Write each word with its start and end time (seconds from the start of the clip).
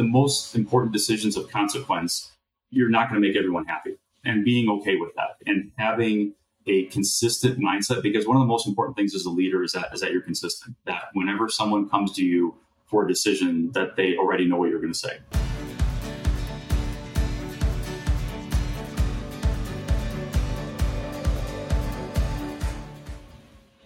the 0.00 0.06
most 0.06 0.54
important 0.56 0.94
decisions 0.94 1.36
of 1.36 1.50
consequence, 1.50 2.32
you're 2.70 2.88
not 2.88 3.10
going 3.10 3.20
to 3.20 3.28
make 3.28 3.36
everyone 3.36 3.66
happy. 3.66 3.98
And 4.24 4.46
being 4.46 4.70
okay 4.70 4.96
with 4.96 5.14
that 5.16 5.36
and 5.44 5.72
having 5.76 6.32
a 6.66 6.86
consistent 6.86 7.58
mindset, 7.58 8.02
because 8.02 8.26
one 8.26 8.38
of 8.38 8.40
the 8.40 8.46
most 8.46 8.66
important 8.66 8.96
things 8.96 9.14
as 9.14 9.26
a 9.26 9.30
leader 9.30 9.62
is 9.62 9.72
that, 9.72 9.92
is 9.92 10.00
that 10.00 10.10
you're 10.12 10.22
consistent, 10.22 10.74
that 10.86 11.08
whenever 11.12 11.50
someone 11.50 11.86
comes 11.90 12.12
to 12.14 12.24
you 12.24 12.54
for 12.86 13.04
a 13.04 13.08
decision, 13.08 13.72
that 13.72 13.96
they 13.96 14.16
already 14.16 14.46
know 14.46 14.56
what 14.56 14.70
you're 14.70 14.80
going 14.80 14.90
to 14.90 14.98
say. 14.98 15.18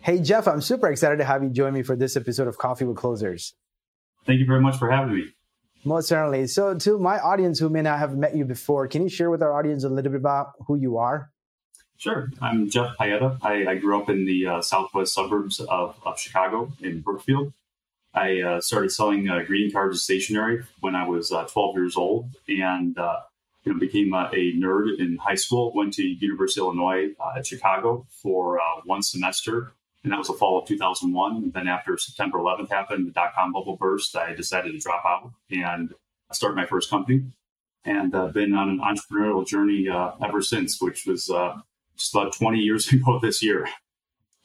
Hey, 0.00 0.20
Jeff, 0.20 0.46
I'm 0.46 0.60
super 0.60 0.88
excited 0.88 1.16
to 1.16 1.24
have 1.24 1.42
you 1.42 1.50
join 1.50 1.72
me 1.72 1.82
for 1.82 1.96
this 1.96 2.16
episode 2.16 2.46
of 2.46 2.56
Coffee 2.56 2.84
with 2.84 2.96
Closers. 2.96 3.54
Thank 4.26 4.38
you 4.38 4.46
very 4.46 4.60
much 4.60 4.76
for 4.78 4.88
having 4.88 5.12
me. 5.12 5.24
Most 5.84 6.08
certainly. 6.08 6.46
So, 6.46 6.74
to 6.74 6.98
my 6.98 7.18
audience 7.18 7.58
who 7.58 7.68
may 7.68 7.82
not 7.82 7.98
have 7.98 8.16
met 8.16 8.34
you 8.34 8.44
before, 8.44 8.88
can 8.88 9.02
you 9.02 9.08
share 9.08 9.30
with 9.30 9.42
our 9.42 9.52
audience 9.52 9.84
a 9.84 9.88
little 9.88 10.10
bit 10.10 10.18
about 10.18 10.52
who 10.66 10.76
you 10.76 10.96
are? 10.96 11.30
Sure. 11.98 12.30
I'm 12.40 12.68
Jeff 12.70 12.96
Pieta. 12.98 13.38
I, 13.42 13.66
I 13.66 13.74
grew 13.76 14.00
up 14.00 14.08
in 14.08 14.24
the 14.24 14.46
uh, 14.46 14.62
southwest 14.62 15.14
suburbs 15.14 15.60
of, 15.60 15.96
of, 16.04 16.18
Chicago 16.18 16.72
in 16.80 17.00
Brookfield. 17.00 17.52
I 18.14 18.40
uh, 18.40 18.60
started 18.60 18.92
selling 18.92 19.28
uh, 19.28 19.42
greeting 19.46 19.72
cards 19.72 19.94
and 19.94 20.00
stationery 20.00 20.64
when 20.80 20.94
I 20.94 21.06
was 21.06 21.30
uh, 21.30 21.44
12 21.44 21.76
years 21.76 21.96
old, 21.96 22.34
and 22.48 22.96
uh, 22.98 23.20
you 23.64 23.72
know, 23.72 23.78
became 23.78 24.12
a, 24.14 24.30
a, 24.32 24.52
nerd 24.54 24.98
in 24.98 25.18
high 25.18 25.34
school. 25.34 25.72
Went 25.74 25.94
to 25.94 26.02
University 26.02 26.60
of 26.60 26.66
Illinois 26.66 27.10
uh, 27.20 27.38
at 27.38 27.46
Chicago 27.46 28.06
for 28.10 28.58
one 28.84 29.02
semester 29.02 29.72
and 30.04 30.12
that 30.12 30.18
was 30.18 30.28
the 30.28 30.34
fall 30.34 30.60
of 30.60 30.68
2001. 30.68 31.36
And 31.36 31.52
then 31.52 31.66
after 31.66 31.96
September 31.96 32.38
11th 32.38 32.68
happened, 32.68 33.06
the 33.06 33.10
dot 33.10 33.32
com 33.34 33.52
bubble 33.52 33.76
burst, 33.76 34.14
I 34.14 34.34
decided 34.34 34.72
to 34.72 34.78
drop 34.78 35.02
out 35.04 35.32
and 35.50 35.94
start 36.30 36.54
my 36.54 36.66
first 36.66 36.90
company. 36.90 37.24
And 37.86 38.14
uh, 38.14 38.28
been 38.28 38.54
on 38.54 38.68
an 38.70 38.80
entrepreneurial 38.80 39.46
journey 39.46 39.88
uh, 39.88 40.12
ever 40.22 40.40
since, 40.40 40.80
which 40.80 41.04
was 41.06 41.28
uh, 41.28 41.54
just 41.96 42.14
about 42.14 42.32
20 42.32 42.58
years 42.58 42.88
ago 42.92 43.18
this 43.20 43.42
year. 43.42 43.66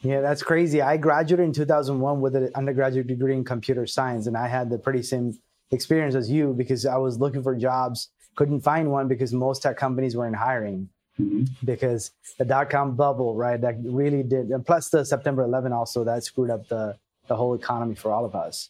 Yeah, 0.02 0.21
that's 0.21 0.43
crazy. 0.43 0.81
I 0.81 0.97
graduated 0.97 1.45
in 1.45 1.53
2001 1.53 2.21
with 2.21 2.35
an 2.35 2.49
undergraduate 2.55 3.07
degree 3.07 3.33
in 3.33 3.43
computer 3.43 3.85
science, 3.85 4.27
and 4.27 4.37
I 4.37 4.47
had 4.47 4.69
the 4.69 4.77
pretty 4.77 5.03
same 5.03 5.37
experience 5.71 6.15
as 6.15 6.31
you 6.31 6.53
because 6.53 6.85
I 6.85 6.97
was 6.97 7.19
looking 7.19 7.43
for 7.43 7.55
jobs, 7.55 8.09
couldn't 8.35 8.61
find 8.61 8.91
one 8.91 9.07
because 9.09 9.33
most 9.33 9.61
tech 9.61 9.77
companies 9.77 10.15
weren't 10.15 10.35
hiring 10.35 10.89
mm-hmm. 11.19 11.43
because 11.63 12.11
the 12.37 12.45
dot 12.45 12.69
com 12.69 12.95
bubble, 12.95 13.35
right? 13.35 13.59
That 13.59 13.75
really 13.83 14.23
did, 14.23 14.49
and 14.49 14.65
plus 14.65 14.89
the 14.89 15.03
September 15.03 15.43
11 15.43 15.73
also 15.73 16.03
that 16.03 16.23
screwed 16.23 16.49
up 16.49 16.67
the 16.67 16.97
the 17.27 17.35
whole 17.35 17.53
economy 17.53 17.95
for 17.95 18.11
all 18.11 18.25
of 18.25 18.35
us. 18.35 18.69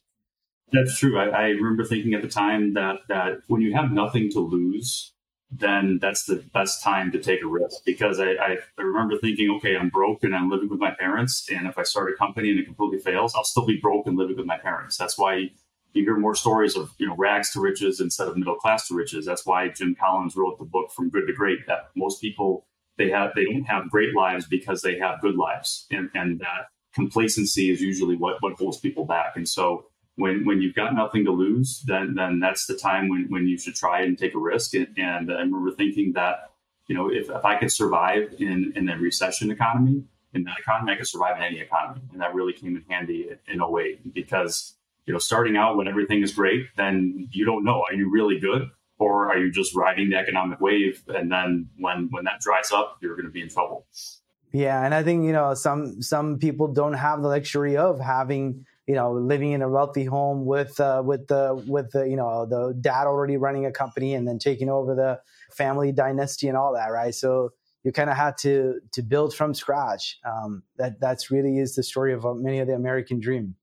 That's 0.72 0.98
true. 1.00 1.18
I, 1.18 1.28
I 1.30 1.48
remember 1.50 1.84
thinking 1.84 2.14
at 2.14 2.22
the 2.22 2.28
time 2.28 2.74
that 2.74 2.98
that 3.08 3.40
when 3.48 3.62
you 3.62 3.74
have 3.74 3.92
nothing 3.92 4.30
to 4.32 4.40
lose, 4.40 5.14
then 5.52 5.98
that's 6.02 6.26
the 6.26 6.44
best 6.54 6.84
time 6.84 7.12
to 7.12 7.20
take 7.20 7.42
a 7.42 7.48
risk 7.48 7.84
because 7.86 8.20
I, 8.20 8.32
I, 8.34 8.58
I, 8.78 8.82
remember 8.82 9.18
thinking, 9.18 9.50
okay, 9.58 9.76
I'm 9.76 9.90
broke 9.90 10.24
and 10.24 10.36
I'm 10.36 10.50
living 10.50 10.70
with 10.70 10.80
my 10.80 10.92
parents. 10.92 11.48
And 11.50 11.68
if 11.68 11.78
I 11.78 11.84
start 11.84 12.12
a 12.12 12.16
company 12.16 12.52
and 12.52 12.60
it 12.60 12.66
completely 12.66 13.00
fails, 13.00 13.34
I'll 13.36 13.44
still 13.44 13.66
be 13.66 13.78
broke 13.78 14.06
and 14.06 14.16
living 14.16 14.38
with 14.38 14.46
my 14.46 14.58
parents. 14.58 14.96
That's 14.96 15.18
why 15.18 15.50
you 15.94 16.04
hear 16.04 16.18
more 16.18 16.36
stories 16.36 16.76
of 16.76 16.94
you 16.98 17.08
know 17.08 17.16
rags 17.16 17.52
to 17.54 17.60
riches 17.60 18.00
instead 18.00 18.28
of 18.28 18.38
middle 18.38 18.56
class 18.56 18.88
to 18.88 18.96
riches. 18.96 19.26
That's 19.26 19.46
why 19.46 19.70
Jim 19.70 19.96
Collins 20.00 20.36
wrote 20.36 20.60
the 20.60 20.66
book 20.66 20.92
From 20.92 21.10
Good 21.10 21.28
to 21.28 21.34
Great. 21.34 21.66
That 21.68 21.90
most 21.96 22.22
people 22.22 22.66
they 22.98 23.10
have 23.10 23.32
they 23.36 23.46
don't 23.46 23.64
have 23.64 23.90
great 23.90 24.16
lives 24.16 24.46
because 24.46 24.82
they 24.82 25.00
have 25.00 25.22
good 25.22 25.36
lives, 25.36 25.88
and 25.92 26.10
and 26.14 26.40
that 26.40 26.68
complacency 26.94 27.70
is 27.70 27.82
usually 27.82 28.16
what 28.16 28.42
what 28.42 28.54
holds 28.54 28.78
people 28.78 29.06
back. 29.06 29.34
And 29.36 29.48
so 29.48 29.86
when 30.16 30.46
when 30.46 30.62
you've 30.62 30.76
got 30.76 30.94
nothing 30.94 31.26
to 31.26 31.32
lose, 31.32 31.82
then 31.88 32.16
then 32.16 32.40
that's 32.40 32.68
the 32.68 32.76
time 32.76 33.10
when 33.10 33.28
when 33.30 33.48
you 33.48 33.58
should 33.58 33.76
try 33.76 34.02
and 34.02 34.18
take 34.18 34.36
a 34.36 34.40
risk. 34.40 34.74
And, 34.76 34.88
and 34.98 35.32
I 35.32 35.40
remember 35.40 35.72
thinking 35.72 36.14
that 36.14 36.52
you 36.88 36.96
know 36.96 37.10
if, 37.10 37.30
if 37.30 37.46
I 37.46 37.58
could 37.58 37.72
survive 37.72 38.36
in 38.40 38.74
in 38.76 38.90
a 38.90 38.98
recession 38.98 39.50
economy 39.50 40.04
in 40.34 40.44
that 40.44 40.60
economy, 40.60 40.92
I 40.92 40.96
could 40.96 41.08
survive 41.08 41.38
in 41.38 41.44
any 41.44 41.60
economy, 41.60 42.02
and 42.12 42.22
that 42.22 42.36
really 42.36 42.54
came 42.54 42.76
in 42.76 42.84
handy 42.88 43.30
in 43.48 43.62
a 43.62 43.70
way 43.70 44.00
because 44.14 44.76
you 45.10 45.14
know, 45.14 45.18
starting 45.18 45.58
out 45.58 45.76
when 45.76 45.88
everything 45.88 46.22
is 46.22 46.32
great, 46.32 46.68
then 46.78 47.28
you 47.32 47.44
don't 47.44 47.64
know. 47.64 47.84
Are 47.90 47.96
you 47.96 48.12
really 48.12 48.40
good? 48.40 48.70
Or 49.00 49.28
are 49.32 49.40
you 49.40 49.52
just 49.52 49.76
riding 49.76 50.12
the 50.12 50.18
economic 50.18 50.62
wave? 50.62 51.02
And 51.08 51.32
then 51.32 51.68
when, 51.80 52.10
when 52.12 52.26
that 52.26 52.42
dries 52.42 52.70
up, 52.72 53.00
you're 53.02 53.16
going 53.16 53.26
to 53.26 53.32
be 53.32 53.42
in 53.42 53.50
trouble. 53.50 53.88
Yeah. 54.54 54.86
And 54.86 54.94
I 54.94 55.02
think, 55.02 55.26
you 55.26 55.32
know, 55.32 55.56
some, 55.56 56.00
some 56.04 56.38
people 56.38 56.68
don't 56.72 56.94
have 56.94 57.24
the 57.24 57.28
luxury 57.28 57.76
of 57.76 58.00
having, 58.00 58.68
you 58.86 58.94
know, 58.94 59.12
living 59.14 59.52
in 59.54 59.64
a 59.64 59.70
wealthy 59.70 60.06
home 60.06 60.46
with, 60.46 60.80
uh, 60.80 61.02
with 61.04 61.26
the, 61.26 61.60
with 61.66 61.90
the, 61.90 62.08
you 62.08 62.16
know, 62.16 62.46
the 62.46 62.78
dad 62.80 63.08
already 63.08 63.38
running 63.38 63.66
a 63.66 63.72
company 63.72 64.14
and 64.14 64.28
then 64.28 64.38
taking 64.38 64.70
over 64.70 64.94
the 64.94 65.20
family 65.56 65.92
dynasty 65.92 66.48
and 66.48 66.56
all 66.56 66.72
that. 66.76 66.92
Right. 66.92 67.16
So, 67.16 67.50
you 67.84 67.92
kind 67.94 68.10
of 68.10 68.18
had 68.18 68.38
to 68.40 68.82
to 68.92 69.02
build 69.02 69.34
from 69.34 69.54
scratch. 69.54 70.20
Um, 70.26 70.64
that 70.78 71.00
that's 71.00 71.32
really 71.32 71.60
is 71.60 71.76
the 71.76 71.84
story 71.84 72.14
of 72.14 72.26
uh, 72.26 72.34
many 72.34 72.60
of 72.60 72.68
the 72.68 72.74
American 72.74 73.22
dream. 73.22 73.56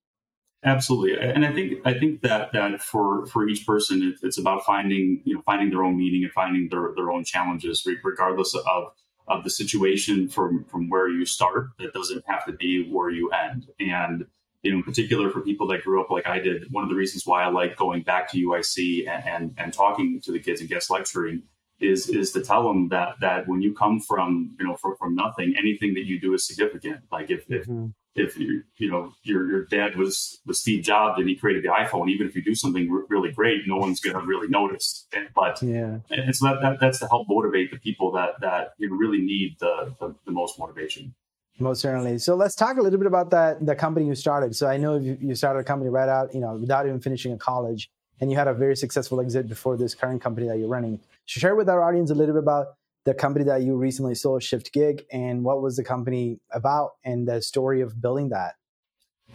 Absolutely, 0.65 1.19
and 1.19 1.45
I 1.45 1.53
think 1.53 1.81
I 1.85 1.95
think 1.95 2.23
that 2.23 2.53
that 2.53 2.83
for 2.83 3.27
for 3.27 3.49
each 3.49 3.67
person, 3.67 4.17
it's 4.23 4.39
about 4.39 4.65
finding 4.65 5.23
you 5.25 5.35
know 5.35 5.43
finding 5.45 5.71
their 5.71 5.85
own 5.85 5.97
meaning 5.97 6.25
and 6.25 6.33
finding 6.33 6.69
their 6.71 6.93
their 6.97 7.11
own 7.11 7.25
challenges, 7.25 7.87
regardless 8.03 8.55
of 8.55 8.93
of 9.29 9.45
the 9.45 9.51
situation 9.51 10.29
from 10.29 10.65
from 10.65 10.89
where 10.89 11.09
you 11.09 11.25
start. 11.25 11.69
That 11.79 11.93
doesn't 11.93 12.25
have 12.27 12.45
to 12.47 12.53
be 12.53 12.89
where 12.91 13.11
you 13.11 13.31
end. 13.31 13.67
And 13.79 14.27
you 14.63 14.73
know, 14.73 14.79
in 14.79 14.83
particular 14.83 15.31
for 15.31 15.41
people 15.41 15.69
that 15.69 15.85
grew 15.85 16.01
up 16.01 16.11
like 16.11 16.27
I 16.27 16.41
did, 16.41 16.73
one 16.73 16.83
of 16.83 16.91
the 16.91 16.97
reasons 16.97 17.27
why 17.27 17.45
I 17.45 17.49
like 17.49 17.77
going 17.77 18.03
back 18.03 18.31
to 18.33 18.39
UIC 18.39 19.09
and 19.09 19.25
and, 19.25 19.55
and 19.59 19.73
talking 19.73 20.21
to 20.23 20.33
the 20.33 20.41
kids 20.41 20.61
and 20.61 20.69
guest 20.69 20.91
lecturing 20.91 21.43
is 21.79 22.09
is 22.09 22.33
to 22.33 22.41
tell 22.41 22.67
them 22.67 22.89
that 22.89 23.21
that 23.21 23.47
when 23.47 23.61
you 23.61 23.75
come 23.75 24.01
from 24.01 24.57
you 24.59 24.67
know 24.67 24.77
from, 24.77 24.97
from 24.97 25.15
nothing, 25.15 25.55
anything 25.59 25.95
that 25.95 26.07
you 26.07 26.21
do 26.21 26.35
is 26.35 26.47
significant. 26.47 27.01
Like 27.13 27.31
if 27.31 27.47
mm-hmm. 27.49 27.87
If 28.17 28.39
you 28.39 28.63
you 28.79 28.91
know 28.91 29.13
your 29.23 29.49
your 29.49 29.65
dad 29.65 29.97
was 29.97 30.41
was 30.47 30.61
Steve 30.61 30.83
Jobs 30.83 31.19
and 31.19 31.29
he 31.29 31.37
created 31.37 31.63
the 31.65 31.69
iPhone, 31.69 32.11
even 32.11 32.27
if 32.27 32.35
you 32.35 32.43
do 32.43 32.55
something 32.55 32.91
r- 32.91 33.05
really 33.09 33.31
great, 33.31 33.63
no 33.67 33.77
one's 33.77 34.01
going 34.01 34.19
to 34.19 34.27
really 34.27 34.49
notice. 34.49 35.07
But 35.35 35.63
yeah, 35.63 35.99
and 36.11 36.35
so 36.35 36.47
that, 36.47 36.63
that, 36.63 36.81
that's 36.81 36.99
to 37.01 37.09
help 37.09 37.29
motivate 37.29 37.71
the 37.71 37.79
people 37.79 38.11
that 38.13 38.41
that 38.41 38.73
you 38.79 38.97
really 38.97 39.21
need 39.21 39.57
the, 39.61 39.95
the, 40.01 40.15
the 40.25 40.33
most 40.33 40.59
motivation. 40.59 41.15
Most 41.59 41.81
certainly. 41.81 42.19
So 42.19 42.35
let's 42.35 42.55
talk 42.55 42.77
a 42.77 42.83
little 42.83 42.99
bit 42.99 43.07
about 43.07 43.31
that 43.31 43.65
the 43.65 43.75
company 43.75 44.07
you 44.07 44.15
started. 44.15 44.55
So 44.55 44.67
I 44.67 44.77
know 44.77 44.99
you, 44.99 45.17
you 45.21 45.35
started 45.35 45.61
a 45.61 45.65
company 45.65 45.91
right 45.91 46.09
out, 46.09 46.35
you 46.35 46.41
know, 46.41 46.55
without 46.57 46.87
even 46.87 47.01
finishing 47.01 47.33
a 47.33 47.39
college, 47.39 47.89
and 48.21 48.31
you 48.31 48.37
had 48.37 48.49
a 48.49 48.55
very 48.55 48.77
successful 48.77 49.21
exit 49.21 49.49
before 49.49 49.77
this 49.77 49.95
current 49.95 50.23
company 50.23 50.49
that 50.49 50.59
you're 50.59 50.69
running. 50.69 51.01
Share 51.27 51.55
with 51.55 51.69
our 51.69 51.83
audience 51.83 52.11
a 52.11 52.15
little 52.15 52.35
bit 52.35 52.43
about 52.43 52.69
the 53.07 53.15
company 53.15 53.45
that 53.45 53.63
you 53.63 53.77
recently 53.77 54.17
sold, 54.17 54.43
Shiftgig, 54.43 55.03
and 55.13 55.45
what 55.45 55.63
was 55.63 55.77
the 55.77 55.85
company 55.85 56.41
about 56.51 56.91
and 57.05 57.27
the 57.27 57.41
story 57.41 57.81
of 57.81 58.01
building 58.03 58.31
that? 58.31 58.55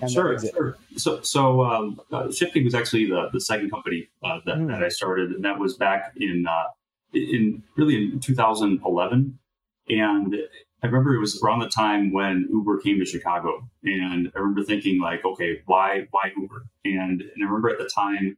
Sure, 0.10 0.38
sure. 0.38 0.78
So, 0.98 1.22
so 1.22 1.64
um, 1.64 2.02
uh, 2.12 2.24
Shiftgig 2.26 2.66
was 2.66 2.76
actually 2.76 3.06
the, 3.06 3.30
the 3.32 3.40
second 3.40 3.72
company 3.72 4.10
uh, 4.24 4.40
that, 4.46 4.58
mm. 4.58 4.68
that 4.68 4.84
I 4.84 4.90
started, 4.90 5.32
and 5.32 5.46
that 5.46 5.58
was 5.58 5.78
back 5.78 6.14
in 6.18 6.46
uh, 6.48 6.66
in 7.14 7.64
really 7.78 7.96
in 7.96 8.20
2011. 8.20 9.40
And 9.90 10.36
I 10.84 10.88
remember 10.88 11.14
it 11.14 11.20
was 11.20 11.42
around 11.42 11.60
the 11.60 11.70
time 11.70 12.12
when 12.12 12.48
Uber 12.52 12.80
came 12.80 13.00
to 13.00 13.06
Chicago, 13.06 13.70
and 13.84 14.32
I 14.36 14.40
remember 14.40 14.64
thinking 14.64 15.00
like, 15.00 15.24
okay, 15.24 15.62
why 15.66 16.08
why 16.12 16.32
Uber? 16.36 16.66
And, 16.84 17.22
and 17.22 17.42
I 17.42 17.46
remember 17.46 17.70
at 17.70 17.78
the 17.78 17.90
time 17.94 18.38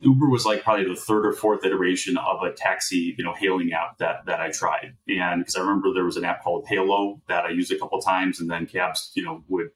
Uber 0.00 0.28
was 0.28 0.44
like 0.44 0.62
probably 0.62 0.86
the 0.86 0.96
third 0.96 1.24
or 1.24 1.32
fourth 1.32 1.64
iteration 1.64 2.18
of 2.18 2.42
a 2.42 2.52
taxi, 2.52 3.14
you 3.16 3.24
know, 3.24 3.32
hailing 3.32 3.72
app 3.72 3.98
that 3.98 4.26
that 4.26 4.40
I 4.40 4.50
tried. 4.50 4.96
And 5.08 5.40
because 5.40 5.56
I 5.56 5.60
remember 5.60 5.92
there 5.92 6.04
was 6.04 6.16
an 6.16 6.24
app 6.24 6.42
called 6.42 6.66
Hailo 6.66 7.20
that 7.28 7.44
I 7.44 7.50
used 7.50 7.72
a 7.72 7.78
couple 7.78 8.00
times, 8.00 8.40
and 8.40 8.50
then 8.50 8.66
cabs, 8.66 9.12
you 9.14 9.24
know, 9.24 9.44
would 9.48 9.70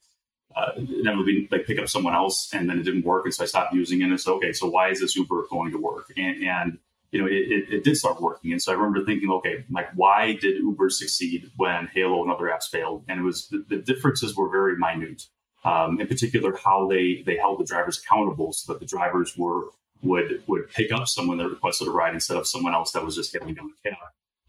uh, 0.55 0.73
inevitably 0.77 1.49
like 1.51 1.67
pick 1.67 1.79
up 1.79 1.89
someone 1.89 2.15
else, 2.15 2.51
and 2.53 2.69
then 2.69 2.79
it 2.79 2.83
didn't 2.83 3.05
work, 3.05 3.25
and 3.25 3.35
so 3.35 3.45
I 3.45 3.47
stopped 3.47 3.75
using 3.75 4.03
it. 4.03 4.11
And 4.11 4.21
so, 4.21 4.37
okay, 4.37 4.53
so 4.53 4.69
why 4.69 4.91
is 4.91 5.01
this 5.01 5.17
Uber 5.17 5.45
going 5.51 5.73
to 5.73 5.79
work? 5.79 6.07
And, 6.17 6.43
and 6.43 6.79
you 7.11 7.21
know, 7.21 7.27
it, 7.27 7.33
it, 7.33 7.73
it, 7.73 7.85
did 7.85 7.97
start 7.97 8.21
working. 8.21 8.53
And 8.53 8.61
so 8.61 8.73
I 8.73 8.75
remember 8.75 9.05
thinking, 9.05 9.31
okay, 9.31 9.65
like 9.71 9.89
why 9.95 10.35
did 10.35 10.57
Uber 10.57 10.91
succeed 10.91 11.51
when 11.57 11.89
Hailo 11.95 12.23
and 12.23 12.31
other 12.31 12.45
apps 12.45 12.69
failed? 12.71 13.05
And 13.09 13.21
it 13.21 13.23
was 13.23 13.49
the, 13.49 13.65
the 13.67 13.79
differences 13.79 14.37
were 14.37 14.51
very 14.51 14.77
minute. 14.77 15.23
Um, 15.65 16.01
in 16.01 16.07
particular, 16.07 16.57
how 16.57 16.87
they 16.89 17.23
they 17.25 17.37
held 17.37 17.61
the 17.61 17.65
drivers 17.65 17.99
accountable 17.99 18.53
so 18.53 18.73
that 18.73 18.81
the 18.81 18.87
drivers 18.87 19.37
were 19.37 19.69
would 20.03 20.43
would 20.47 20.71
pick 20.71 20.93
up 20.93 21.09
someone 21.09 21.39
that 21.39 21.49
requested 21.49 21.89
a 21.89 21.91
ride 21.91 22.15
instead 22.15 22.37
of 22.37 22.47
someone 22.47 22.75
else 22.75 22.93
that 22.93 23.05
was 23.05 23.17
just 23.17 23.33
getting 23.33 23.55
down 23.55 23.71
the 23.83 23.91
cab. 23.91 23.99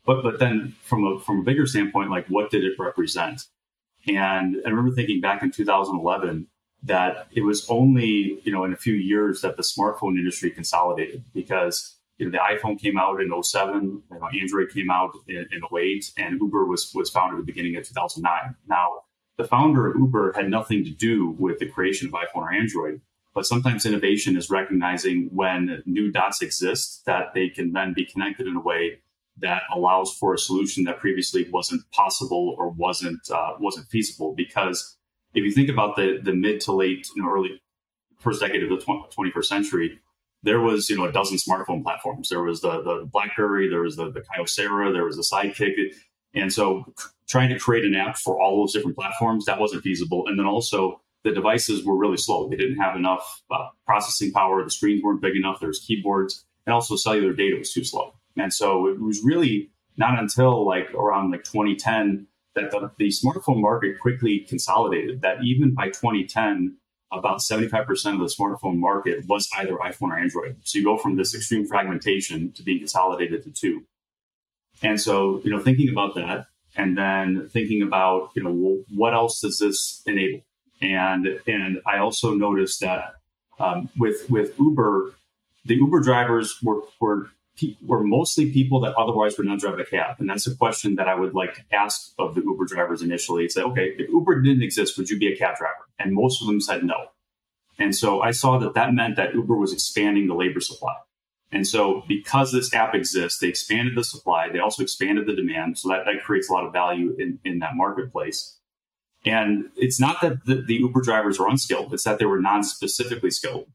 But 0.05 0.23
but 0.23 0.39
then 0.39 0.75
from 0.83 1.05
a 1.05 1.19
from 1.19 1.39
a 1.39 1.43
bigger 1.43 1.65
standpoint, 1.65 2.09
like 2.09 2.27
what 2.27 2.51
did 2.51 2.63
it 2.63 2.73
represent? 2.79 3.41
And 4.07 4.57
I 4.65 4.69
remember 4.69 4.91
thinking 4.91 5.21
back 5.21 5.43
in 5.43 5.51
2011 5.51 6.47
that 6.83 7.27
it 7.31 7.41
was 7.41 7.69
only 7.69 8.39
you 8.43 8.51
know 8.51 8.63
in 8.63 8.73
a 8.73 8.77
few 8.77 8.93
years 8.93 9.41
that 9.41 9.57
the 9.57 9.63
smartphone 9.63 10.17
industry 10.17 10.49
consolidated 10.49 11.23
because 11.33 11.97
you 12.17 12.25
know 12.25 12.31
the 12.31 12.37
iPhone 12.37 12.79
came 12.79 12.97
out 12.97 13.21
in 13.21 13.31
07, 13.43 14.03
you 14.11 14.19
know, 14.19 14.29
Android 14.39 14.69
came 14.71 14.89
out 14.89 15.11
in, 15.27 15.47
in 15.51 15.61
08, 15.77 16.11
and 16.17 16.39
Uber 16.39 16.65
was 16.65 16.91
was 16.93 17.09
founded 17.09 17.39
at 17.39 17.45
the 17.45 17.51
beginning 17.51 17.75
of 17.75 17.87
2009. 17.87 18.55
Now 18.67 19.01
the 19.37 19.45
founder 19.45 19.87
of 19.87 19.97
Uber 19.97 20.33
had 20.33 20.49
nothing 20.49 20.83
to 20.83 20.91
do 20.91 21.35
with 21.39 21.59
the 21.59 21.65
creation 21.65 22.07
of 22.07 22.13
iPhone 22.13 22.41
or 22.41 22.53
Android 22.53 23.01
But 23.33 23.45
sometimes 23.45 23.85
innovation 23.85 24.35
is 24.35 24.49
recognizing 24.49 25.29
when 25.31 25.83
new 25.85 26.11
dots 26.11 26.41
exist 26.41 27.03
that 27.05 27.33
they 27.33 27.49
can 27.49 27.73
then 27.73 27.93
be 27.93 28.05
connected 28.05 28.47
in 28.47 28.55
a 28.55 28.61
way 28.61 28.99
that 29.37 29.63
allows 29.73 30.13
for 30.13 30.33
a 30.33 30.37
solution 30.37 30.83
that 30.83 30.99
previously 30.99 31.47
wasn't 31.51 31.81
possible 31.91 32.55
or 32.57 32.69
wasn't 32.69 33.21
uh, 33.31 33.53
wasn't 33.59 33.87
feasible. 33.87 34.33
Because 34.35 34.97
if 35.33 35.43
you 35.43 35.51
think 35.51 35.69
about 35.69 35.95
the 35.95 36.19
the 36.21 36.33
mid 36.33 36.61
to 36.61 36.73
late, 36.73 37.07
you 37.15 37.23
know, 37.23 37.29
early 37.29 37.61
first 38.19 38.41
decade 38.41 38.63
of 38.63 38.69
the 38.69 38.85
21st 38.85 39.45
century, 39.45 39.99
there 40.43 40.59
was 40.59 40.89
you 40.89 40.97
know 40.97 41.05
a 41.05 41.11
dozen 41.11 41.37
smartphone 41.37 41.83
platforms. 41.83 42.29
There 42.29 42.43
was 42.43 42.61
the 42.61 42.81
the 42.81 43.09
BlackBerry, 43.11 43.69
there 43.69 43.81
was 43.81 43.95
the 43.95 44.11
the 44.11 44.21
Kyocera, 44.21 44.91
there 44.93 45.05
was 45.05 45.17
the 45.17 45.23
Sidekick, 45.23 45.93
and 46.33 46.51
so 46.51 46.93
trying 47.27 47.49
to 47.49 47.59
create 47.59 47.85
an 47.85 47.95
app 47.95 48.17
for 48.17 48.41
all 48.41 48.61
those 48.61 48.73
different 48.73 48.97
platforms 48.97 49.45
that 49.45 49.59
wasn't 49.59 49.83
feasible. 49.83 50.27
And 50.27 50.39
then 50.39 50.47
also 50.47 51.01
the 51.23 51.31
devices 51.31 51.85
were 51.85 51.97
really 51.97 52.17
slow. 52.17 52.49
They 52.49 52.55
didn't 52.55 52.77
have 52.77 52.95
enough 52.95 53.41
uh, 53.51 53.69
processing 53.85 54.31
power. 54.31 54.63
The 54.63 54.71
screens 54.71 55.03
weren't 55.03 55.21
big 55.21 55.35
enough. 55.35 55.59
There 55.59 55.67
was 55.67 55.79
keyboards, 55.79 56.45
and 56.65 56.73
also 56.73 56.95
cellular 56.95 57.33
data 57.33 57.57
was 57.57 57.73
too 57.73 57.83
slow. 57.83 58.13
And 58.37 58.53
so 58.53 58.87
it 58.87 58.99
was 58.99 59.21
really 59.23 59.71
not 59.97 60.17
until 60.17 60.65
like 60.65 60.93
around 60.93 61.31
like 61.31 61.43
2010 61.43 62.27
that 62.55 62.71
the, 62.71 62.91
the 62.97 63.09
smartphone 63.09 63.61
market 63.61 63.99
quickly 63.99 64.39
consolidated. 64.47 65.21
That 65.21 65.43
even 65.43 65.73
by 65.73 65.87
2010 65.87 66.77
about 67.11 67.39
75% 67.39 67.81
of 68.13 68.19
the 68.19 68.25
smartphone 68.25 68.77
market 68.77 69.25
was 69.27 69.49
either 69.57 69.75
iPhone 69.77 70.09
or 70.09 70.19
Android. 70.19 70.57
So 70.63 70.77
you 70.77 70.85
go 70.85 70.97
from 70.97 71.15
this 71.15 71.33
extreme 71.33 71.65
fragmentation 71.65 72.51
to 72.53 72.63
being 72.63 72.79
consolidated 72.79 73.43
to 73.43 73.51
two. 73.51 73.83
And 74.81 75.01
so, 75.01 75.41
you 75.43 75.51
know, 75.51 75.59
thinking 75.59 75.89
about 75.89 76.15
that 76.15 76.45
and 76.75 76.97
then 76.97 77.49
thinking 77.49 77.81
about, 77.81 78.29
you 78.35 78.43
know, 78.43 78.83
what 78.93 79.13
else 79.13 79.41
does 79.41 79.59
this 79.59 80.03
enable? 80.05 80.41
And, 80.81 81.39
and 81.45 81.81
I 81.85 81.97
also 81.97 82.33
noticed 82.33 82.79
that 82.81 83.15
um, 83.59 83.89
with, 83.97 84.29
with 84.29 84.57
Uber, 84.59 85.13
the 85.65 85.75
Uber 85.75 85.99
drivers 86.01 86.57
were, 86.63 86.81
were, 87.01 87.29
were 87.85 88.03
mostly 88.03 88.51
people 88.51 88.79
that 88.81 88.95
otherwise 88.95 89.37
would 89.37 89.47
not 89.47 89.59
drive 89.59 89.79
a 89.79 89.83
cab. 89.83 90.15
And 90.19 90.29
that's 90.29 90.47
a 90.47 90.55
question 90.55 90.95
that 90.95 91.07
I 91.07 91.15
would 91.15 91.33
like 91.33 91.55
to 91.55 91.75
ask 91.75 92.13
of 92.17 92.35
the 92.35 92.41
Uber 92.41 92.65
drivers 92.65 93.01
initially. 93.01 93.47
Say, 93.49 93.61
okay, 93.61 93.93
if 93.97 94.09
Uber 94.09 94.41
didn't 94.41 94.63
exist, 94.63 94.97
would 94.97 95.09
you 95.09 95.19
be 95.19 95.31
a 95.33 95.37
cab 95.37 95.57
driver? 95.57 95.87
And 95.99 96.13
most 96.13 96.41
of 96.41 96.47
them 96.47 96.61
said 96.61 96.83
no. 96.83 97.07
And 97.77 97.95
so 97.95 98.21
I 98.21 98.31
saw 98.31 98.57
that 98.59 98.73
that 98.73 98.93
meant 98.93 99.15
that 99.17 99.33
Uber 99.33 99.55
was 99.55 99.73
expanding 99.73 100.27
the 100.27 100.33
labor 100.35 100.59
supply. 100.59 100.95
And 101.51 101.65
so 101.67 102.03
because 102.07 102.51
this 102.51 102.73
app 102.73 102.93
exists, 102.93 103.39
they 103.39 103.47
expanded 103.47 103.95
the 103.95 104.03
supply. 104.03 104.49
They 104.49 104.59
also 104.59 104.83
expanded 104.83 105.25
the 105.25 105.35
demand. 105.35 105.77
So 105.77 105.89
that, 105.89 106.05
that 106.05 106.23
creates 106.23 106.49
a 106.49 106.53
lot 106.53 106.65
of 106.65 106.73
value 106.73 107.15
in, 107.17 107.39
in 107.43 107.59
that 107.59 107.75
marketplace. 107.75 108.58
And 109.25 109.69
it's 109.75 109.99
not 109.99 110.21
that 110.21 110.45
the, 110.45 110.61
the 110.61 110.75
Uber 110.75 111.01
drivers 111.01 111.39
are 111.39 111.49
unskilled. 111.49 111.93
It's 111.93 112.03
that 112.03 112.19
they 112.19 112.25
were 112.25 112.41
non-specifically 112.41 113.31
skilled 113.31 113.67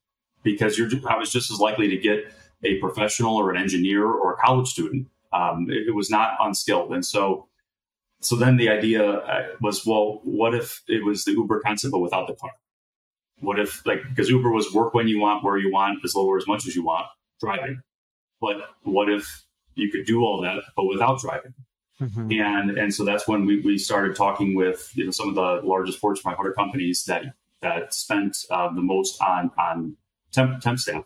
because 0.43 0.79
you're, 0.79 0.89
I 1.09 1.17
was 1.17 1.31
just 1.31 1.51
as 1.51 1.59
likely 1.59 1.89
to 1.89 1.97
get 1.97 2.33
a 2.63 2.79
professional 2.79 3.37
or 3.37 3.51
an 3.51 3.57
engineer 3.57 4.07
or 4.07 4.35
a 4.35 4.37
college 4.37 4.69
student. 4.69 5.09
Um, 5.33 5.67
it, 5.69 5.89
it 5.89 5.95
was 5.95 6.11
not 6.11 6.37
unskilled. 6.41 6.93
And 6.93 7.05
so 7.05 7.49
so 8.25 8.37
then 8.37 8.57
the 8.57 8.71
idea 8.71 9.05
uh, 9.05 9.49
was, 9.61 9.85
well, 9.85 10.21
what 10.25 10.55
if 10.55 10.83
it 10.89 11.05
was 11.05 11.25
the 11.25 11.33
Uber 11.33 11.61
concept, 11.61 11.93
but 11.93 11.99
without 11.99 12.27
the 12.27 12.35
car? 12.35 12.53
What 13.41 13.61
if, 13.61 13.85
like, 13.85 14.01
because 14.09 14.31
Uber 14.31 14.51
was 14.51 14.73
work 14.73 14.95
when 14.95 15.09
you 15.09 15.21
want, 15.21 15.45
where 15.45 15.59
you 15.59 15.71
want, 15.71 15.99
as 16.05 16.15
low 16.15 16.27
or 16.27 16.39
as 16.39 16.47
much 16.47 16.67
as 16.67 16.75
you 16.75 16.83
want, 16.83 17.07
driving. 17.39 17.83
But 18.41 18.57
what 18.83 19.11
if 19.11 19.45
you 19.75 19.91
could 19.91 20.07
do 20.07 20.23
all 20.23 20.41
that, 20.41 20.63
but 20.75 20.87
without 20.87 21.21
driving? 21.21 21.53
Mm-hmm. 22.01 22.33
And 22.33 22.71
and 22.79 22.93
so 22.93 23.05
that's 23.05 23.29
when 23.29 23.47
we, 23.47 23.61
we 23.61 23.79
started 23.79 24.17
talking 24.17 24.55
with 24.55 24.91
you 24.95 25.05
know 25.05 25.11
some 25.11 25.29
of 25.29 25.35
the 25.35 25.61
largest 25.67 25.99
Fortune 25.99 26.23
500 26.23 26.55
companies 26.55 27.05
that 27.05 27.25
that 27.63 27.95
spent 27.95 28.37
uh, 28.51 28.73
the 28.75 28.83
most 28.83 29.21
on 29.23 29.51
on 29.59 29.97
temp, 30.33 30.61
temp 30.61 30.79
staff, 30.79 31.05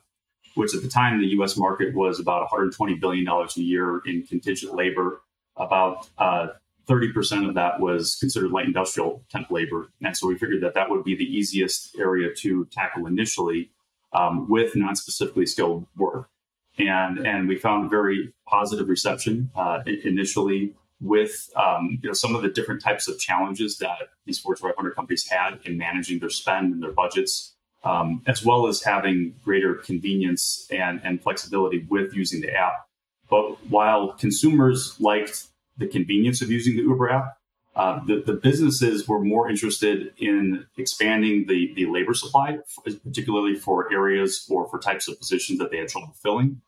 which 0.54 0.74
at 0.74 0.82
the 0.82 0.88
time 0.88 1.20
the 1.20 1.28
U.S. 1.28 1.56
market 1.56 1.94
was 1.94 2.18
about 2.18 2.40
120 2.42 2.94
billion 2.94 3.24
dollars 3.24 3.56
a 3.56 3.62
year 3.62 4.00
in 4.06 4.22
contingent 4.22 4.74
labor. 4.74 5.22
About 5.56 6.08
uh, 6.18 6.46
30% 6.88 7.48
of 7.48 7.54
that 7.54 7.80
was 7.80 8.16
considered 8.16 8.50
light 8.50 8.66
industrial 8.66 9.22
temp 9.28 9.50
labor. 9.50 9.90
And 10.00 10.16
so 10.16 10.26
we 10.26 10.38
figured 10.38 10.62
that 10.62 10.74
that 10.74 10.88
would 10.88 11.04
be 11.04 11.14
the 11.14 11.24
easiest 11.24 11.98
area 11.98 12.32
to 12.36 12.64
tackle 12.66 13.06
initially 13.06 13.70
um, 14.12 14.48
with 14.48 14.74
non 14.74 14.96
specifically 14.96 15.46
skilled 15.46 15.86
work. 15.96 16.30
And, 16.78 17.26
and 17.26 17.48
we 17.48 17.56
found 17.56 17.90
very 17.90 18.32
positive 18.46 18.88
reception 18.88 19.50
uh, 19.54 19.80
initially 20.04 20.74
with 21.00 21.48
um, 21.56 21.98
you 22.02 22.08
know, 22.08 22.12
some 22.12 22.34
of 22.34 22.42
the 22.42 22.48
different 22.48 22.82
types 22.82 23.08
of 23.08 23.18
challenges 23.18 23.78
that 23.78 24.08
these 24.26 24.38
Fortune 24.38 24.68
500 24.68 24.94
companies 24.94 25.28
had 25.28 25.58
in 25.64 25.78
managing 25.78 26.18
their 26.18 26.30
spend 26.30 26.72
and 26.72 26.82
their 26.82 26.92
budgets, 26.92 27.54
um, 27.84 28.22
as 28.26 28.44
well 28.44 28.66
as 28.66 28.82
having 28.82 29.34
greater 29.44 29.74
convenience 29.74 30.66
and, 30.70 31.00
and 31.04 31.22
flexibility 31.22 31.86
with 31.88 32.14
using 32.14 32.40
the 32.40 32.52
app. 32.52 32.86
But 33.30 33.64
while 33.68 34.12
consumers 34.12 34.98
liked 35.00 35.48
the 35.78 35.86
convenience 35.86 36.42
of 36.42 36.50
using 36.50 36.76
the 36.76 36.82
Uber 36.82 37.10
app. 37.10 37.36
Uh, 37.74 38.00
the, 38.06 38.22
the, 38.26 38.32
businesses 38.32 39.06
were 39.06 39.20
more 39.20 39.48
interested 39.48 40.12
in 40.18 40.66
expanding 40.76 41.46
the, 41.46 41.72
the 41.76 41.86
labor 41.86 42.12
supply, 42.12 42.58
particularly 43.04 43.54
for 43.54 43.92
areas 43.92 44.44
or 44.50 44.68
for 44.68 44.80
types 44.80 45.06
of 45.06 45.16
positions 45.16 45.60
that 45.60 45.70
they 45.70 45.76
had 45.76 45.86
trouble 45.86 46.12
filling, 46.20 46.60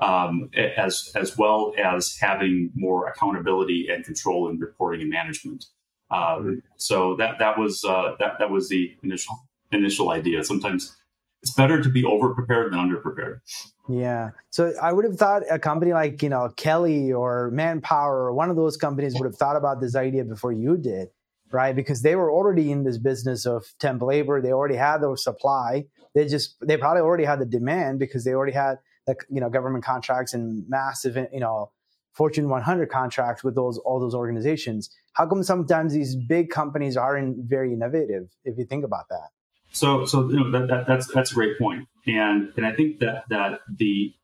um, 0.00 0.50
as 0.56 1.12
as 1.14 1.36
well 1.38 1.72
as 1.78 2.16
having 2.20 2.70
more 2.74 3.06
accountability 3.08 3.88
and 3.90 4.04
control 4.04 4.48
in 4.48 4.58
reporting 4.58 5.02
and 5.02 5.10
management. 5.10 5.66
Um, 6.10 6.62
so 6.76 7.16
that 7.16 7.38
that 7.38 7.58
was 7.58 7.84
uh, 7.84 8.14
that 8.18 8.38
that 8.38 8.50
was 8.50 8.68
the 8.68 8.94
initial 9.02 9.34
initial 9.72 10.10
idea. 10.10 10.44
Sometimes 10.44 10.96
it's 11.42 11.52
better 11.52 11.82
to 11.82 11.90
be 11.90 12.04
over 12.04 12.34
prepared 12.34 12.72
than 12.72 12.80
under 12.80 12.96
prepared. 12.96 13.42
Yeah. 13.86 14.30
So 14.48 14.72
I 14.80 14.94
would 14.94 15.04
have 15.04 15.16
thought 15.16 15.42
a 15.50 15.58
company 15.58 15.92
like, 15.92 16.22
you 16.22 16.30
know, 16.30 16.48
Kelly 16.56 17.12
or 17.12 17.50
Manpower 17.50 18.24
or 18.24 18.32
one 18.32 18.48
of 18.48 18.56
those 18.56 18.78
companies 18.78 19.14
would 19.18 19.26
have 19.26 19.36
thought 19.36 19.56
about 19.56 19.78
this 19.78 19.94
idea 19.94 20.24
before 20.24 20.52
you 20.52 20.78
did, 20.78 21.08
right? 21.52 21.76
Because 21.76 22.00
they 22.00 22.16
were 22.16 22.32
already 22.32 22.72
in 22.72 22.84
this 22.84 22.96
business 22.96 23.44
of 23.44 23.66
temp 23.78 24.00
labor. 24.00 24.40
They 24.40 24.52
already 24.52 24.76
had 24.76 25.02
the 25.02 25.14
supply. 25.16 25.84
They 26.14 26.26
just, 26.26 26.56
they 26.62 26.78
probably 26.78 27.02
already 27.02 27.24
had 27.24 27.40
the 27.40 27.46
demand 27.46 27.98
because 27.98 28.24
they 28.24 28.32
already 28.32 28.54
had 28.54 28.78
the, 29.06 29.16
you 29.28 29.40
know, 29.40 29.50
government 29.50 29.84
contracts 29.84 30.34
and 30.34 30.64
massive, 30.68 31.16
you 31.32 31.40
know, 31.40 31.70
Fortune 32.12 32.48
100 32.48 32.88
contracts 32.90 33.42
with 33.42 33.54
those, 33.56 33.78
all 33.78 33.98
those 33.98 34.14
organizations. 34.14 34.88
How 35.14 35.26
come 35.26 35.42
sometimes 35.42 35.92
these 35.92 36.14
big 36.14 36.50
companies 36.50 36.96
aren't 36.96 37.48
very 37.48 37.72
innovative 37.72 38.28
if 38.44 38.56
you 38.56 38.64
think 38.64 38.84
about 38.84 39.08
that? 39.10 39.28
So, 39.72 40.04
so 40.06 40.28
you 40.30 40.38
know, 40.38 40.50
that, 40.52 40.68
that, 40.68 40.86
that's 40.86 41.12
that's 41.12 41.32
a 41.32 41.34
great 41.34 41.58
point, 41.58 41.88
and 42.06 42.52
and 42.56 42.64
I 42.64 42.72
think 42.72 43.00
that 43.00 43.24
that 43.28 43.60
the 43.68 44.14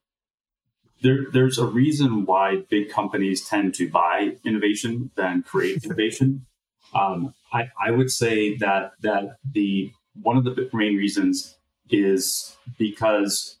there, 1.01 1.25
there's 1.33 1.57
a 1.57 1.65
reason 1.65 2.25
why 2.25 2.63
big 2.69 2.89
companies 2.89 3.45
tend 3.45 3.73
to 3.75 3.89
buy 3.89 4.37
innovation 4.45 5.11
than 5.15 5.43
create 5.43 5.83
innovation. 5.83 6.45
Um, 6.95 7.33
I, 7.51 7.69
I 7.79 7.91
would 7.91 8.09
say 8.11 8.55
that 8.57 8.93
that 9.01 9.35
the 9.49 9.91
one 10.21 10.37
of 10.37 10.45
the 10.45 10.69
main 10.73 10.95
reasons 10.95 11.57
is 11.89 12.55
because 12.77 13.57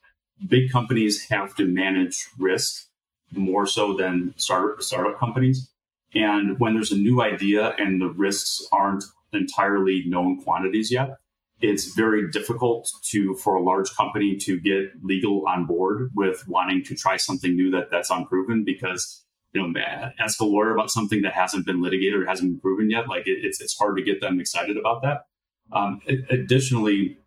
big 0.47 0.71
companies 0.71 1.27
have 1.29 1.55
to 1.55 1.65
manage 1.65 2.27
risk 2.37 2.87
more 3.31 3.65
so 3.65 3.93
than 3.93 4.33
startup 4.37 4.81
startup 4.81 5.19
companies. 5.19 5.69
And 6.13 6.59
when 6.59 6.73
there's 6.73 6.91
a 6.91 6.97
new 6.97 7.21
idea 7.21 7.73
and 7.77 8.01
the 8.01 8.09
risks 8.09 8.67
aren't 8.71 9.03
entirely 9.31 10.03
known 10.05 10.41
quantities 10.41 10.91
yet, 10.91 11.17
it's 11.61 11.93
very 11.93 12.29
difficult 12.29 12.91
to 13.03 13.35
for 13.35 13.55
a 13.55 13.63
large 13.63 13.93
company 13.95 14.35
to 14.35 14.59
get 14.59 14.91
legal 15.03 15.47
on 15.47 15.65
board 15.65 16.09
with 16.15 16.47
wanting 16.47 16.83
to 16.85 16.95
try 16.95 17.17
something 17.17 17.55
new 17.55 17.71
that 17.71 17.89
that's 17.91 18.09
unproven 18.09 18.63
because 18.65 19.23
you 19.53 19.61
know 19.61 19.81
ask 20.19 20.41
a 20.41 20.45
lawyer 20.45 20.73
about 20.73 20.89
something 20.89 21.21
that 21.21 21.33
hasn't 21.33 21.65
been 21.65 21.81
litigated 21.81 22.19
or 22.19 22.25
hasn't 22.25 22.51
been 22.51 22.59
proven 22.59 22.89
yet 22.89 23.07
like 23.07 23.27
it, 23.27 23.39
it's 23.43 23.61
it's 23.61 23.77
hard 23.77 23.95
to 23.97 24.03
get 24.03 24.21
them 24.21 24.39
excited 24.39 24.77
about 24.77 25.01
that 25.01 25.25
um, 25.71 26.01
additionally 26.29 27.17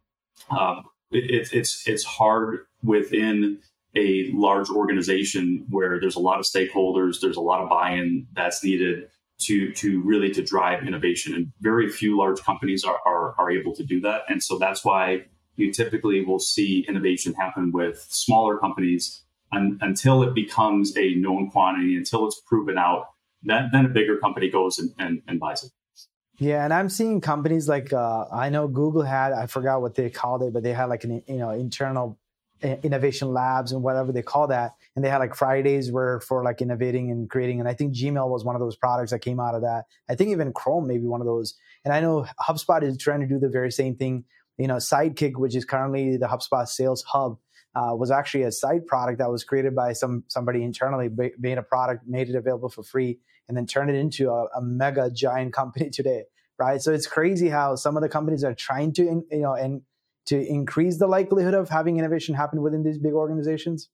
um, 0.51 0.85
it, 1.17 1.53
it's 1.53 1.87
it's 1.87 2.05
hard 2.05 2.61
within 2.83 3.61
a 3.97 4.31
large 4.33 4.69
organization 4.71 5.67
where 5.71 6.01
there's 6.01 6.17
a 6.17 6.21
lot 6.21 6.41
of 6.41 6.45
stakeholders 6.45 7.21
there's 7.21 7.37
a 7.37 7.41
lot 7.41 7.63
of 7.63 7.69
buy-in 7.69 8.27
that's 8.35 8.65
needed 8.65 9.09
to 9.39 9.73
to 9.73 10.03
really 10.03 10.31
to 10.31 10.43
drive 10.43 10.87
innovation. 10.87 11.35
And 11.35 11.53
very 11.61 11.89
few 11.89 12.17
large 12.17 12.41
companies 12.43 12.85
are, 12.85 12.99
are, 13.07 13.35
are 13.39 13.51
able 13.51 13.75
to 13.75 13.85
do 13.85 14.01
that. 14.03 14.23
And 14.29 14.43
so 14.43 14.59
that's 14.59 14.85
why 14.85 15.25
you 15.57 15.73
typically 15.73 16.25
will 16.25 16.39
see 16.39 16.85
innovation 16.89 17.35
happen 17.35 17.73
with 17.73 18.07
smaller 18.11 18.59
companies 18.59 19.23
un, 19.53 19.79
until 19.81 20.23
it 20.23 20.35
becomes 20.35 20.97
a 20.97 21.15
known 21.15 21.51
quantity 21.51 21.97
until 21.97 22.27
it's 22.27 22.41
proven 22.47 22.79
out 22.79 23.07
then, 23.43 23.69
then 23.73 23.85
a 23.85 23.89
bigger 23.89 24.17
company 24.17 24.49
goes 24.49 24.79
and, 24.79 24.91
and, 24.99 25.23
and 25.29 25.39
buys 25.39 25.63
it 25.63 25.71
yeah, 26.39 26.65
and 26.65 26.73
I'm 26.73 26.89
seeing 26.89 27.21
companies 27.21 27.69
like 27.69 27.93
uh, 27.93 28.27
I 28.33 28.51
know 28.51 28.67
Google 28.69 29.03
had 29.03 29.33
I 29.33 29.47
forgot 29.47 29.83
what 29.83 29.95
they 29.95 30.11
called 30.11 30.43
it, 30.43 30.53
but 30.53 30.63
they 30.63 30.73
had 30.73 30.87
like 30.87 31.05
an 31.05 31.23
you 31.27 31.37
know 31.37 31.51
internal 31.51 32.19
innovation 32.63 33.33
labs 33.33 33.73
and 33.73 33.83
whatever 33.83 34.11
they 34.11 34.23
call 34.23 34.47
that 34.47 34.75
and 34.97 35.05
they 35.05 35.11
had 35.11 35.19
like 35.19 35.35
fridays 35.35 35.93
where 35.93 36.21
for 36.21 36.43
like 36.43 36.63
innovating 36.63 37.11
and 37.11 37.29
creating 37.29 37.61
and 37.61 37.69
i 37.69 37.75
think 37.75 37.93
gmail 37.93 38.29
was 38.29 38.45
one 38.45 38.55
of 38.55 38.61
those 38.61 38.77
products 38.77 39.11
that 39.11 39.19
came 39.19 39.39
out 39.39 39.55
of 39.55 39.63
that. 39.63 39.85
I 40.09 40.15
think 40.15 40.31
even 40.31 40.53
chrome 40.53 40.87
maybe 40.87 41.07
one 41.07 41.21
of 41.21 41.27
those 41.27 41.55
and 41.85 41.93
i 41.93 42.01
know 42.01 42.27
hubspot 42.41 42.83
is 42.83 42.97
trying 42.97 43.21
to 43.21 43.27
do 43.27 43.39
the 43.39 43.49
very 43.49 43.71
same 43.71 43.97
thing. 43.97 44.25
You 44.57 44.69
know, 44.69 44.77
Sidekick, 44.77 45.37
which 45.37 45.57
is 45.57 45.65
currently 45.65 46.17
the 46.17 46.27
HubSpot 46.27 46.69
Sales 46.69 47.03
Hub, 47.09 47.39
uh, 47.75 47.95
was 47.95 48.11
actually 48.11 48.43
a 48.43 48.53
side 48.53 48.87
product 48.87 49.19
that 49.19 49.31
was 49.31 49.45
created 49.45 49.75
by 49.75 49.93
some 49.93 50.25
somebody 50.29 50.63
internally, 50.63 51.09
made 51.39 51.59
a 51.59 51.63
product, 51.63 52.07
made 52.07 52.29
it 52.29 52.35
available 52.35 52.69
for 52.69 52.83
free, 52.83 53.19
and 53.49 53.57
then 53.57 53.67
turned 53.67 53.91
it 53.91 53.97
into 53.97 54.31
a, 54.31 54.47
a 54.57 54.63
mega 54.63 55.11
giant 55.11 55.53
company 55.61 55.91
today, 55.91 56.25
right? 56.59 56.81
So 56.81 56.93
it's 56.93 57.07
crazy 57.07 57.49
how 57.49 57.77
some 57.77 57.97
of 57.97 58.03
the 58.03 58.09
companies 58.09 58.45
are 58.45 58.55
trying 58.55 58.93
to, 58.95 59.03
you 59.31 59.41
know, 59.41 59.55
and 59.55 59.83
to 60.27 60.47
increase 60.47 60.99
the 60.99 61.07
likelihood 61.07 61.55
of 61.55 61.69
having 61.69 61.99
innovation 61.99 62.35
happen 62.35 62.63
within 62.63 62.83
these 62.83 62.99
big 62.99 63.13
organizations? 63.13 63.89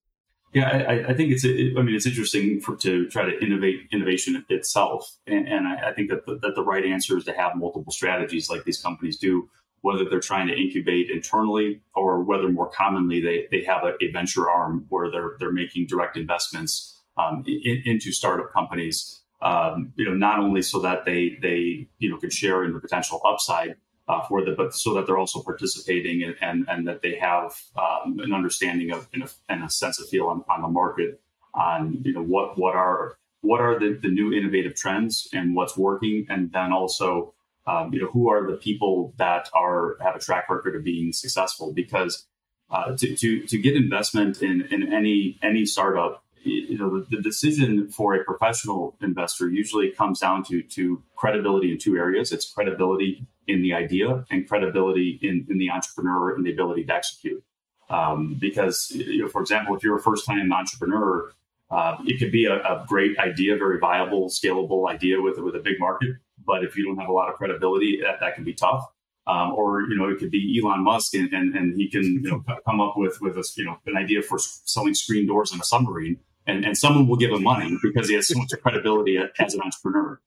Yeah, 0.53 0.69
I, 0.69 1.11
I 1.11 1.15
think 1.15 1.31
it's. 1.31 1.45
I 1.45 1.83
mean, 1.83 1.95
it's 1.95 2.07
interesting 2.07 2.61
for, 2.61 2.75
to 2.77 3.09
try 3.09 3.25
to 3.25 3.39
innovate 3.41 3.87
innovation 3.93 4.45
itself, 4.49 5.17
and, 5.27 5.47
and 5.47 5.69
I, 5.69 5.91
I, 5.91 5.93
think 5.93 6.11
that 6.11 6.27
the, 6.27 6.39
that 6.43 6.57
the 6.57 6.65
right 6.65 6.85
answer 6.85 7.17
is 7.17 7.25
to 7.27 7.33
have 7.33 7.53
multiple 7.55 7.93
strategies 7.93 8.51
like 8.51 8.65
these 8.65 8.83
companies 8.83 9.17
do, 9.17 9.49
whether 9.83 10.05
they're 10.09 10.21
trying 10.21 10.49
to 10.49 10.55
incubate 10.55 11.11
internally 11.11 11.81
or 11.95 12.23
whether 12.23 12.49
more 12.49 12.69
commonly 12.69 13.21
they, 13.21 13.47
they 13.51 13.65
have 13.65 13.83
a, 13.85 14.13
venture 14.13 14.51
arm 14.51 14.85
where 14.89 15.11
they're 15.11 15.33
they're 15.39 15.53
making 15.53 15.87
direct 15.87 16.17
investments 16.17 17.01
um, 17.17 17.45
in, 17.47 17.83
into 17.85 18.13
startup 18.13 18.53
companies. 18.53 19.23
Um, 19.43 19.93
you 19.97 20.05
know, 20.05 20.15
not 20.15 20.39
only 20.39 20.63
so 20.63 20.81
that 20.81 21.05
they 21.05 21.39
they 21.41 21.89
you 21.99 22.11
know 22.11 22.19
can 22.19 22.31
share 22.31 22.65
in 22.65 22.73
the 22.75 22.81
potential 22.81 23.21
upside, 23.25 23.77
uh, 24.11 24.21
for 24.27 24.45
them, 24.45 24.55
but 24.57 24.75
so 24.75 24.95
that 24.95 25.07
they're 25.07 25.19
also 25.19 25.43
participating 25.43 26.23
and, 26.25 26.35
and, 26.41 26.67
and 26.69 26.89
that 26.89 27.01
they 27.01 27.15
have 27.17 27.53
um, 27.79 28.19
an 28.19 28.33
understanding 28.33 28.91
of 28.91 29.09
and 29.15 29.23
a, 29.23 29.29
and 29.49 29.63
a, 29.63 29.71
sense 29.71 30.01
of 30.01 30.09
feel 30.09 30.27
on, 30.27 30.45
on 30.49 30.63
the 30.63 30.69
market 30.69 31.21
on 31.55 32.01
you 32.05 32.13
know 32.13 32.23
what 32.23 32.59
what 32.59 32.75
are 32.75 33.17
what 33.43 33.61
are 33.61 33.79
the, 33.79 33.99
the 34.03 34.09
new 34.09 34.33
innovative 34.33 34.75
trends 34.75 35.29
and 35.33 35.55
what's 35.55 35.77
working, 35.77 36.27
and 36.29 36.53
then 36.53 36.73
also 36.73 37.33
um, 37.67 37.93
you 37.93 38.01
know 38.01 38.09
who 38.09 38.31
are 38.31 38.51
the 38.51 38.57
people 38.57 39.15
that 39.19 39.49
are 39.55 39.97
have 40.01 40.17
a 40.17 40.19
track 40.19 40.49
record 40.49 40.77
of 40.77 40.85
being 40.85 41.13
successful 41.13 41.73
because 41.73 42.27
uh, 42.71 42.97
to, 42.97 43.17
to 43.17 43.47
to 43.47 43.59
get 43.59 43.77
investment 43.77 44.43
in 44.43 44.67
in 44.71 44.93
any 44.93 45.39
any 45.43 45.67
startup 45.67 46.25
you 46.43 46.79
know, 46.79 47.01
the, 47.01 47.17
the, 47.17 47.23
decision 47.23 47.89
for 47.89 48.15
a 48.15 48.25
professional 48.25 48.97
investor 49.03 49.51
usually 49.51 49.91
comes 49.91 50.21
down 50.21 50.43
to, 50.45 50.63
to 50.63 51.03
credibility 51.17 51.71
in 51.71 51.79
two 51.79 51.97
areas. 51.97 52.33
It's 52.33 52.51
credibility 52.51 53.27
in 53.47 53.63
the 53.63 53.75
idea 53.75 54.25
and 54.31 54.49
credibility 54.49 55.19
in, 55.23 55.47
in 55.51 55.59
the 55.59 55.71
entrepreneur 55.71 56.35
and 56.35 56.47
the 56.47 56.53
ability 56.53 56.85
to 56.85 56.95
execute. 56.95 57.45
Um, 57.91 58.37
because, 58.41 58.91
you 58.93 59.23
know, 59.23 59.29
for 59.29 59.43
example, 59.43 59.77
if 59.77 59.83
you're 59.83 59.97
a 59.97 60.01
first 60.01 60.25
time 60.25 60.53
entrepreneur, 60.53 61.33
uh, 61.71 61.97
it 62.07 62.19
could 62.19 62.33
be 62.33 62.47
a, 62.47 62.55
a, 62.55 62.85
great 62.89 63.19
idea, 63.19 63.57
very 63.57 63.79
viable, 63.79 64.29
scalable 64.29 64.89
idea 64.89 65.21
with, 65.21 65.39
with 65.39 65.55
a 65.57 65.61
big 65.61 65.79
market. 65.79 66.11
But 66.47 66.65
if 66.65 66.77
you 66.77 66.85
don't 66.85 66.99
have 66.99 67.09
a 67.09 67.13
lot 67.13 67.29
of 67.29 67.35
credibility, 67.37 68.01
that, 68.03 68.21
that 68.21 68.35
can 68.35 68.45
be 68.45 68.55
tough. 68.55 68.85
Um, 69.27 69.53
or 69.53 69.83
you 69.83 69.97
know 69.97 70.09
it 70.09 70.19
could 70.19 70.31
be 70.31 70.61
Elon 70.61 70.83
Musk 70.83 71.15
and, 71.15 71.33
and, 71.33 71.55
and 71.55 71.77
he 71.77 71.89
can 71.89 72.03
you 72.03 72.31
know 72.31 72.43
come 72.67 72.81
up 72.81 72.95
with 72.97 73.21
with 73.21 73.37
a, 73.37 73.45
you 73.57 73.67
know 73.67 73.77
an 73.87 73.97
idea 73.97 74.23
for 74.23 74.39
selling 74.39 74.95
screen 74.95 75.27
doors 75.27 75.53
in 75.53 75.61
a 75.61 75.65
submarine 75.65 76.19
and, 76.47 76.65
and 76.65 76.77
someone 76.77 77.07
will 77.07 77.17
give 77.17 77.31
him 77.31 77.43
money 77.43 77.77
because 77.83 78.09
he 78.09 78.15
has 78.15 78.29
so 78.29 78.39
much 78.39 78.51
credibility 78.63 79.19
as 79.39 79.55
an 79.55 79.61
entrepreneur. 79.63 80.21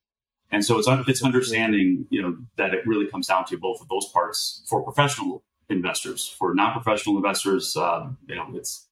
And 0.51 0.63
so 0.63 0.77
it's 0.77 0.87
it's 1.07 1.23
understanding, 1.23 2.05
you 2.09 2.21
know, 2.21 2.37
that 2.57 2.73
it 2.73 2.85
really 2.85 3.07
comes 3.07 3.27
down 3.27 3.45
to 3.45 3.57
both 3.57 3.81
of 3.81 3.87
those 3.87 4.07
parts 4.13 4.63
for 4.69 4.83
professional 4.83 5.43
investors. 5.69 6.27
For 6.37 6.53
non-professional 6.53 7.17
investors, 7.17 7.75
uh, 7.75 8.09
you 8.27 8.35
know, 8.35 8.47
it's 8.53 8.87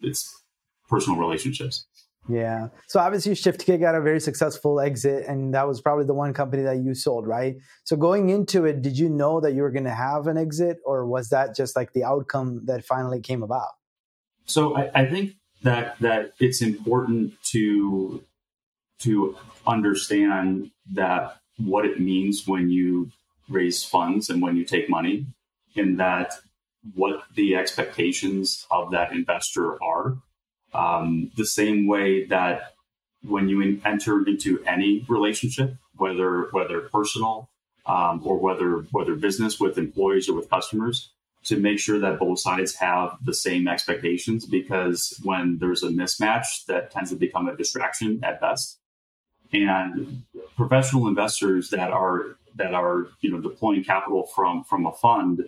it's 0.00 0.42
personal 0.88 1.18
relationships. 1.18 1.86
Yeah. 2.28 2.68
So 2.88 3.00
obviously 3.00 3.32
Shiftgig 3.32 3.80
got 3.80 3.94
a 3.94 4.00
very 4.00 4.20
successful 4.20 4.80
exit 4.80 5.26
and 5.26 5.52
that 5.54 5.68
was 5.68 5.80
probably 5.80 6.06
the 6.06 6.14
one 6.14 6.32
company 6.32 6.62
that 6.62 6.78
you 6.78 6.94
sold, 6.94 7.26
right? 7.26 7.56
So 7.84 7.96
going 7.96 8.30
into 8.30 8.64
it, 8.64 8.80
did 8.80 8.98
you 8.98 9.10
know 9.10 9.40
that 9.40 9.52
you 9.52 9.62
were 9.62 9.70
going 9.70 9.84
to 9.84 9.94
have 9.94 10.26
an 10.26 10.38
exit 10.38 10.78
or 10.86 11.06
was 11.06 11.28
that 11.28 11.54
just 11.54 11.76
like 11.76 11.92
the 11.92 12.04
outcome 12.04 12.62
that 12.64 12.84
finally 12.84 13.20
came 13.20 13.42
about? 13.42 13.68
So 14.46 14.76
I, 14.76 14.90
I 14.94 15.06
think 15.06 15.34
that 15.62 15.98
that 16.00 16.32
it's 16.38 16.62
important 16.62 17.42
to 17.44 18.22
to 19.00 19.36
understand 19.66 20.70
that 20.92 21.40
what 21.58 21.84
it 21.84 22.00
means 22.00 22.46
when 22.46 22.70
you 22.70 23.10
raise 23.48 23.84
funds 23.84 24.30
and 24.30 24.40
when 24.40 24.56
you 24.56 24.64
take 24.64 24.88
money 24.88 25.26
and 25.76 25.98
that 26.00 26.32
what 26.94 27.22
the 27.34 27.56
expectations 27.56 28.66
of 28.70 28.90
that 28.92 29.12
investor 29.12 29.82
are 29.82 30.18
um, 30.74 31.30
the 31.36 31.46
same 31.46 31.86
way 31.86 32.24
that 32.26 32.74
when 33.22 33.48
you 33.48 33.80
enter 33.84 34.26
into 34.26 34.62
any 34.64 35.04
relationship 35.08 35.76
whether 35.96 36.48
whether 36.50 36.80
personal 36.80 37.48
um, 37.86 38.20
or 38.24 38.38
whether 38.38 38.86
whether 38.90 39.14
business 39.14 39.60
with 39.60 39.78
employees 39.78 40.28
or 40.28 40.34
with 40.34 40.50
customers 40.50 41.10
to 41.44 41.58
make 41.58 41.78
sure 41.78 41.98
that 41.98 42.18
both 42.18 42.40
sides 42.40 42.74
have 42.76 43.16
the 43.22 43.34
same 43.34 43.68
expectations 43.68 44.46
because 44.46 45.20
when 45.22 45.58
there's 45.58 45.82
a 45.82 45.88
mismatch 45.88 46.64
that 46.66 46.90
tends 46.90 47.10
to 47.10 47.16
become 47.16 47.48
a 47.48 47.56
distraction 47.56 48.18
at 48.24 48.40
best. 48.40 48.78
And 49.52 50.22
professional 50.56 51.06
investors 51.06 51.70
that 51.70 51.90
are 51.90 52.36
that 52.56 52.74
are 52.74 53.08
you 53.20 53.30
know 53.30 53.40
deploying 53.40 53.84
capital 53.84 54.26
from 54.34 54.64
from 54.64 54.86
a 54.86 54.92
fund 54.92 55.44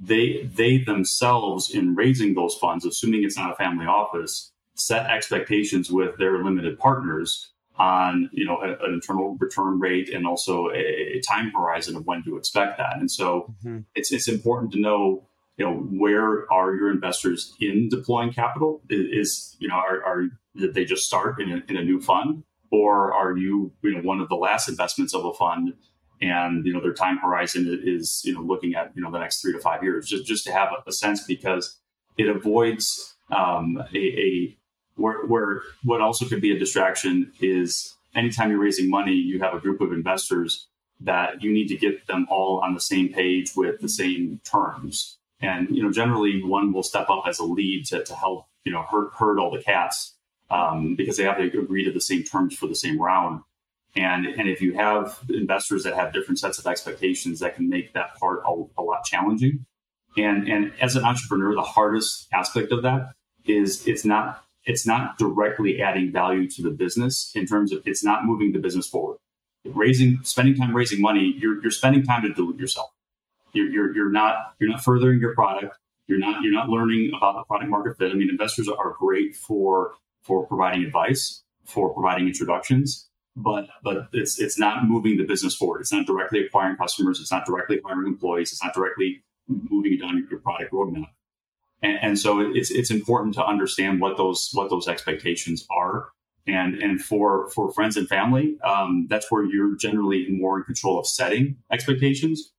they 0.00 0.48
they 0.54 0.78
themselves 0.78 1.70
in 1.70 1.94
raising 1.94 2.34
those 2.34 2.54
funds 2.54 2.84
assuming 2.84 3.24
it's 3.24 3.36
not 3.36 3.52
a 3.52 3.56
family 3.56 3.86
office 3.86 4.49
set 4.74 5.06
expectations 5.06 5.90
with 5.90 6.16
their 6.18 6.42
limited 6.42 6.78
partners 6.78 7.52
on 7.76 8.28
you 8.32 8.44
know 8.44 8.60
an 8.60 8.76
internal 8.92 9.36
return 9.40 9.78
rate 9.78 10.08
and 10.10 10.26
also 10.26 10.68
a, 10.68 11.16
a, 11.16 11.20
time 11.20 11.50
horizon 11.50 11.96
of 11.96 12.04
when 12.04 12.22
to 12.22 12.36
expect 12.36 12.76
that 12.76 12.98
and 12.98 13.10
so 13.10 13.54
mm-hmm. 13.64 13.78
it's 13.94 14.12
it's 14.12 14.28
important 14.28 14.72
to 14.72 14.78
know 14.78 15.26
you 15.60 15.66
know, 15.66 15.74
where 15.74 16.50
are 16.50 16.74
your 16.74 16.90
investors 16.90 17.54
in 17.60 17.90
deploying 17.90 18.32
capital? 18.32 18.80
Is, 18.88 19.58
you 19.60 19.68
know, 19.68 19.74
are, 19.74 20.02
are 20.02 20.24
did 20.56 20.72
they 20.72 20.86
just 20.86 21.04
start 21.04 21.38
in 21.38 21.52
a, 21.52 21.62
in 21.70 21.76
a 21.76 21.84
new 21.84 22.00
fund, 22.00 22.44
or 22.72 23.12
are 23.12 23.36
you, 23.36 23.70
you 23.82 23.92
know, 23.92 24.00
one 24.00 24.20
of 24.20 24.30
the 24.30 24.36
last 24.36 24.70
investments 24.70 25.14
of 25.14 25.22
a 25.22 25.34
fund, 25.34 25.74
and 26.22 26.64
you 26.64 26.72
know 26.72 26.80
their 26.80 26.94
time 26.94 27.18
horizon 27.18 27.78
is, 27.84 28.22
you 28.24 28.32
know, 28.32 28.40
looking 28.40 28.74
at 28.74 28.90
you 28.96 29.02
know 29.02 29.10
the 29.10 29.18
next 29.18 29.42
three 29.42 29.52
to 29.52 29.60
five 29.60 29.82
years, 29.82 30.08
just 30.08 30.24
just 30.24 30.44
to 30.46 30.52
have 30.52 30.70
a, 30.72 30.88
a 30.88 30.92
sense 30.92 31.24
because 31.24 31.78
it 32.16 32.26
avoids 32.26 33.14
um, 33.30 33.76
a, 33.94 33.98
a 33.98 34.56
where, 35.00 35.26
where 35.26 35.62
what 35.82 36.00
also 36.00 36.26
could 36.26 36.40
be 36.40 36.54
a 36.54 36.58
distraction 36.58 37.32
is 37.40 37.94
anytime 38.14 38.50
you're 38.50 38.60
raising 38.60 38.90
money, 38.90 39.14
you 39.14 39.40
have 39.40 39.54
a 39.54 39.60
group 39.60 39.80
of 39.80 39.92
investors 39.92 40.66
that 41.00 41.42
you 41.42 41.52
need 41.52 41.68
to 41.68 41.76
get 41.76 42.06
them 42.06 42.26
all 42.30 42.60
on 42.62 42.74
the 42.74 42.80
same 42.80 43.12
page 43.12 43.52
with 43.56 43.80
the 43.80 43.88
same 43.88 44.40
terms. 44.44 45.16
And, 45.40 45.74
you 45.74 45.82
know, 45.82 45.90
generally 45.90 46.42
one 46.44 46.72
will 46.72 46.82
step 46.82 47.08
up 47.08 47.24
as 47.26 47.38
a 47.38 47.44
lead 47.44 47.86
to, 47.86 48.04
to 48.04 48.14
help, 48.14 48.46
you 48.64 48.72
know, 48.72 48.82
herd, 48.82 49.10
herd 49.16 49.38
all 49.38 49.50
the 49.50 49.62
cats 49.62 50.14
um, 50.50 50.94
because 50.96 51.16
they 51.16 51.24
have 51.24 51.38
to 51.38 51.58
agree 51.58 51.84
to 51.84 51.92
the 51.92 52.00
same 52.00 52.24
terms 52.24 52.54
for 52.54 52.66
the 52.66 52.74
same 52.74 53.00
round. 53.00 53.40
And, 53.96 54.26
and 54.26 54.48
if 54.48 54.60
you 54.60 54.74
have 54.74 55.18
investors 55.30 55.84
that 55.84 55.94
have 55.94 56.12
different 56.12 56.38
sets 56.38 56.58
of 56.58 56.66
expectations, 56.66 57.40
that 57.40 57.56
can 57.56 57.68
make 57.68 57.94
that 57.94 58.14
part 58.16 58.42
a, 58.46 58.64
a 58.78 58.82
lot 58.82 59.04
challenging. 59.04 59.64
And, 60.18 60.46
and 60.48 60.72
as 60.80 60.96
an 60.96 61.04
entrepreneur, 61.04 61.54
the 61.54 61.62
hardest 61.62 62.28
aspect 62.32 62.72
of 62.72 62.82
that 62.82 63.12
is 63.46 63.86
it's 63.86 64.04
not 64.04 64.44
it's 64.64 64.86
not 64.86 65.18
directly 65.18 65.80
adding 65.80 66.12
value 66.12 66.48
to 66.50 66.62
the 66.62 66.70
business 66.70 67.32
in 67.34 67.46
terms 67.46 67.72
of 67.72 67.82
it's 67.86 68.04
not 68.04 68.24
moving 68.24 68.52
the 68.52 68.58
business 68.58 68.86
forward. 68.86 69.18
Raising, 69.64 70.20
spending 70.22 70.56
time 70.56 70.74
raising 70.74 71.00
money, 71.00 71.34
you're, 71.38 71.60
you're 71.62 71.70
spending 71.70 72.02
time 72.02 72.22
to 72.22 72.32
dilute 72.32 72.58
yourself. 72.58 72.90
You're, 73.52 73.68
you're, 73.68 73.94
you're 73.94 74.10
not 74.10 74.54
you're 74.58 74.70
not 74.70 74.82
furthering 74.82 75.18
your 75.18 75.34
product. 75.34 75.76
You're 76.06 76.18
not 76.18 76.42
you're 76.42 76.52
not 76.52 76.68
learning 76.68 77.12
about 77.16 77.36
the 77.36 77.44
product 77.44 77.70
market 77.70 77.98
fit. 77.98 78.10
I 78.10 78.14
mean, 78.14 78.30
investors 78.30 78.68
are 78.68 78.94
great 78.98 79.36
for 79.36 79.92
for 80.22 80.46
providing 80.46 80.84
advice, 80.84 81.42
for 81.64 81.92
providing 81.92 82.26
introductions, 82.26 83.08
but 83.36 83.68
but 83.82 84.08
it's 84.12 84.40
it's 84.40 84.58
not 84.58 84.86
moving 84.86 85.16
the 85.16 85.24
business 85.24 85.54
forward. 85.54 85.80
It's 85.80 85.92
not 85.92 86.06
directly 86.06 86.44
acquiring 86.44 86.76
customers. 86.76 87.20
It's 87.20 87.30
not 87.30 87.44
directly 87.44 87.78
acquiring 87.78 88.06
employees. 88.06 88.52
It's 88.52 88.62
not 88.62 88.74
directly 88.74 89.22
moving 89.48 89.98
down 89.98 90.26
your 90.30 90.40
product 90.40 90.72
roadmap. 90.72 91.10
And, 91.82 91.98
and 92.02 92.18
so 92.18 92.40
it's 92.40 92.70
it's 92.70 92.90
important 92.90 93.34
to 93.34 93.44
understand 93.44 94.00
what 94.00 94.16
those 94.16 94.50
what 94.52 94.70
those 94.70 94.88
expectations 94.88 95.66
are. 95.70 96.08
And 96.46 96.74
and 96.82 97.00
for 97.00 97.50
for 97.50 97.72
friends 97.72 97.96
and 97.96 98.08
family, 98.08 98.58
um, 98.64 99.06
that's 99.08 99.30
where 99.30 99.44
you're 99.44 99.76
generally 99.76 100.28
more 100.30 100.58
in 100.58 100.64
control 100.64 100.98
of 100.98 101.06
setting 101.06 101.56
expectations 101.70 102.52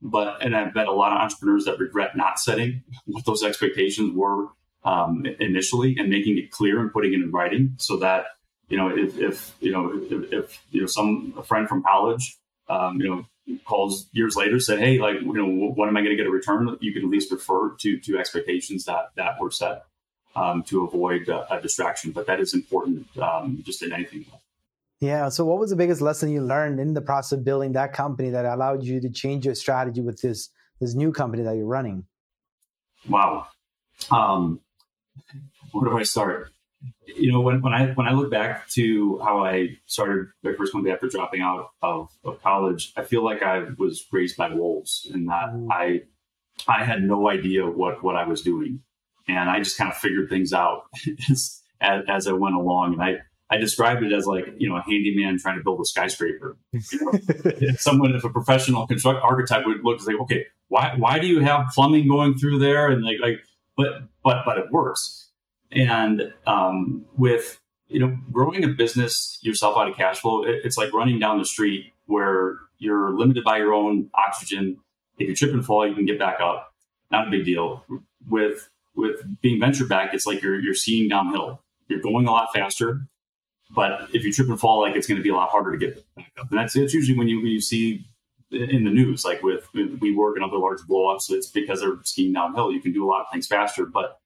but, 0.00 0.42
and 0.42 0.56
I 0.56 0.66
bet 0.66 0.86
a 0.86 0.92
lot 0.92 1.12
of 1.12 1.18
entrepreneurs 1.18 1.64
that 1.64 1.78
regret 1.78 2.16
not 2.16 2.38
setting 2.38 2.82
what 3.06 3.24
those 3.24 3.42
expectations 3.42 4.14
were 4.14 4.46
um, 4.84 5.26
initially 5.40 5.96
and 5.98 6.08
making 6.08 6.38
it 6.38 6.50
clear 6.50 6.80
and 6.80 6.92
putting 6.92 7.12
it 7.12 7.16
in 7.16 7.30
writing 7.32 7.74
so 7.78 7.96
that, 7.98 8.26
you 8.68 8.76
know, 8.76 8.96
if, 8.96 9.18
if 9.18 9.54
you 9.60 9.72
know, 9.72 9.90
if, 10.10 10.32
if, 10.32 10.62
you 10.70 10.80
know, 10.80 10.86
some 10.86 11.32
friend 11.44 11.68
from 11.68 11.82
college, 11.82 12.38
um, 12.68 13.00
you 13.00 13.08
know, 13.08 13.26
calls 13.64 14.08
years 14.12 14.36
later 14.36 14.60
said, 14.60 14.78
Hey, 14.78 14.98
like, 14.98 15.20
you 15.20 15.32
know, 15.32 15.70
what 15.70 15.88
am 15.88 15.96
I 15.96 16.00
going 16.00 16.10
to 16.10 16.16
get 16.16 16.26
a 16.26 16.30
return? 16.30 16.76
You 16.80 16.92
can 16.92 17.04
at 17.04 17.08
least 17.08 17.30
refer 17.32 17.74
to, 17.76 17.98
to 17.98 18.18
expectations 18.18 18.84
that, 18.84 19.10
that 19.16 19.40
were 19.40 19.50
set 19.50 19.84
um, 20.36 20.62
to 20.64 20.84
avoid 20.84 21.28
uh, 21.28 21.46
a 21.50 21.60
distraction. 21.60 22.12
But 22.12 22.26
that 22.26 22.40
is 22.40 22.54
important 22.54 23.06
um, 23.18 23.62
just 23.64 23.82
in 23.82 23.92
anything. 23.92 24.26
Yeah. 25.00 25.28
So, 25.28 25.44
what 25.44 25.58
was 25.58 25.70
the 25.70 25.76
biggest 25.76 26.00
lesson 26.00 26.30
you 26.30 26.42
learned 26.42 26.80
in 26.80 26.94
the 26.94 27.00
process 27.00 27.38
of 27.38 27.44
building 27.44 27.72
that 27.72 27.92
company 27.92 28.30
that 28.30 28.44
allowed 28.44 28.82
you 28.82 29.00
to 29.00 29.10
change 29.10 29.46
your 29.46 29.54
strategy 29.54 30.00
with 30.00 30.20
this 30.20 30.50
this 30.80 30.94
new 30.94 31.12
company 31.12 31.42
that 31.44 31.56
you're 31.56 31.66
running? 31.66 32.04
Wow. 33.08 33.46
Um, 34.10 34.60
where 35.72 35.90
do 35.90 35.98
I 35.98 36.02
start? 36.02 36.50
You 37.06 37.32
know, 37.32 37.40
when, 37.40 37.62
when 37.62 37.72
I 37.72 37.92
when 37.92 38.06
I 38.06 38.12
look 38.12 38.30
back 38.30 38.68
to 38.70 39.18
how 39.18 39.44
I 39.44 39.78
started 39.86 40.28
my 40.42 40.52
first 40.54 40.72
company 40.72 40.92
after 40.92 41.08
dropping 41.08 41.40
out 41.40 41.70
of, 41.82 42.10
of 42.24 42.42
college, 42.42 42.92
I 42.96 43.02
feel 43.02 43.24
like 43.24 43.42
I 43.42 43.64
was 43.76 44.06
raised 44.12 44.36
by 44.36 44.52
wolves 44.52 45.10
and 45.12 45.28
that 45.28 45.52
mm. 45.52 45.68
I 45.70 46.02
I 46.66 46.84
had 46.84 47.02
no 47.02 47.28
idea 47.28 47.66
what 47.66 48.02
what 48.02 48.16
I 48.16 48.26
was 48.26 48.42
doing, 48.42 48.80
and 49.28 49.50
I 49.50 49.58
just 49.58 49.78
kind 49.78 49.90
of 49.90 49.96
figured 49.96 50.28
things 50.28 50.52
out 50.52 50.84
as, 51.30 51.62
as 51.80 52.26
I 52.26 52.32
went 52.32 52.56
along. 52.56 52.94
And 52.94 53.02
I 53.02 53.18
I 53.50 53.56
described 53.56 54.02
it 54.02 54.12
as 54.12 54.26
like 54.26 54.46
you 54.58 54.68
know 54.68 54.76
a 54.76 54.82
handyman 54.82 55.38
trying 55.38 55.58
to 55.58 55.64
build 55.64 55.80
a 55.80 55.84
skyscraper. 55.84 56.56
You 56.72 56.80
know? 57.00 57.10
if 57.14 57.80
someone, 57.80 58.14
if 58.14 58.24
a 58.24 58.30
professional 58.30 58.86
construct 58.86 59.22
architect 59.22 59.66
would 59.66 59.84
look 59.84 60.04
like, 60.06 60.20
okay, 60.22 60.46
why 60.68 60.94
why 60.96 61.18
do 61.18 61.26
you 61.26 61.40
have 61.40 61.68
plumbing 61.74 62.08
going 62.08 62.36
through 62.36 62.58
there? 62.58 62.88
And 62.88 63.04
like 63.04 63.18
like, 63.20 63.40
but 63.76 64.02
but 64.22 64.44
but 64.44 64.58
it 64.58 64.70
works. 64.70 65.27
And 65.70 66.32
um, 66.46 67.04
with 67.16 67.60
you 67.88 68.00
know 68.00 68.16
growing 68.32 68.64
a 68.64 68.68
business 68.68 69.38
yourself 69.42 69.76
out 69.76 69.88
of 69.88 69.96
cash 69.96 70.20
flow, 70.20 70.44
it, 70.44 70.60
it's 70.64 70.78
like 70.78 70.92
running 70.92 71.18
down 71.18 71.38
the 71.38 71.44
street 71.44 71.92
where 72.06 72.58
you're 72.78 73.16
limited 73.16 73.44
by 73.44 73.58
your 73.58 73.74
own 73.74 74.10
oxygen. 74.14 74.78
If 75.18 75.28
you 75.28 75.34
trip 75.34 75.52
and 75.52 75.64
fall, 75.64 75.86
you 75.86 75.94
can 75.94 76.06
get 76.06 76.18
back 76.18 76.40
up. 76.40 76.72
Not 77.10 77.28
a 77.28 77.30
big 77.30 77.44
deal. 77.44 77.84
With 78.28 78.68
with 78.94 79.20
being 79.40 79.60
venture 79.60 79.86
back, 79.86 80.14
it's 80.14 80.26
like 80.26 80.42
you're 80.42 80.58
you're 80.58 80.74
seeing 80.74 81.08
downhill. 81.08 81.62
You're 81.88 82.00
going 82.00 82.26
a 82.26 82.30
lot 82.30 82.52
faster, 82.54 83.00
but 83.70 84.08
if 84.12 84.24
you 84.24 84.32
trip 84.32 84.48
and 84.48 84.60
fall, 84.60 84.80
like 84.80 84.94
it's 84.96 85.06
going 85.06 85.16
to 85.16 85.22
be 85.22 85.30
a 85.30 85.34
lot 85.34 85.50
harder 85.50 85.72
to 85.72 85.78
get 85.78 86.04
back 86.16 86.32
up. 86.38 86.50
And 86.50 86.58
that's 86.58 86.76
it's 86.76 86.94
usually 86.94 87.18
when 87.18 87.28
you 87.28 87.38
when 87.38 87.48
you 87.48 87.60
see 87.60 88.06
in 88.50 88.84
the 88.84 88.90
news, 88.90 89.24
like 89.24 89.42
with, 89.42 89.68
with 89.74 90.00
WeWork 90.00 90.36
and 90.36 90.44
other 90.44 90.56
large 90.56 90.80
blowups, 90.80 91.30
it's 91.30 91.48
because 91.48 91.80
they're 91.80 91.98
skiing 92.04 92.32
downhill. 92.32 92.72
You 92.72 92.80
can 92.80 92.92
do 92.92 93.04
a 93.04 93.08
lot 93.08 93.20
of 93.20 93.26
things 93.30 93.46
faster, 93.46 93.84
but 93.84 94.20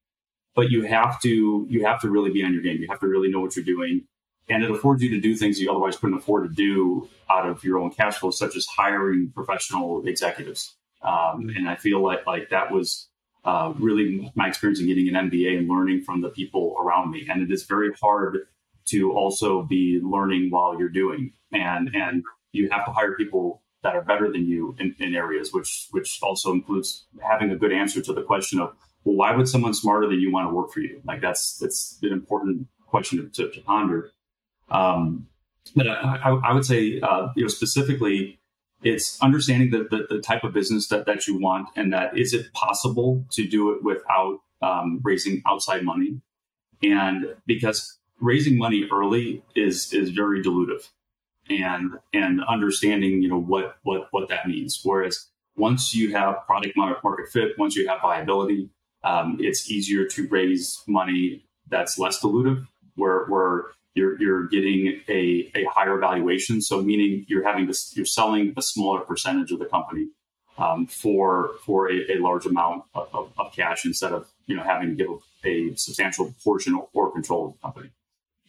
but 0.55 0.71
you 0.71 0.83
have 0.83 1.21
to 1.23 1.67
you 1.69 1.85
have 1.85 2.01
to 2.01 2.11
really 2.11 2.31
be 2.31 2.45
on 2.45 2.53
your 2.53 2.63
game. 2.63 2.79
You 2.81 2.89
have 2.91 3.01
to 3.01 3.09
really 3.09 3.31
know 3.31 3.41
what 3.41 3.57
you're 3.57 3.65
doing, 3.65 4.07
and 4.49 4.63
it 4.63 4.71
affords 4.71 5.03
you 5.03 5.11
to 5.11 5.21
do 5.21 5.35
things 5.37 5.61
you 5.61 5.71
otherwise 5.71 5.97
couldn't 5.97 6.19
afford 6.19 6.49
to 6.49 6.55
do 6.55 7.09
out 7.31 7.49
of 7.49 7.65
your 7.65 7.79
own 7.79 7.91
cash 7.91 8.19
flow, 8.19 8.31
such 8.31 8.57
as 8.57 8.67
hiring 8.67 9.33
professional 9.35 10.07
executives. 10.07 10.77
Um, 11.03 11.51
and 11.57 11.69
I 11.69 11.77
feel 11.77 12.03
like 12.03 12.27
like 12.27 12.51
that 12.51 12.71
was 12.71 13.09
uh, 13.45 13.73
really 13.79 14.31
my 14.35 14.49
experience 14.49 14.81
in 14.81 14.87
getting 14.87 15.09
an 15.09 15.31
MBA 15.31 15.59
and 15.59 15.69
learning 15.69 16.03
from 16.03 16.21
the 16.21 16.29
people 16.29 16.77
around 16.79 17.11
me. 17.11 17.27
And 17.29 17.43
it 17.43 17.53
is 17.53 17.65
very 17.65 17.91
hard 18.01 18.39
to 18.87 19.13
also 19.13 19.63
be 19.63 20.01
learning 20.03 20.51
while 20.51 20.79
you're 20.79 20.89
doing, 20.89 21.33
and 21.53 21.91
and 21.95 22.23
you 22.53 22.69
have 22.71 22.85
to 22.85 22.93
hire 22.93 23.17
people 23.17 23.63
that 23.83 23.97
are 23.97 24.03
better 24.03 24.31
than 24.31 24.47
you 24.47 24.77
in, 24.79 24.95
in 24.99 25.15
areas, 25.15 25.53
which 25.53 25.89
which 25.91 26.19
also 26.23 26.53
includes 26.53 27.07
having 27.21 27.51
a 27.51 27.57
good 27.57 27.73
answer 27.73 28.01
to 28.03 28.13
the 28.13 28.23
question 28.23 28.61
of 28.61 28.75
why 29.05 29.35
would 29.35 29.49
someone 29.49 29.75
smarter 29.75 30.09
than 30.09 30.21
you 30.21 30.33
want 30.33 30.49
to 30.49 30.55
work 30.55 30.73
for 30.73 30.81
you? 30.81 31.01
Like 31.05 31.21
that's 31.21 31.59
that's 31.59 31.99
an 32.03 32.13
important 32.13 32.67
question 32.87 33.31
to, 33.35 33.51
to 33.51 33.61
ponder. 33.63 34.11
Um, 34.71 35.27
but 35.75 35.89
I, 35.89 36.19
I, 36.25 36.31
I, 36.51 36.53
would 36.53 36.65
say, 36.65 37.01
uh, 37.01 37.29
you 37.37 37.43
know, 37.43 37.49
specifically, 37.49 38.41
it's 38.83 39.21
understanding 39.23 39.71
the, 39.71 39.87
the, 39.91 40.17
the, 40.17 40.21
type 40.21 40.45
of 40.45 40.53
business 40.53 40.89
that, 40.89 41.07
that 41.07 41.27
you 41.27 41.39
want 41.39 41.69
and 41.77 41.93
that 41.93 42.19
is 42.19 42.35
it 42.35 42.53
possible 42.53 43.25
to 43.31 43.47
do 43.47 43.73
it 43.73 43.85
without 43.85 44.41
um, 44.61 45.01
raising 45.03 45.43
outside 45.47 45.85
money? 45.85 46.21
And 46.83 47.35
because 47.47 47.99
raising 48.21 48.57
money 48.57 48.89
early 48.91 49.43
is 49.55 49.93
is 49.93 50.11
very 50.11 50.43
dilutive, 50.43 50.89
and 51.49 51.93
and 52.13 52.43
understanding 52.45 53.23
you 53.23 53.29
know 53.29 53.41
what 53.41 53.77
what 53.83 54.09
what 54.11 54.29
that 54.29 54.49
means. 54.49 54.81
Whereas 54.83 55.29
once 55.57 55.95
you 55.95 56.13
have 56.13 56.47
product 56.47 56.77
market 56.77 57.29
fit, 57.31 57.59
once 57.59 57.77
you 57.77 57.87
have 57.89 58.01
viability, 58.01 58.71
um, 59.05 59.37
it's 59.41 59.71
easier 59.71 60.07
to 60.07 60.29
raise 60.29 60.83
money 60.87 61.45
that's 61.69 61.99
less 61.99 62.21
dilutive, 62.21 62.67
where, 62.97 63.25
where 63.27 63.67
you're, 63.95 64.21
you're 64.21 64.49
getting 64.49 65.01
a, 65.09 65.51
a 65.55 65.65
higher 65.65 65.99
valuation. 65.99 66.61
So 66.61 66.83
meaning 66.83 67.25
you're 67.29 67.47
having 67.47 67.67
this, 67.67 67.97
you're 67.97 68.07
selling 68.07 68.53
a 68.57 68.63
smaller 68.63 69.01
percentage 69.01 69.53
of 69.53 69.59
the 69.59 69.67
company 69.67 70.09
um, 70.59 70.87
for 70.87 71.53
for 71.65 71.91
a, 71.91 72.13
a 72.13 72.19
large 72.19 72.47
amount 72.47 72.85
of, 72.95 73.09
of, 73.15 73.33
of, 73.39 73.53
cash 73.53 73.85
instead 73.85 74.13
of 74.13 74.29
you 74.47 74.57
know 74.57 74.63
having 74.63 74.91
to 74.91 74.95
give 74.95 75.09
a 75.45 75.75
substantial 75.77 76.35
portion 76.45 76.81
or 76.93 77.11
control 77.11 77.47
of 77.47 77.53
the 77.55 77.59
company. 77.61 77.91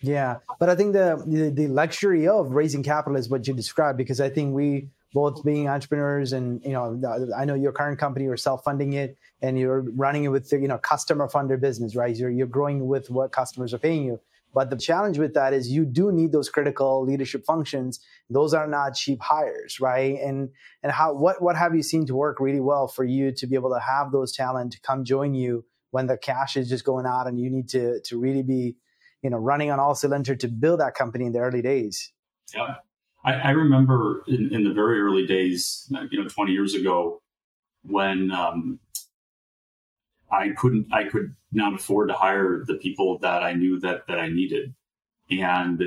Yeah, 0.01 0.39
but 0.60 0.69
I 0.69 0.75
think 0.75 0.91
the, 0.93 1.23
the, 1.25 1.49
the 1.49 1.67
luxury 1.67 2.28
of 2.28 2.51
raising 2.51 2.84
capital 2.84 3.17
is 3.17 3.30
what 3.30 3.47
you 3.47 3.54
described 3.54 3.97
because 3.97 4.19
I 4.19 4.30
think 4.30 4.54
we 4.54 4.89
both 5.13 5.43
being 5.43 5.69
entrepreneurs 5.69 6.34
and 6.34 6.62
you 6.65 6.71
know 6.71 6.99
I 7.38 7.45
know 7.45 7.54
your 7.54 7.71
current 7.71 7.99
company 7.99 8.26
you're 8.26 8.38
self-funding 8.38 8.93
it 8.93 9.17
and 9.41 9.58
you're 9.58 9.82
running 9.95 10.23
it 10.23 10.30
with 10.30 10.52
you 10.52 10.67
know 10.67 10.80
customer 10.80 11.30
funded 11.30 11.62
business 11.62 11.95
right? 11.95 12.15
You're 12.15 12.32
you're 12.32 12.47
growing 12.47 12.88
with 12.88 13.10
what 13.10 13.32
customers 13.32 13.73
are 13.73 13.80
paying 13.80 14.04
you. 14.04 14.19
But 14.54 14.69
the 14.69 14.78
challenge 14.78 15.17
with 15.17 15.34
that 15.34 15.52
is 15.54 15.71
you 15.71 15.84
do 15.84 16.12
need 16.12 16.32
those 16.32 16.47
critical 16.47 17.04
leadership 17.04 17.43
functions. 17.43 17.99
Those 18.30 18.54
are 18.54 18.67
not 18.67 18.95
cheap 18.95 19.21
hires 19.21 19.80
right? 19.80 20.19
And 20.19 20.49
and 20.82 20.91
how 20.91 21.13
what 21.13 21.41
what 21.41 21.56
have 21.56 21.76
you 21.76 21.84
seen 21.84 22.06
to 22.08 22.15
work 22.15 22.39
really 22.39 22.60
well 22.60 22.88
for 22.88 23.04
you 23.04 23.32
to 23.34 23.47
be 23.47 23.56
able 23.56 23.73
to 23.73 23.80
have 23.80 24.12
those 24.12 24.32
talent 24.34 24.73
to 24.73 24.82
come 24.82 25.06
join 25.06 25.36
you 25.36 25.65
when 25.91 26.08
the 26.08 26.17
cash 26.17 26.58
is 26.58 26.69
just 26.69 26.86
going 26.86 27.06
out 27.06 27.28
and 27.28 27.39
you 27.39 27.52
need 27.52 27.69
to 27.69 28.02
to 28.02 28.19
really 28.19 28.43
be 28.43 28.76
you 29.21 29.30
know 29.30 29.38
running 29.38 29.69
on 29.69 29.80
all 29.80 29.93
cylinder 29.93 30.36
to 30.36 30.47
build 30.47 30.80
that 30.80 30.95
company 30.95 31.26
in 31.26 31.34
the 31.34 31.39
early 31.39 31.62
days? 31.62 32.12
Yeah 32.56 32.76
I, 33.23 33.33
I 33.33 33.49
remember 33.51 34.23
in, 34.27 34.53
in, 34.53 34.63
the 34.63 34.73
very 34.73 34.99
early 34.99 35.25
days, 35.25 35.88
you 36.12 36.21
know, 36.21 36.27
20 36.27 36.51
years 36.51 36.73
ago, 36.73 37.21
when 37.83 38.31
um, 38.31 38.79
I 40.31 40.49
couldn't, 40.49 40.88
I 40.93 41.05
could 41.05 41.36
not 41.51 41.73
afford 41.73 42.09
to 42.09 42.15
hire 42.15 42.63
the 42.65 42.75
people 42.75 43.19
that 43.19 43.43
I 43.43 43.53
knew 43.53 43.79
that 43.81 44.07
that 44.07 44.19
I 44.19 44.29
needed, 44.29 44.73
and 45.29 45.83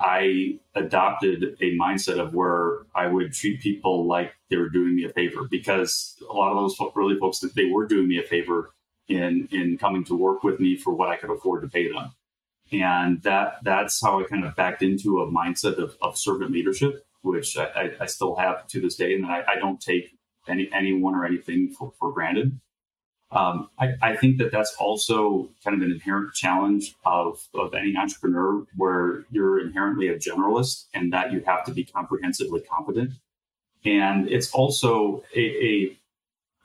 I 0.00 0.58
adopted 0.74 1.56
a 1.60 1.76
mindset 1.76 2.18
of 2.18 2.34
where 2.34 2.86
I 2.94 3.06
would 3.06 3.32
treat 3.32 3.60
people 3.60 4.06
like 4.06 4.32
they 4.50 4.56
were 4.56 4.68
doing 4.68 4.96
me 4.96 5.04
a 5.04 5.10
favor 5.10 5.46
because 5.50 6.16
a 6.28 6.32
lot 6.32 6.52
of 6.52 6.56
those 6.56 6.76
early 6.96 7.18
folks 7.18 7.40
that 7.40 7.54
they 7.54 7.66
were 7.66 7.86
doing 7.86 8.08
me 8.08 8.18
a 8.18 8.22
favor 8.22 8.74
in 9.08 9.48
in 9.50 9.78
coming 9.78 10.04
to 10.04 10.16
work 10.16 10.42
with 10.42 10.60
me 10.60 10.76
for 10.76 10.94
what 10.94 11.08
I 11.08 11.16
could 11.16 11.30
afford 11.30 11.62
to 11.62 11.68
pay 11.68 11.90
them 11.90 12.12
and 12.72 13.22
that 13.22 13.58
that's 13.62 14.00
how 14.00 14.20
I 14.20 14.24
kind 14.24 14.44
of 14.44 14.56
backed 14.56 14.82
into 14.82 15.20
a 15.20 15.30
mindset 15.30 15.76
of, 15.78 15.96
of 16.00 16.16
servant 16.16 16.52
leadership, 16.52 17.04
which 17.20 17.56
I, 17.56 17.90
I, 18.00 18.06
still 18.06 18.34
have 18.36 18.66
to 18.68 18.80
this 18.80 18.96
day, 18.96 19.14
and 19.14 19.26
I, 19.26 19.44
I 19.46 19.56
don't 19.56 19.80
take 19.80 20.16
any 20.48 20.70
anyone 20.72 21.14
or 21.14 21.24
anything 21.24 21.70
for, 21.70 21.92
for 21.98 22.12
granted. 22.12 22.58
Um, 23.30 23.70
I, 23.78 23.94
I, 24.02 24.16
think 24.16 24.38
that 24.38 24.52
that's 24.52 24.74
also 24.78 25.48
kind 25.64 25.74
of 25.74 25.82
an 25.82 25.90
inherent 25.90 26.34
challenge 26.34 26.94
of, 27.06 27.48
of 27.54 27.72
any 27.72 27.96
entrepreneur 27.96 28.66
where 28.76 29.24
you're 29.30 29.58
inherently 29.58 30.08
a 30.08 30.16
generalist 30.16 30.84
and 30.92 31.14
that 31.14 31.32
you 31.32 31.42
have 31.46 31.64
to 31.64 31.72
be 31.72 31.82
comprehensively 31.82 32.60
competent. 32.60 33.12
And 33.86 34.28
it's 34.28 34.50
also 34.52 35.24
a, 35.34 35.40
a 35.40 35.98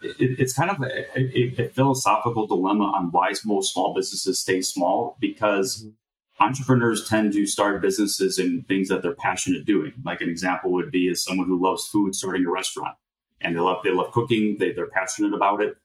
it, 0.01 0.39
it's 0.39 0.53
kind 0.53 0.69
of 0.69 0.81
a, 0.81 1.19
a, 1.19 1.53
a, 1.57 1.69
philosophical 1.69 2.47
dilemma 2.47 2.85
on 2.85 3.11
why 3.11 3.31
most 3.45 3.73
small 3.73 3.93
businesses 3.93 4.39
stay 4.39 4.61
small 4.61 5.17
because 5.19 5.83
mm-hmm. 5.83 6.43
entrepreneurs 6.43 7.07
tend 7.07 7.33
to 7.33 7.45
start 7.45 7.81
businesses 7.81 8.37
in 8.37 8.63
things 8.63 8.89
that 8.89 9.01
they're 9.01 9.15
passionate 9.15 9.65
doing. 9.65 9.93
Like 10.03 10.21
an 10.21 10.29
example 10.29 10.71
would 10.73 10.91
be 10.91 11.09
as 11.09 11.23
someone 11.23 11.47
who 11.47 11.61
loves 11.61 11.87
food 11.87 12.15
starting 12.15 12.45
a 12.45 12.51
restaurant 12.51 12.95
and 13.41 13.55
they 13.55 13.59
love 13.59 13.83
they 13.83 13.91
love 13.91 14.11
cooking, 14.11 14.57
they, 14.59 14.71
they're 14.71 14.87
passionate 14.87 15.33
about 15.33 15.61
it. 15.61 15.77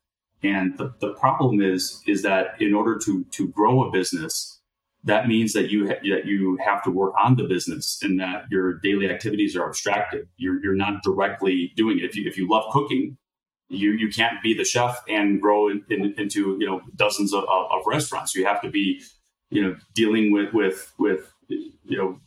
And 0.42 0.76
the, 0.76 0.92
the 1.00 1.14
problem 1.14 1.60
is 1.60 2.02
is 2.06 2.22
that 2.22 2.60
in 2.60 2.74
order 2.74 2.98
to 3.04 3.24
to 3.24 3.48
grow 3.48 3.84
a 3.84 3.90
business, 3.90 4.60
that 5.04 5.26
means 5.26 5.52
that 5.52 5.70
you 5.70 5.88
ha- 5.88 6.00
that 6.10 6.26
you 6.26 6.58
have 6.64 6.82
to 6.84 6.90
work 6.90 7.14
on 7.22 7.36
the 7.36 7.44
business 7.44 7.98
and 8.02 8.20
that 8.20 8.44
your 8.50 8.74
daily 8.74 9.08
activities 9.08 9.56
are 9.56 9.66
abstracted. 9.66 10.28
You're, 10.36 10.62
you're 10.62 10.74
not 10.74 11.02
directly 11.02 11.72
doing 11.76 11.98
it. 11.98 12.04
If 12.04 12.16
you 12.16 12.28
if 12.28 12.36
you 12.36 12.48
love 12.48 12.64
cooking, 12.72 13.16
you 13.72 13.92
you 13.92 14.08
can't 14.10 14.42
be 14.42 14.54
the 14.54 14.64
chef 14.64 15.02
and 15.08 15.40
grow 15.40 15.68
in, 15.68 15.84
in, 15.90 16.14
into 16.18 16.56
you 16.60 16.66
know 16.66 16.82
dozens 16.96 17.32
of, 17.32 17.44
of, 17.44 17.82
restaurants. 17.86 18.34
You 18.34 18.46
have 18.46 18.60
to 18.62 18.70
be 18.70 19.02
you 19.50 19.62
know 19.62 19.76
dealing 19.94 20.32
with 20.32 20.52
with 20.52 20.92
with 20.98 21.32
you 21.48 21.98
know 21.98 22.20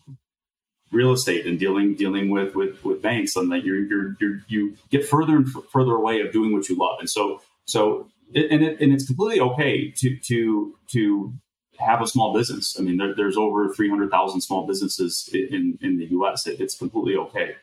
real 0.92 1.12
estate 1.12 1.46
and 1.46 1.60
dealing 1.60 1.96
dealing 1.96 2.30
with 2.30 2.56
with, 2.56 2.84
with 2.84 3.02
banks, 3.02 3.36
and 3.36 3.52
that 3.52 3.64
you're, 3.64 3.86
you're, 3.86 4.16
you're 4.20 4.40
you 4.48 4.76
get 4.90 5.08
further 5.08 5.38
and 5.38 5.48
further 5.72 5.94
away 5.94 6.22
of 6.22 6.32
doing 6.32 6.54
what 6.54 6.68
you 6.70 6.78
love. 6.78 7.00
And 7.00 7.10
so 7.10 7.42
so 7.66 8.08
and 8.34 8.64
it, 8.64 8.82
and 8.82 8.94
it's 8.94 9.06
completely 9.06 9.40
okay 9.40 9.92
to 9.98 10.18
to 10.18 10.76
to 10.92 11.34
have 11.80 12.02
a 12.02 12.08
small 12.08 12.34
business. 12.34 12.76
I 12.80 12.84
mean, 12.84 12.98
there, 12.98 13.14
there's 13.16 13.36
over 13.36 13.68
300,000 13.74 14.42
small 14.42 14.66
businesses 14.66 15.30
in, 15.34 15.78
in 15.82 15.98
the 15.98 16.06
U.S. 16.12 16.48
It, 16.48 16.60
it's 16.62 16.78
completely 16.78 17.16
okay. 17.18 17.56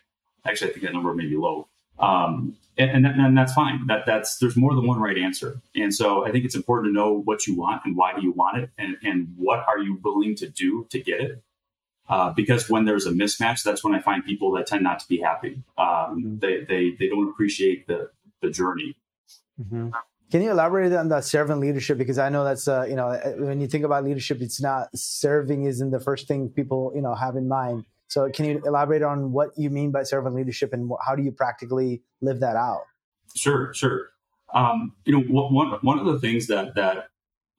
Actually, 0.44 0.70
I 0.70 0.72
think 0.74 0.84
that 0.84 0.92
number 0.92 1.14
may 1.14 1.26
be 1.26 1.36
low. 1.36 1.68
Um, 1.98 2.56
and, 2.78 3.06
and, 3.06 3.06
and, 3.06 3.36
that's 3.36 3.52
fine. 3.52 3.86
That 3.86 4.06
that's 4.06 4.38
there's 4.38 4.56
more 4.56 4.74
than 4.74 4.86
one 4.86 4.98
right 4.98 5.18
answer. 5.18 5.60
And 5.76 5.94
so 5.94 6.26
I 6.26 6.32
think 6.32 6.44
it's 6.44 6.54
important 6.54 6.88
to 6.88 6.92
know 6.92 7.12
what 7.12 7.46
you 7.46 7.54
want 7.56 7.82
and 7.84 7.96
why 7.96 8.14
do 8.14 8.22
you 8.22 8.32
want 8.32 8.58
it, 8.58 8.70
and, 8.78 8.96
and 9.02 9.28
what 9.36 9.64
are 9.68 9.78
you 9.78 10.00
willing 10.02 10.34
to 10.36 10.48
do 10.48 10.86
to 10.90 10.98
get 10.98 11.20
it. 11.20 11.42
Uh, 12.08 12.30
because 12.30 12.68
when 12.68 12.84
there's 12.84 13.06
a 13.06 13.10
mismatch, 13.10 13.62
that's 13.62 13.84
when 13.84 13.94
I 13.94 14.00
find 14.00 14.24
people 14.24 14.50
that 14.52 14.66
tend 14.66 14.82
not 14.82 15.00
to 15.00 15.08
be 15.08 15.20
happy. 15.20 15.62
Um, 15.78 15.86
mm-hmm. 15.86 16.38
they, 16.38 16.64
they 16.64 16.96
they 16.98 17.08
don't 17.08 17.28
appreciate 17.28 17.86
the 17.86 18.10
the 18.40 18.50
journey, 18.50 18.96
Mm-hmm. 19.60 19.90
Can 20.30 20.40
you 20.40 20.50
elaborate 20.50 20.92
on 20.94 21.08
that 21.08 21.24
servant 21.24 21.60
leadership? 21.60 21.98
Because 21.98 22.18
I 22.18 22.30
know 22.30 22.42
that's 22.44 22.66
uh, 22.66 22.86
you 22.88 22.96
know 22.96 23.10
when 23.38 23.60
you 23.60 23.66
think 23.66 23.84
about 23.84 24.04
leadership, 24.04 24.40
it's 24.40 24.60
not 24.60 24.88
serving 24.94 25.64
isn't 25.64 25.90
the 25.90 26.00
first 26.00 26.26
thing 26.26 26.48
people 26.48 26.92
you 26.94 27.02
know 27.02 27.14
have 27.14 27.36
in 27.36 27.48
mind. 27.48 27.84
So 28.12 28.28
can 28.28 28.44
you 28.44 28.62
elaborate 28.66 29.02
on 29.02 29.32
what 29.32 29.56
you 29.56 29.70
mean 29.70 29.90
by 29.90 30.02
servant 30.02 30.36
leadership 30.36 30.74
and 30.74 30.90
how 31.06 31.16
do 31.16 31.22
you 31.22 31.32
practically 31.32 32.02
live 32.20 32.40
that 32.40 32.56
out? 32.56 32.82
Sure, 33.34 33.72
sure. 33.72 34.10
Um, 34.52 34.94
you 35.06 35.14
know, 35.14 35.24
one 35.30 35.78
one 35.80 35.98
of 35.98 36.04
the 36.04 36.18
things 36.18 36.46
that 36.48 36.74
that 36.74 37.08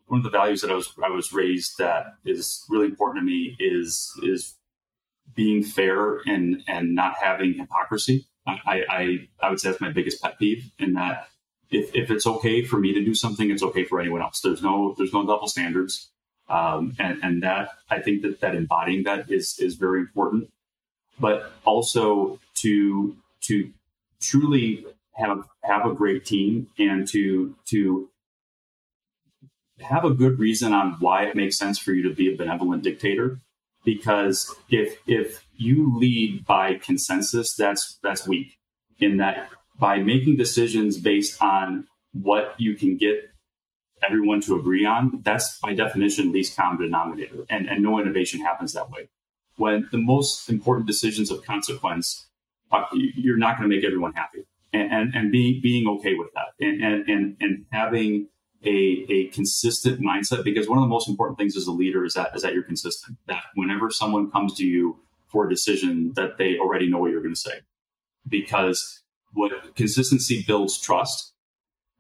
one 0.06 0.20
of 0.20 0.24
the 0.24 0.30
values 0.30 0.62
that 0.62 0.70
I 0.70 0.76
was 0.76 0.94
I 1.04 1.10
was 1.10 1.34
raised 1.34 1.80
that 1.80 2.06
is 2.24 2.64
really 2.70 2.86
important 2.86 3.24
to 3.24 3.26
me 3.26 3.58
is 3.60 4.12
is 4.22 4.54
being 5.34 5.64
fair 5.64 6.18
and 6.28 6.62
and 6.68 6.94
not 6.94 7.16
having 7.20 7.56
hypocrisy. 7.56 8.28
I 8.46 8.84
I, 8.88 9.18
I 9.42 9.50
would 9.50 9.60
say 9.60 9.70
that's 9.70 9.82
my 9.82 9.92
biggest 9.92 10.22
pet 10.22 10.38
peeve 10.38 10.70
in 10.78 10.94
that 10.94 11.30
if, 11.72 11.96
if 11.96 12.12
it's 12.12 12.28
okay 12.28 12.64
for 12.64 12.78
me 12.78 12.94
to 12.94 13.04
do 13.04 13.16
something, 13.16 13.50
it's 13.50 13.64
okay 13.64 13.86
for 13.86 14.00
anyone 14.00 14.22
else. 14.22 14.42
There's 14.42 14.62
no 14.62 14.94
there's 15.00 15.14
no 15.14 15.26
double 15.26 15.48
standards, 15.48 16.12
um, 16.50 16.96
and 17.00 17.20
and 17.24 17.44
that 17.44 17.70
I 17.90 18.00
think 18.00 18.22
that 18.24 18.42
that 18.42 18.56
embodying 18.56 19.04
that 19.04 19.32
is 19.32 19.58
is 19.60 19.76
very 19.76 20.00
important. 20.00 20.52
But 21.20 21.52
also 21.66 22.40
to 22.62 23.16
to 23.42 23.72
truly 24.20 24.86
have 25.14 25.44
have 25.64 25.86
a 25.86 25.94
great 25.94 26.26
team 26.26 26.68
and 26.78 27.08
to 27.10 27.56
to 27.66 28.10
have 29.80 30.06
a 30.06 30.12
good 30.12 30.40
reason 30.40 30.74
on 30.74 30.96
why 31.00 31.26
it 31.26 31.36
makes 31.36 31.58
sense 31.58 31.78
for 31.78 31.94
you 31.94 32.08
to 32.08 32.16
be 32.16 32.34
a 32.34 32.38
benevolent 32.38 32.84
dictator 32.84 33.40
because 33.84 34.54
if 34.70 34.98
if 35.08 35.46
you 35.56 35.98
lead 35.98 36.46
by 36.46 36.76
consensus 36.76 37.56
that's 37.56 38.00
that's 38.02 38.28
weak 38.28 38.58
in 39.00 39.18
that 39.18 39.50
by 39.78 39.98
making 39.98 40.38
decisions 40.38 40.98
based 40.98 41.42
on 41.42 41.88
what 42.14 42.56
you 42.58 42.76
can 42.76 42.98
get 42.98 43.33
everyone 44.06 44.42
to 44.42 44.56
agree 44.56 44.86
on 44.86 45.22
that's 45.24 45.60
by 45.60 45.74
definition 45.74 46.32
least 46.32 46.56
common 46.56 46.82
denominator. 46.82 47.46
And 47.50 47.68
and 47.68 47.82
no 47.84 48.00
innovation 48.00 48.42
happens 48.42 48.74
that 48.74 48.90
way. 48.90 49.10
When 49.58 49.88
the 49.92 49.98
most 50.00 50.50
important 50.50 50.88
decisions 50.88 51.30
of 51.32 51.44
consequence 51.44 52.28
uh, 52.72 52.86
you're 52.94 53.38
not 53.38 53.58
going 53.58 53.70
to 53.70 53.76
make 53.76 53.86
everyone 53.86 54.14
happy. 54.14 54.46
And 54.74 54.92
and, 54.92 55.16
and 55.16 55.32
being 55.32 55.62
being 55.62 55.88
okay 55.88 56.16
with 56.16 56.30
that. 56.34 56.54
And 56.60 56.84
and 56.84 57.10
and, 57.10 57.38
and 57.40 57.66
having 57.72 58.28
a, 58.66 59.06
a 59.10 59.28
consistent 59.28 60.02
mindset 60.02 60.44
because 60.44 60.68
one 60.68 60.78
of 60.78 60.84
the 60.84 60.90
most 60.90 61.10
important 61.10 61.38
things 61.38 61.56
as 61.56 61.68
a 61.68 61.72
leader 61.72 62.06
is 62.06 62.14
that 62.14 62.36
is 62.36 62.42
that 62.42 62.54
you're 62.54 62.64
consistent. 62.64 63.18
That 63.28 63.44
whenever 63.56 63.90
someone 63.92 64.32
comes 64.32 64.56
to 64.56 64.66
you 64.66 65.00
for 65.28 65.46
a 65.46 65.50
decision, 65.50 66.14
that 66.16 66.38
they 66.38 66.58
already 66.58 66.90
know 66.90 67.00
what 67.00 67.12
you're 67.12 67.22
going 67.22 67.34
to 67.36 67.40
say, 67.40 67.62
because 68.28 69.02
what 69.34 69.76
consistency 69.76 70.44
builds 70.46 70.80
trust, 70.80 71.33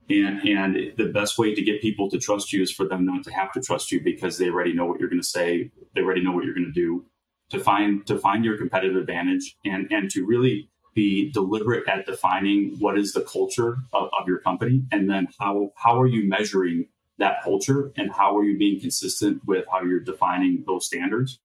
and 0.10 0.48
and 0.48 0.94
the 0.98 1.12
best 1.14 1.38
way 1.38 1.54
to 1.56 1.62
get 1.62 1.82
people 1.82 2.10
to 2.10 2.20
trust 2.20 2.52
you 2.52 2.62
is 2.62 2.72
for 2.72 2.88
them 2.88 3.06
not 3.06 3.24
to 3.24 3.34
have 3.34 3.52
to 3.54 3.62
trust 3.62 3.92
you 3.92 4.02
because 4.04 4.38
they 4.38 4.50
already 4.50 4.74
know 4.74 4.86
what 4.86 5.00
you're 5.00 5.10
going 5.10 5.22
to 5.22 5.28
say, 5.28 5.72
they 5.96 6.02
already 6.02 6.24
know 6.24 6.32
what 6.32 6.44
you're 6.44 6.54
going 6.54 6.66
to 6.66 6.72
do. 6.72 7.06
To 7.52 7.60
find 7.60 8.06
to 8.08 8.18
find 8.18 8.44
your 8.44 8.58
competitive 8.58 8.98
advantage 8.98 9.56
and 9.64 9.92
and 9.92 10.10
to 10.12 10.26
really 10.26 10.70
be 10.96 11.32
deliberate 11.32 11.88
at 11.88 12.06
defining 12.06 12.76
what 12.80 12.98
is 12.98 13.14
the 13.14 13.22
culture 13.22 13.78
of, 13.94 14.10
of, 14.20 14.28
your 14.28 14.40
company 14.40 14.84
and 14.92 15.10
then 15.10 15.28
how 15.40 15.72
how 15.76 16.00
are 16.00 16.08
you 16.08 16.28
measuring 16.28 16.88
that 17.18 17.44
culture 17.44 17.92
and 17.96 18.12
how 18.12 18.38
are 18.38 18.44
you 18.44 18.58
being 18.58 18.80
consistent 18.80 19.42
with 19.46 19.66
how 19.72 19.82
you're 19.82 20.00
defining 20.00 20.64
those 20.66 20.86
standards 20.86 21.40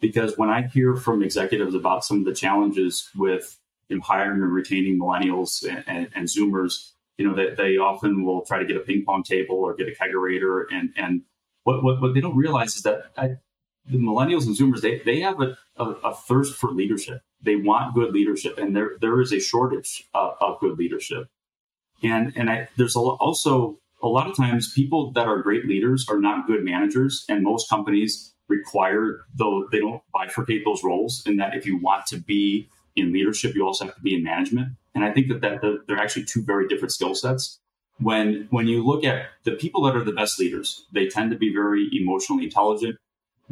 because 0.00 0.36
when 0.36 0.48
i 0.50 0.62
hear 0.62 0.94
from 0.94 1.22
executives 1.22 1.74
about 1.74 2.04
some 2.04 2.18
of 2.18 2.24
the 2.24 2.34
challenges 2.34 3.10
with 3.14 3.58
hiring 4.02 4.42
and 4.42 4.52
retaining 4.52 4.98
millennials 4.98 5.66
and, 5.68 5.84
and, 5.86 6.08
and 6.14 6.26
zoomers 6.28 6.92
you 7.18 7.26
know 7.26 7.34
that 7.34 7.56
they, 7.56 7.76
often 7.76 8.24
will 8.24 8.42
try 8.44 8.58
to 8.58 8.64
get 8.64 8.76
a 8.76 8.80
ping 8.80 9.04
pong 9.04 9.22
table 9.22 9.56
or 9.56 9.74
get 9.74 9.88
a 9.88 9.92
kegerator 9.92 10.64
and 10.70 10.90
and 10.96 11.22
what, 11.64 11.84
what, 11.84 12.00
what 12.00 12.14
they 12.14 12.20
don't 12.20 12.36
realize 12.36 12.74
is 12.74 12.82
that 12.82 13.12
I, 13.16 13.36
the 13.86 13.98
millennials 13.98 14.46
and 14.46 14.56
zoomers 14.56 14.80
they, 14.80 14.98
they 14.98 15.20
have 15.20 15.40
a, 15.40 15.56
a, 15.76 15.84
a 15.84 16.14
thirst 16.14 16.54
for 16.54 16.70
leadership 16.70 17.22
they 17.42 17.56
want 17.56 17.94
good 17.94 18.12
leadership, 18.12 18.58
and 18.58 18.74
there 18.74 18.92
there 19.00 19.20
is 19.20 19.32
a 19.32 19.40
shortage 19.40 20.04
of, 20.14 20.34
of 20.40 20.60
good 20.60 20.78
leadership. 20.78 21.28
And 22.02 22.32
and 22.36 22.48
I, 22.48 22.68
there's 22.76 22.96
a, 22.96 23.00
also 23.00 23.78
a 24.02 24.08
lot 24.08 24.28
of 24.28 24.36
times 24.36 24.72
people 24.72 25.12
that 25.12 25.26
are 25.26 25.42
great 25.42 25.66
leaders 25.66 26.06
are 26.08 26.20
not 26.20 26.46
good 26.46 26.64
managers, 26.64 27.24
and 27.28 27.42
most 27.42 27.68
companies 27.68 28.34
require 28.48 29.24
though 29.34 29.68
they 29.70 29.80
don't 29.80 30.02
bifurcate 30.14 30.64
those 30.64 30.84
roles. 30.84 31.22
In 31.26 31.36
that, 31.36 31.54
if 31.54 31.66
you 31.66 31.78
want 31.78 32.06
to 32.06 32.18
be 32.18 32.68
in 32.96 33.12
leadership, 33.12 33.54
you 33.54 33.66
also 33.66 33.86
have 33.86 33.94
to 33.94 34.00
be 34.00 34.14
in 34.14 34.22
management. 34.22 34.68
And 34.94 35.04
I 35.04 35.12
think 35.12 35.28
that 35.28 35.40
that, 35.40 35.60
that 35.62 35.84
they're 35.86 35.98
actually 35.98 36.24
two 36.24 36.42
very 36.42 36.68
different 36.68 36.92
skill 36.92 37.14
sets. 37.14 37.58
When 37.98 38.48
when 38.50 38.66
you 38.66 38.84
look 38.84 39.04
at 39.04 39.26
the 39.44 39.52
people 39.52 39.82
that 39.82 39.96
are 39.96 40.04
the 40.04 40.12
best 40.12 40.38
leaders, 40.38 40.86
they 40.92 41.06
tend 41.06 41.30
to 41.30 41.36
be 41.36 41.52
very 41.52 41.88
emotionally 41.92 42.44
intelligent 42.44 42.96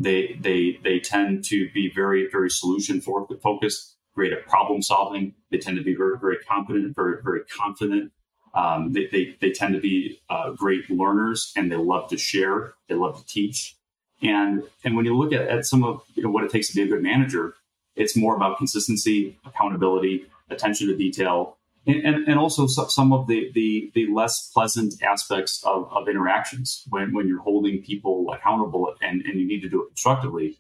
they 0.03 0.38
they 0.40 0.79
they 0.83 0.98
tend 0.98 1.44
to 1.44 1.70
be 1.70 1.90
very 1.94 2.29
very 2.31 2.50
solution 2.50 3.00
focused, 3.00 3.96
great 4.14 4.33
at 4.33 4.46
problem 4.46 4.83
solving. 4.83 5.35
They 5.50 5.59
tend 5.59 5.76
to 5.76 5.85
be 5.85 5.94
very 5.94 6.18
very 6.18 6.38
competent, 6.38 6.94
very 6.94 7.22
very 7.22 7.42
confident. 7.44 8.12
Um, 8.53 8.92
they, 8.92 9.07
they, 9.07 9.37
they 9.40 9.53
tend 9.53 9.74
to 9.74 9.81
be 9.81 10.20
uh, 10.29 10.50
great 10.50 10.90
learners 10.90 11.53
and 11.55 11.70
they 11.70 11.76
love 11.76 12.11
to 12.11 12.18
share. 12.18 12.74
They 12.88 12.96
love 12.96 13.16
to 13.18 13.24
teach. 13.24 13.76
And 14.22 14.64
and 14.85 14.96
when 14.96 15.05
you 15.05 15.16
look 15.16 15.33
at, 15.33 15.48
at 15.48 15.66
some 15.66 15.85
of 15.85 16.03
you 16.14 16.22
know, 16.22 16.31
what 16.31 16.44
it 16.44 16.50
takes 16.50 16.68
to 16.68 16.74
be 16.74 16.83
a 16.83 16.87
good 16.87 17.03
manager, 17.03 17.55
it's 18.01 18.17
more 18.17 18.35
about 18.35 18.59
consistency, 18.59 19.39
accountability, 19.45 20.27
attention 20.49 20.89
to 20.89 20.97
detail, 20.97 21.59
and, 21.87 22.05
and, 22.05 22.29
and 22.29 22.39
also 22.39 22.67
some 22.67 23.13
of 23.13 23.27
the, 23.27 23.51
the, 23.55 23.91
the 23.95 24.07
less 24.13 24.51
pleasant 24.53 24.95
aspects 25.03 25.63
of, 25.65 25.89
of 25.93 26.09
interactions 26.09 26.85
when, 26.89 27.13
when 27.13 27.29
you're 27.29 27.43
holding 27.43 27.83
people 27.83 28.33
accountable 28.33 28.95
and, 29.03 29.23
and 29.23 29.39
you 29.41 29.47
need 29.47 29.61
to 29.63 29.69
do 29.69 29.83
it 29.83 29.89
constructively. 29.89 30.59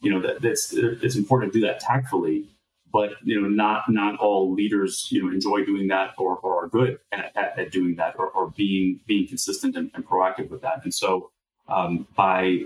You 0.00 0.10
know 0.12 0.20
that 0.20 0.42
that's 0.42 0.74
it's 0.74 1.16
important 1.16 1.54
to 1.54 1.58
do 1.58 1.66
that 1.66 1.80
tactfully 1.80 2.44
but 2.92 3.10
you 3.24 3.40
know 3.40 3.48
not 3.48 3.84
not 3.88 4.18
all 4.18 4.52
leaders 4.52 5.08
you 5.10 5.22
know 5.22 5.32
enjoy 5.32 5.64
doing 5.64 5.88
that 5.88 6.14
or, 6.18 6.36
or 6.38 6.64
are 6.64 6.68
good 6.68 6.98
at, 7.12 7.32
at, 7.34 7.58
at 7.58 7.72
doing 7.72 7.96
that 7.96 8.14
or, 8.18 8.28
or 8.28 8.50
being 8.50 9.00
being 9.06 9.26
consistent 9.26 9.74
and, 9.74 9.90
and, 9.94 10.06
proactive 10.06 10.50
with 10.50 10.62
that. 10.62 10.80
And 10.84 10.92
so 10.92 11.30
um, 11.68 12.06
by 12.14 12.64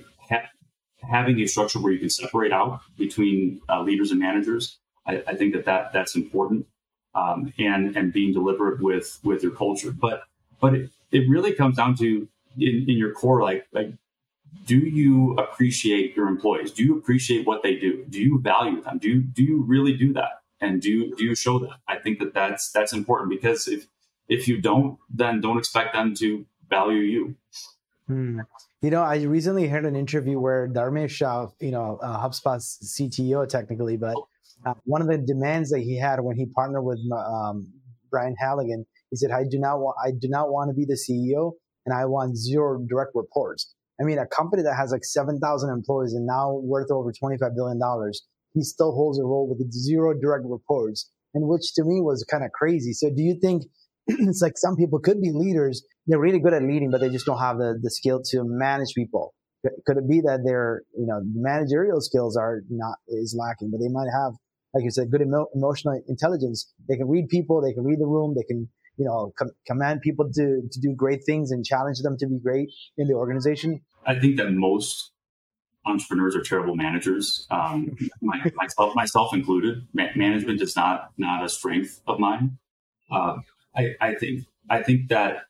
having 1.03 1.41
a 1.41 1.47
structure 1.47 1.79
where 1.79 1.93
you 1.93 1.99
can 1.99 2.11
separate 2.11 2.53
out 2.53 2.81
between 2.99 3.61
uh, 3.69 3.83
leaders 3.83 4.11
and 4.11 4.21
managers 4.21 4.79
I, 5.07 5.23
I, 5.27 5.35
think 5.35 5.55
that, 5.55 5.65
that 5.65 5.93
that's 5.93 6.15
important 6.15 6.67
um, 7.15 7.53
and 7.59 7.97
and 7.97 8.13
being 8.13 8.33
deliberate 8.33 8.81
with 8.81 9.19
with 9.25 9.43
your 9.43 9.53
culture. 9.53 9.93
But 9.93 10.23
but 10.61 10.75
it, 10.75 10.91
it 11.11 11.29
really 11.29 11.53
comes 11.53 11.77
down 11.77 11.97
to 11.97 12.29
in, 12.59 12.87
in 12.89 12.97
your 12.97 13.13
core, 13.13 13.43
like 13.43 13.67
like 13.73 13.93
do 14.67 14.79
you 14.79 15.35
appreciate 15.35 16.17
your 16.17 16.29
employees? 16.29 16.73
Do 16.73 16.85
you 16.85 16.99
appreciate 16.99 17.47
what 17.47 17.63
they 17.63 17.77
do? 17.77 18.05
Do 18.09 18.21
you 18.21 18.41
value 18.41 18.83
them? 18.83 18.99
Do 18.99 19.09
you, 19.09 19.21
do 19.21 19.45
you 19.45 19.63
really 19.63 19.97
do 19.97 20.13
that? 20.15 20.43
And 20.61 20.83
do 20.83 20.91
you, 20.91 21.17
do 21.17 21.25
you 21.25 21.37
show 21.37 21.61
that? 21.61 21.77
I 21.87 21.97
think 21.97 22.19
that 22.19 22.35
that's 22.35 22.71
that's 22.71 22.93
important 22.93 23.31
because 23.31 23.67
if 23.67 23.87
if 24.29 24.47
you 24.47 24.61
don't, 24.61 24.99
then 25.09 25.41
don't 25.41 25.59
expect 25.59 25.95
them 25.95 26.15
to 26.17 26.47
value 26.69 27.01
you. 27.01 27.37
Hmm. 28.07 28.41
You 28.83 28.91
know, 28.91 29.03
I 29.03 29.17
recently 29.25 29.69
heard 29.69 29.85
an 29.85 29.95
interview 29.95 30.41
where 30.41 30.67
Dharmesh, 30.67 31.21
uh, 31.21 31.51
you 31.61 31.71
know, 31.71 31.99
uh, 32.03 32.27
HubSpot's 32.27 32.97
CTO 32.99 33.47
technically, 33.47 33.99
but 33.99 34.17
uh, 34.65 34.73
one 34.85 35.03
of 35.03 35.09
the 35.09 35.19
demands 35.19 35.69
that 35.71 35.81
he 35.81 35.99
had 35.99 36.19
when 36.21 36.37
he 36.37 36.47
partnered 36.47 36.85
with 36.85 36.99
um, 37.15 37.71
Brian 38.11 38.35
Halligan, 38.39 38.87
he 39.11 39.17
said, 39.17 39.33
"I 39.33 39.45
do 39.45 39.59
not 39.59 39.81
want, 39.81 39.97
I 40.03 40.13
do 40.13 40.29
not 40.31 40.51
want 40.51 40.71
to 40.71 40.75
be 40.75 40.87
the 40.87 40.95
CEO, 40.97 41.53
and 41.85 41.95
I 41.95 42.07
want 42.07 42.39
zero 42.39 42.79
direct 42.89 43.11
reports." 43.15 43.75
I 44.01 44.05
mean, 44.05 44.17
a 44.17 44.27
company 44.27 44.63
that 44.63 44.77
has 44.77 44.93
like 44.93 45.05
seven 45.05 45.39
thousand 45.41 45.69
employees 45.69 46.15
and 46.15 46.25
now 46.25 46.55
worth 46.55 46.91
over 46.91 47.13
twenty-five 47.13 47.55
billion 47.55 47.79
dollars, 47.79 48.23
he 48.55 48.63
still 48.63 48.93
holds 48.93 49.19
a 49.19 49.25
role 49.25 49.47
with 49.47 49.71
zero 49.73 50.15
direct 50.19 50.45
reports, 50.47 51.11
and 51.35 51.47
which 51.49 51.75
to 51.75 51.85
me 51.85 52.01
was 52.01 52.25
kind 52.25 52.45
of 52.45 52.53
crazy. 52.53 52.95
So, 52.95 53.11
do 53.11 53.21
you 53.21 53.39
think? 53.39 53.65
it's 54.29 54.43
like 54.43 54.57
some 54.57 54.77
people 54.77 54.99
could 54.99 55.21
be 55.21 55.31
leaders. 55.33 55.85
They're 56.07 56.21
really 56.21 56.41
good 56.41 56.55
at 56.55 56.63
leading, 56.63 56.91
but 56.91 57.01
they 57.01 57.11
just 57.11 57.27
don't 57.27 57.39
have 57.39 57.59
the, 57.59 57.79
the 57.81 57.91
skill 57.91 58.23
to 58.31 58.43
manage 58.45 58.95
people. 58.97 59.35
Could 59.87 59.99
it 59.99 60.09
be 60.09 60.21
that 60.23 60.41
their, 60.45 60.83
you 60.97 61.07
know, 61.07 61.21
managerial 61.35 62.01
skills 62.01 62.37
are 62.37 62.63
not, 62.71 62.97
is 63.09 63.37
lacking, 63.39 63.71
but 63.71 63.79
they 63.79 63.93
might 63.93 64.09
have 64.11 64.33
like 64.75 64.85
you 64.85 64.91
said, 64.91 65.11
good 65.11 65.23
emo- 65.23 65.49
emotional 65.55 66.01
intelligence. 66.09 66.73
They 66.89 66.97
can 66.97 67.09
read 67.09 67.29
people. 67.29 67.61
They 67.61 67.73
can 67.73 67.85
read 67.85 67.99
the 67.99 68.07
room. 68.07 68.35
They 68.37 68.45
can, 68.45 68.69
you 68.97 69.05
know, 69.05 69.33
com- 69.39 69.51
command 69.67 70.01
people 70.03 70.31
to, 70.33 70.63
to 70.71 70.81
do 70.81 70.95
great 70.95 71.21
things 71.25 71.51
and 71.51 71.65
challenge 71.65 71.99
them 72.01 72.17
to 72.19 72.27
be 72.27 72.39
great 72.39 72.71
in 72.97 73.09
the 73.09 73.15
organization. 73.15 73.81
I 74.07 74.19
think 74.19 74.37
that 74.37 74.53
most 74.53 75.13
entrepreneurs 75.87 76.37
are 76.37 76.43
terrible 76.43 76.77
managers, 76.77 77.47
um, 77.51 77.97
my, 78.23 78.39
myself, 78.55 78.95
myself 78.95 79.35
included. 79.35 79.87
Ma- 79.93 80.15
management 80.15 80.61
is 80.61 80.77
not 80.77 81.11
not 81.17 81.45
a 81.45 81.49
strength 81.49 82.01
of 82.07 82.19
mine. 82.19 82.59
Uh, 83.11 83.39
I, 83.77 83.95
I 84.01 84.15
think 84.15 84.45
I 84.69 84.83
think 84.83 85.09
that 85.09 85.45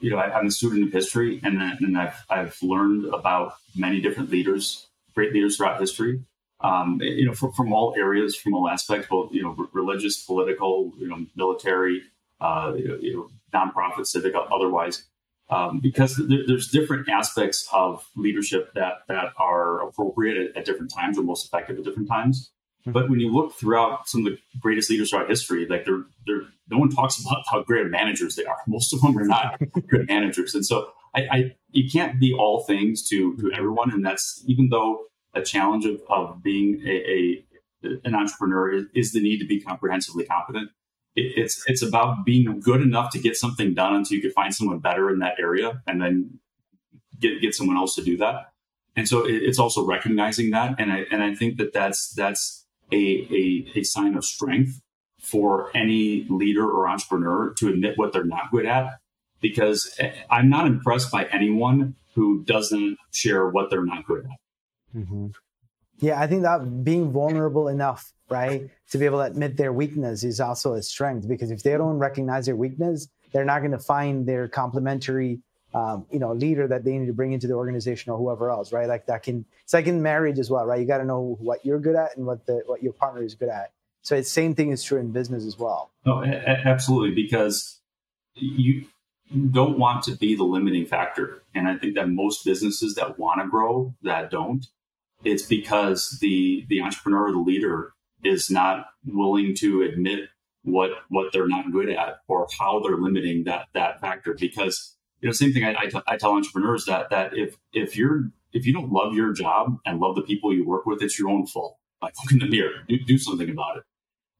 you 0.00 0.10
know 0.10 0.18
I, 0.18 0.38
am 0.38 0.46
a 0.46 0.50
student 0.50 0.86
of 0.86 0.92
history, 0.92 1.40
and 1.42 1.60
and 1.60 1.98
I've 1.98 2.24
I've 2.28 2.56
learned 2.62 3.06
about 3.06 3.54
many 3.74 4.00
different 4.00 4.30
leaders, 4.30 4.86
great 5.14 5.32
leaders 5.32 5.56
throughout 5.56 5.80
history 5.80 6.20
um, 6.60 6.98
you 7.02 7.26
know, 7.26 7.34
from, 7.34 7.52
from, 7.52 7.72
all 7.72 7.94
areas, 7.96 8.34
from 8.34 8.54
all 8.54 8.68
aspects, 8.68 9.08
both 9.08 9.32
you 9.32 9.42
know, 9.42 9.68
religious, 9.72 10.22
political, 10.24 10.92
you 10.98 11.08
know, 11.08 11.26
military, 11.34 12.02
uh, 12.40 12.72
you 12.76 13.12
know, 13.14 13.28
nonprofit, 13.54 14.06
civic, 14.06 14.34
otherwise, 14.34 15.04
um, 15.50 15.80
because 15.80 16.16
there, 16.16 16.46
there's 16.46 16.68
different 16.68 17.08
aspects 17.08 17.68
of 17.72 18.08
leadership 18.16 18.72
that 18.74 19.06
that 19.08 19.32
are 19.38 19.86
appropriate 19.86 20.50
at, 20.50 20.56
at 20.56 20.64
different 20.64 20.92
times 20.92 21.18
or 21.18 21.22
most 21.22 21.46
effective 21.46 21.78
at 21.78 21.84
different 21.84 22.08
times. 22.08 22.50
Mm-hmm. 22.86 22.92
But 22.92 23.10
when 23.10 23.20
you 23.20 23.32
look 23.34 23.54
throughout 23.54 24.08
some 24.08 24.26
of 24.26 24.32
the 24.32 24.38
greatest 24.60 24.88
leaders 24.90 25.10
throughout 25.10 25.28
history, 25.28 25.66
like 25.68 25.84
they're, 25.84 26.04
they're, 26.26 26.42
no 26.68 26.78
one 26.78 26.90
talks 26.90 27.20
about 27.20 27.44
how 27.50 27.62
great 27.62 27.86
managers 27.86 28.36
they 28.36 28.44
are. 28.44 28.58
Most 28.66 28.92
of 28.92 29.00
them 29.00 29.18
are 29.18 29.24
not 29.24 29.58
good 29.88 30.06
managers. 30.08 30.54
And 30.54 30.64
so 30.64 30.90
I, 31.14 31.20
I, 31.30 31.56
you 31.70 31.90
can't 31.90 32.20
be 32.20 32.32
all 32.32 32.64
things 32.64 33.08
to, 33.08 33.36
to 33.38 33.52
everyone. 33.52 33.90
And 33.92 34.04
that's 34.04 34.42
even 34.46 34.68
though 34.70 35.06
a 35.34 35.42
challenge 35.42 35.84
of, 35.84 36.00
of 36.08 36.42
being 36.42 36.82
a, 36.86 36.90
a 36.90 37.42
an 38.04 38.14
entrepreneur 38.14 38.72
is, 38.72 38.84
is, 38.94 39.12
the 39.12 39.20
need 39.20 39.38
to 39.38 39.46
be 39.46 39.60
comprehensively 39.60 40.24
competent. 40.24 40.70
It, 41.14 41.32
it's 41.36 41.62
it's 41.66 41.82
about 41.82 42.24
being 42.24 42.60
good 42.60 42.80
enough 42.80 43.12
to 43.12 43.18
get 43.18 43.36
something 43.36 43.74
done 43.74 43.94
until 43.94 44.16
you 44.16 44.22
can 44.22 44.32
find 44.32 44.54
someone 44.54 44.78
better 44.78 45.10
in 45.10 45.20
that 45.20 45.34
area, 45.38 45.82
and 45.86 46.00
then 46.00 46.40
get 47.20 47.40
get 47.40 47.54
someone 47.54 47.76
else 47.76 47.94
to 47.96 48.02
do 48.02 48.16
that. 48.16 48.52
And 48.96 49.06
so 49.06 49.24
it, 49.24 49.34
it's 49.34 49.58
also 49.58 49.84
recognizing 49.84 50.50
that, 50.50 50.76
and 50.78 50.92
I 50.92 51.04
and 51.12 51.22
I 51.22 51.34
think 51.34 51.58
that 51.58 51.72
that's 51.72 52.08
that's 52.14 52.65
a, 52.92 52.96
a 52.96 53.78
a 53.78 53.82
sign 53.82 54.16
of 54.16 54.24
strength 54.24 54.80
for 55.20 55.70
any 55.74 56.26
leader 56.28 56.68
or 56.68 56.88
entrepreneur 56.88 57.52
to 57.54 57.68
admit 57.68 57.98
what 57.98 58.12
they're 58.12 58.24
not 58.24 58.50
good 58.50 58.66
at, 58.66 58.98
because 59.40 59.94
eh, 59.98 60.12
I'm 60.30 60.48
not 60.48 60.66
impressed 60.66 61.10
by 61.10 61.24
anyone 61.24 61.96
who 62.14 62.44
doesn't 62.44 62.98
share 63.12 63.48
what 63.48 63.70
they're 63.70 63.84
not 63.84 64.06
good 64.06 64.24
at. 64.24 64.98
Mm-hmm. 64.98 65.26
Yeah, 65.98 66.20
I 66.20 66.26
think 66.26 66.42
that 66.42 66.84
being 66.84 67.10
vulnerable 67.10 67.68
enough, 67.68 68.12
right, 68.28 68.70
to 68.90 68.98
be 68.98 69.04
able 69.06 69.18
to 69.18 69.24
admit 69.24 69.56
their 69.56 69.72
weakness 69.72 70.24
is 70.24 70.40
also 70.40 70.74
a 70.74 70.82
strength 70.82 71.26
because 71.26 71.50
if 71.50 71.62
they 71.62 71.72
don't 71.72 71.98
recognize 71.98 72.46
their 72.46 72.56
weakness, 72.56 73.08
they're 73.32 73.44
not 73.44 73.60
going 73.60 73.72
to 73.72 73.78
find 73.78 74.26
their 74.26 74.48
complementary, 74.48 75.40
um, 75.76 76.06
you 76.10 76.18
know, 76.18 76.32
leader 76.32 76.66
that 76.66 76.84
they 76.84 76.96
need 76.96 77.06
to 77.06 77.12
bring 77.12 77.32
into 77.32 77.46
the 77.46 77.54
organization 77.54 78.10
or 78.10 78.18
whoever 78.18 78.50
else, 78.50 78.72
right? 78.72 78.88
Like 78.88 79.06
that 79.06 79.22
can 79.22 79.44
it's 79.62 79.74
like 79.74 79.86
in 79.86 80.02
marriage 80.02 80.38
as 80.38 80.50
well, 80.50 80.64
right? 80.64 80.80
You 80.80 80.86
got 80.86 80.98
to 80.98 81.04
know 81.04 81.36
what 81.40 81.66
you're 81.66 81.80
good 81.80 81.96
at 81.96 82.16
and 82.16 82.24
what 82.26 82.46
the 82.46 82.62
what 82.66 82.82
your 82.82 82.92
partner 82.92 83.22
is 83.22 83.34
good 83.34 83.50
at. 83.50 83.72
So 84.02 84.16
it's 84.16 84.30
same 84.30 84.54
thing 84.54 84.70
is 84.70 84.82
true 84.82 84.98
in 84.98 85.10
business 85.10 85.44
as 85.44 85.58
well. 85.58 85.90
Oh, 86.06 86.24
absolutely, 86.24 87.14
because 87.14 87.80
you 88.34 88.86
don't 89.50 89.78
want 89.78 90.04
to 90.04 90.16
be 90.16 90.34
the 90.34 90.44
limiting 90.44 90.86
factor, 90.86 91.42
and 91.54 91.68
I 91.68 91.76
think 91.76 91.96
that 91.96 92.08
most 92.08 92.44
businesses 92.44 92.94
that 92.94 93.18
want 93.18 93.42
to 93.42 93.48
grow 93.48 93.94
that 94.02 94.30
don't 94.30 94.66
it's 95.24 95.42
because 95.42 96.18
the 96.20 96.64
the 96.68 96.80
entrepreneur, 96.80 97.32
the 97.32 97.38
leader, 97.38 97.92
is 98.24 98.50
not 98.50 98.86
willing 99.04 99.54
to 99.56 99.82
admit 99.82 100.28
what 100.62 100.90
what 101.08 101.32
they're 101.32 101.48
not 101.48 101.72
good 101.72 101.90
at 101.90 102.20
or 102.28 102.46
how 102.58 102.80
they're 102.80 102.96
limiting 102.96 103.44
that 103.44 103.66
that 103.74 104.00
factor. 104.00 104.34
Because 104.38 104.95
you 105.26 105.30
know, 105.30 105.32
same 105.32 105.52
thing 105.52 105.64
I, 105.64 105.74
I, 105.76 105.86
t- 105.86 106.00
I 106.06 106.16
tell 106.16 106.34
entrepreneurs 106.34 106.84
that 106.84 107.10
that 107.10 107.36
if 107.36 107.56
if 107.72 107.96
you're 107.96 108.30
if 108.52 108.64
you 108.64 108.72
don't 108.72 108.92
love 108.92 109.12
your 109.12 109.32
job 109.32 109.76
and 109.84 109.98
love 109.98 110.14
the 110.14 110.22
people 110.22 110.54
you 110.54 110.64
work 110.64 110.86
with, 110.86 111.02
it's 111.02 111.18
your 111.18 111.28
own 111.28 111.46
fault. 111.46 111.78
Like 112.00 112.14
look 112.22 112.30
in 112.30 112.38
the 112.38 112.48
mirror, 112.48 112.84
do, 112.88 112.96
do 113.04 113.18
something 113.18 113.50
about 113.50 113.78
it. 113.78 113.82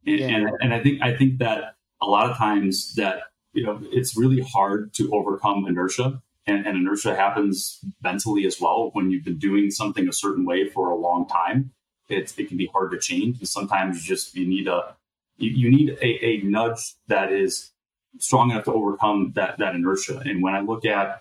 And, 0.07 0.20
yeah. 0.20 0.37
and 0.37 0.51
and 0.61 0.75
I 0.75 0.81
think 0.81 1.03
I 1.03 1.16
think 1.16 1.38
that 1.38 1.75
a 2.01 2.07
lot 2.07 2.31
of 2.31 2.37
times 2.37 2.94
that 2.94 3.22
you 3.53 3.64
know 3.64 3.81
it's 3.90 4.16
really 4.16 4.40
hard 4.40 4.94
to 4.94 5.12
overcome 5.12 5.66
inertia 5.66 6.22
and, 6.46 6.64
and, 6.64 6.77
inertia 6.77 7.16
happens 7.16 7.85
mentally 8.01 8.46
as 8.46 8.61
well 8.61 8.90
when 8.92 9.11
you've 9.11 9.25
been 9.25 9.38
doing 9.38 9.72
something 9.72 10.09
a 10.09 10.12
certain 10.12 10.44
way 10.44 10.68
for 10.68 10.90
a 10.90 10.94
long 10.94 11.27
time 11.27 11.72
it, 12.09 12.33
it 12.38 12.46
can 12.46 12.57
be 12.57 12.66
hard 12.66 12.92
to 12.92 12.99
change 12.99 13.38
and 13.38 13.49
sometimes 13.49 13.96
you 13.96 14.14
just 14.14 14.37
you 14.37 14.46
need 14.46 14.68
a 14.68 14.94
you, 15.38 15.51
you 15.51 15.70
need 15.70 15.90
a, 16.01 16.25
a, 16.25 16.42
nudge 16.42 16.94
that 17.09 17.33
is 17.33 17.72
strong 18.18 18.50
enough 18.50 18.64
to 18.64 18.72
overcome 18.72 19.33
that 19.35 19.59
that 19.59 19.74
inertia 19.74 20.22
and 20.24 20.42
when 20.42 20.55
i 20.55 20.61
look 20.61 20.85
at 20.85 21.20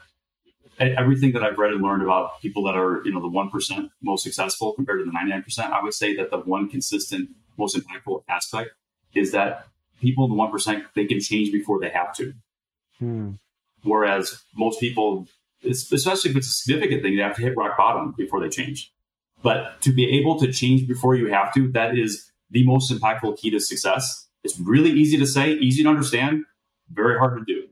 everything 0.80 1.32
that 1.32 1.44
i've 1.44 1.58
read 1.58 1.72
and 1.72 1.82
learned 1.82 2.04
about 2.04 2.42
people 2.42 2.64
that 2.64 2.76
are 2.76 3.02
you 3.06 3.12
know 3.12 3.22
the 3.22 3.28
1% 3.28 3.90
most 4.02 4.24
successful 4.24 4.74
compared 4.74 5.00
to 5.00 5.06
the 5.06 5.12
99% 5.12 5.60
i 5.72 5.82
would 5.82 5.94
say 5.94 6.16
that 6.16 6.32
the 6.32 6.38
one 6.38 6.70
consistent 6.70 7.30
most 7.58 7.78
impactful 7.78 8.24
aspect 8.28 8.72
is 9.14 9.32
that 9.32 9.68
people 10.02 10.26
in 10.26 10.32
the 10.32 10.36
1% 10.36 10.84
they 10.96 11.06
can 11.06 11.20
change 11.20 11.52
before 11.52 11.80
they 11.80 11.90
have 11.90 12.14
to 12.16 12.34
hmm. 13.00 13.32
Whereas 13.86 14.42
most 14.56 14.80
people, 14.80 15.28
especially 15.64 16.32
if 16.32 16.38
it's 16.38 16.48
a 16.48 16.54
significant 16.54 17.04
thing, 17.04 17.16
they 17.16 17.22
have 17.22 17.36
to 17.36 17.42
hit 17.42 17.56
rock 17.56 17.78
bottom 17.78 18.14
before 18.18 18.42
they 18.42 18.50
change. 18.50 18.92
But 19.44 19.80
to 19.82 19.94
be 19.94 20.20
able 20.20 20.40
to 20.40 20.52
change 20.52 20.88
before 20.88 21.16
you 21.16 21.28
have 21.28 21.54
to, 21.54 21.72
that 21.74 21.98
is 21.98 22.32
the 22.50 22.66
most 22.66 22.92
impactful 22.92 23.38
key 23.38 23.52
to 23.52 23.60
success. 23.60 24.28
It's 24.44 24.60
really 24.60 24.92
easy 24.92 25.18
to 25.18 25.28
say, 25.28 25.54
easy 25.54 25.84
to 25.84 25.90
understand, 25.90 26.46
very 26.92 27.18
hard 27.18 27.40
to 27.40 27.54
do. 27.54 27.68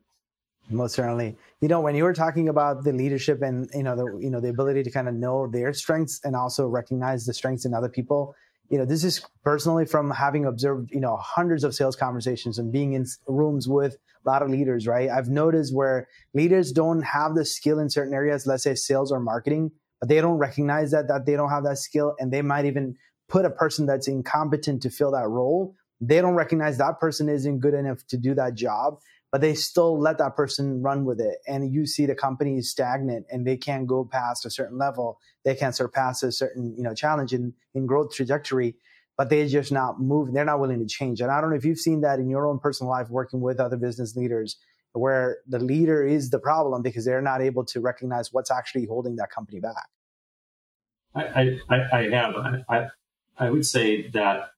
Most 0.70 0.96
certainly. 0.96 1.36
You 1.62 1.68
know, 1.68 1.82
when 1.82 1.96
you 1.96 2.04
were 2.04 2.14
talking 2.14 2.50
about 2.50 2.84
the 2.84 2.94
leadership 2.94 3.42
and 3.42 3.70
you 3.74 3.84
know 3.84 3.96
the 3.96 4.18
you 4.20 4.30
know 4.30 4.40
the 4.40 4.50
ability 4.50 4.84
to 4.84 4.92
kind 4.92 5.08
of 5.08 5.14
know 5.14 5.48
their 5.48 5.74
strengths 5.74 6.22
and 6.24 6.36
also 6.36 6.68
recognize 6.68 7.26
the 7.26 7.34
strengths 7.34 7.66
in 7.66 7.74
other 7.74 7.90
people, 7.90 8.36
you 8.70 8.78
know, 8.78 8.86
this 8.86 9.04
is 9.04 9.24
personally 9.44 9.86
from 9.86 10.10
having 10.10 10.46
observed, 10.46 10.90
you 10.92 11.00
know, 11.00 11.18
hundreds 11.18 11.64
of 11.64 11.76
sales 11.76 11.96
conversations 11.96 12.58
and 12.58 12.72
being 12.72 12.94
in 12.94 13.06
rooms 13.28 13.68
with 13.68 13.98
a 14.26 14.30
lot 14.30 14.42
of 14.42 14.50
leaders, 14.50 14.88
right? 14.88 15.10
I've 15.10 15.30
noticed 15.30 15.76
where 15.76 16.08
leaders 16.34 16.72
don't 16.72 17.04
have 17.04 17.36
the 17.36 17.46
skill 17.46 17.80
in 17.80 17.90
certain 17.90 18.14
areas, 18.14 18.48
let's 18.48 18.64
say 18.64 18.74
sales 18.76 19.12
or 19.12 19.20
marketing, 19.20 19.72
but 20.00 20.10
they 20.10 20.22
don't 20.22 20.38
recognize 20.38 20.92
that 20.92 21.08
that 21.10 21.26
they 21.26 21.36
don't 21.36 21.50
have 21.50 21.66
that 21.66 21.78
skill 21.78 22.16
and 22.20 22.32
they 22.32 22.42
might 22.42 22.66
even 22.66 22.96
put 23.28 23.46
a 23.46 23.50
person 23.50 23.86
that's 23.86 24.08
incompetent 24.08 24.82
to 24.82 24.90
fill 24.90 25.12
that 25.12 25.28
role. 25.28 25.76
They 26.02 26.22
don't 26.22 26.36
recognize 26.36 26.78
that 26.78 27.00
person 27.00 27.30
isn't 27.30 27.60
good 27.60 27.74
enough 27.74 28.06
to 28.08 28.18
do 28.18 28.34
that 28.36 28.56
job, 28.56 29.00
but 29.32 29.42
they 29.42 29.54
still 29.54 30.00
let 30.00 30.18
that 30.18 30.36
person 30.36 30.82
run 30.82 31.06
with 31.06 31.20
it. 31.20 31.38
And 31.48 31.74
you 31.74 31.86
see 31.86 32.06
the 32.06 32.16
company 32.16 32.58
is 32.58 32.70
stagnant 32.70 33.26
and 33.32 33.48
they 33.48 33.58
can't 33.58 33.88
go 33.88 34.04
past 34.04 34.46
a 34.46 34.50
certain 34.50 34.78
level. 34.78 35.20
They 35.46 35.56
can't 35.56 35.76
surpass 35.76 36.24
a 36.24 36.32
certain, 36.32 36.76
you 36.78 36.84
know, 36.84 36.94
challenge 36.94 37.34
in, 37.34 37.54
in 37.74 37.86
growth 37.86 38.14
trajectory 38.14 38.76
but 39.18 39.30
they're 39.30 39.48
just 39.48 39.72
not 39.72 40.00
moving. 40.00 40.34
They're 40.34 40.46
not 40.46 40.60
willing 40.60 40.80
to 40.80 40.88
change. 40.88 41.22
And 41.22 41.32
I 41.32 41.40
don't 41.40 41.52
know 41.52 41.56
if 41.56 41.66
you've 41.66 41.80
seen 41.80 42.02
that 42.02 42.20
in 42.20 42.30
your 42.30 42.48
own 42.48 42.60
personal 42.60 42.92
life 42.92 43.10
working 43.10 43.42
with 43.42 43.60
other 43.60 43.78
business 43.78 44.16
leaders 44.16 44.58
where 44.94 45.38
the 45.48 45.60
leader 45.60 46.06
is 46.06 46.30
the 46.30 46.40
problem 46.40 46.82
because 46.82 47.06
they're 47.06 47.22
not 47.22 47.42
able 47.42 47.66
to 47.66 47.80
recognize 47.80 48.32
what's 48.32 48.52
actually 48.52 48.86
holding 48.86 49.16
that 49.18 49.30
company 49.30 49.60
back. 49.60 49.90
I, 51.16 51.60
I, 51.70 51.78
I 51.92 52.10
have. 52.10 52.36
I, 52.70 52.88
I 53.38 53.50
would 53.50 53.66
say 53.66 54.10
that 54.10 54.52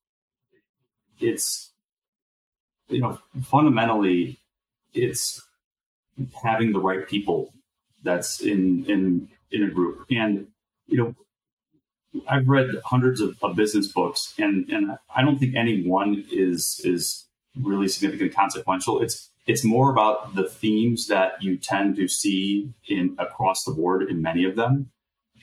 it's, 1.20 1.72
you 2.90 3.02
know, 3.02 3.20
fundamentally, 3.44 4.40
it's 4.94 5.42
having 6.44 6.72
the 6.72 6.80
right 6.80 7.08
people 7.08 7.54
that's 8.04 8.40
in, 8.42 8.86
in, 8.86 9.28
in 9.52 9.64
a 9.64 9.70
group. 9.70 10.06
And, 10.10 10.48
you 10.88 10.98
know, 10.98 11.16
I've 12.28 12.48
read 12.48 12.70
hundreds 12.86 13.22
of, 13.22 13.38
of, 13.42 13.56
business 13.56 13.88
books, 13.88 14.34
and 14.38 14.70
and 14.70 14.98
I 15.14 15.22
don't 15.22 15.38
think 15.38 15.56
any 15.56 15.88
one 15.88 16.24
is 16.32 16.80
is 16.84 17.26
really 17.60 17.88
significant 17.88 18.34
consequential. 18.34 19.02
It's 19.02 19.30
it's 19.48 19.64
more 19.64 19.92
about 19.92 20.36
the 20.36 20.48
themes 20.48 21.08
that 21.08 21.42
you 21.42 21.58
tend 21.58 21.96
to 21.98 22.08
see 22.08 22.74
in 22.88 23.16
across 23.20 23.64
the 23.64 23.72
board 23.72 24.10
in 24.10 24.22
many 24.22 24.46
of 24.46 24.56
them, 24.56 24.92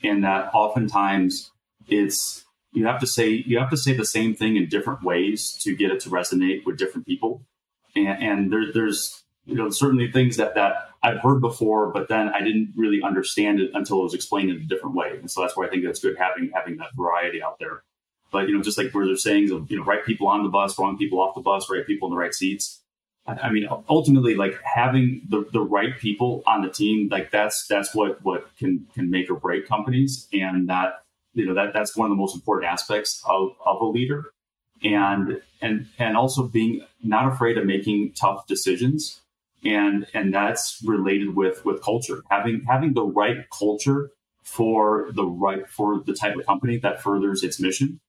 and 0.03 0.23
that 0.23 0.53
oftentimes 0.53 1.51
it's 1.87 2.45
you 2.73 2.85
have 2.87 2.99
to 2.99 3.07
say 3.07 3.29
you 3.29 3.59
have 3.59 3.69
to 3.69 3.77
say 3.77 3.93
the 3.93 4.05
same 4.05 4.35
thing 4.35 4.57
in 4.57 4.67
different 4.67 5.03
ways 5.03 5.53
to 5.61 5.75
get 5.75 5.91
it 5.91 5.99
to 6.01 6.09
resonate 6.09 6.65
with 6.65 6.77
different 6.77 7.07
people, 7.07 7.43
and, 7.95 8.07
and 8.07 8.53
there, 8.53 8.71
there's 8.73 9.23
you 9.45 9.55
know 9.55 9.69
certainly 9.69 10.11
things 10.11 10.37
that 10.37 10.55
that 10.55 10.89
I've 11.01 11.19
heard 11.19 11.41
before, 11.41 11.91
but 11.91 12.07
then 12.07 12.29
I 12.29 12.39
didn't 12.39 12.73
really 12.75 13.01
understand 13.03 13.59
it 13.59 13.71
until 13.73 13.99
it 13.99 14.03
was 14.03 14.13
explained 14.13 14.49
in 14.49 14.57
a 14.57 14.65
different 14.65 14.95
way. 14.95 15.17
And 15.19 15.29
so 15.29 15.41
that's 15.41 15.55
why 15.55 15.67
I 15.67 15.69
think 15.69 15.83
that's 15.83 15.99
good 15.99 16.17
having 16.17 16.51
having 16.53 16.77
that 16.77 16.95
variety 16.95 17.43
out 17.43 17.59
there. 17.59 17.83
But 18.31 18.47
you 18.47 18.57
know, 18.57 18.63
just 18.63 18.77
like 18.77 18.91
where 18.91 19.05
there's 19.05 19.23
sayings 19.23 19.51
of 19.51 19.69
you 19.69 19.77
know, 19.77 19.83
right 19.83 20.03
people 20.03 20.27
on 20.27 20.43
the 20.43 20.49
bus, 20.49 20.77
wrong 20.79 20.97
people 20.97 21.21
off 21.21 21.35
the 21.35 21.41
bus, 21.41 21.69
right 21.69 21.85
people 21.85 22.07
in 22.07 22.13
the 22.13 22.19
right 22.19 22.33
seats. 22.33 22.79
I, 23.25 23.51
mean, 23.51 23.65
ultimately, 23.87 24.35
like 24.35 24.59
having 24.63 25.21
the, 25.29 25.45
the 25.53 25.61
right 25.61 25.97
people 25.97 26.43
on 26.45 26.61
the 26.61 26.69
team, 26.69 27.07
like 27.09 27.31
that's 27.31 27.65
that's 27.67 27.95
what 27.95 28.21
what 28.21 28.49
can 28.57 28.87
can 28.93 29.09
make 29.09 29.29
or 29.29 29.35
break 29.35 29.65
companies, 29.65 30.27
and 30.33 30.67
that 30.67 31.02
you 31.33 31.45
know 31.45 31.53
that 31.53 31.73
that's 31.73 31.95
one 31.95 32.05
of 32.05 32.11
the 32.11 32.21
most 32.21 32.35
important 32.35 32.71
aspects 32.71 33.21
of 33.25 33.51
of 33.65 33.81
a 33.81 33.85
leader, 33.85 34.31
and 34.83 35.41
and 35.61 35.87
and 35.97 36.17
also 36.17 36.47
being 36.47 36.85
not 37.03 37.31
afraid 37.31 37.57
of 37.57 37.65
making 37.65 38.13
tough 38.13 38.47
decisions. 38.47 39.19
And 39.65 40.07
and 40.13 40.33
that's 40.33 40.81
related 40.85 41.35
with 41.35 41.63
with 41.63 41.81
culture. 41.81 42.21
Having 42.29 42.65
having 42.67 42.93
the 42.93 43.05
right 43.05 43.37
culture 43.57 44.11
for 44.43 45.07
the 45.13 45.25
right 45.25 45.69
for 45.69 46.03
the 46.05 46.13
type 46.13 46.35
of 46.35 46.45
company 46.45 46.77
that 46.79 47.01
furthers 47.01 47.43
its 47.43 47.59
mission. 47.59 47.99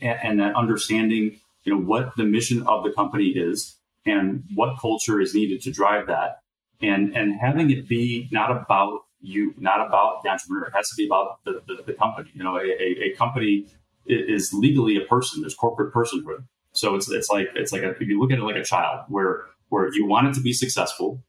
And, 0.00 0.18
and 0.22 0.40
that 0.40 0.56
understanding 0.56 1.38
you 1.64 1.74
know 1.74 1.80
what 1.80 2.16
the 2.16 2.24
mission 2.24 2.66
of 2.66 2.82
the 2.82 2.92
company 2.92 3.28
is 3.28 3.76
and 4.04 4.44
what 4.54 4.80
culture 4.80 5.20
is 5.20 5.34
needed 5.34 5.62
to 5.62 5.70
drive 5.70 6.08
that. 6.08 6.40
And 6.80 7.16
and 7.16 7.38
having 7.40 7.70
it 7.70 7.88
be 7.88 8.28
not 8.32 8.50
about 8.50 9.02
you 9.22 9.54
not 9.58 9.86
about 9.86 10.22
the 10.22 10.28
entrepreneur. 10.28 10.66
It 10.66 10.74
has 10.74 10.88
to 10.90 10.96
be 10.96 11.06
about 11.06 11.44
the, 11.44 11.62
the, 11.66 11.82
the 11.86 11.92
company. 11.94 12.30
You 12.34 12.44
know 12.44 12.56
a, 12.56 12.64
a, 12.64 13.12
a 13.12 13.16
company 13.16 13.66
is 14.06 14.52
legally 14.52 14.96
a 14.96 15.06
person. 15.06 15.42
There's 15.42 15.54
corporate 15.54 15.94
personhood. 15.94 16.44
So 16.72 16.94
it's 16.94 17.10
it's 17.10 17.30
like 17.30 17.48
it's 17.54 17.72
like 17.72 17.82
a, 17.82 17.90
if 17.90 18.00
you 18.00 18.20
look 18.20 18.32
at 18.32 18.38
it 18.38 18.42
like 18.42 18.56
a 18.56 18.64
child 18.64 19.04
where 19.08 19.46
where 19.72 19.88
you 19.94 20.06
want 20.06 20.28
it 20.28 20.34
to 20.34 20.40
be 20.40 20.52
successful 20.52 21.24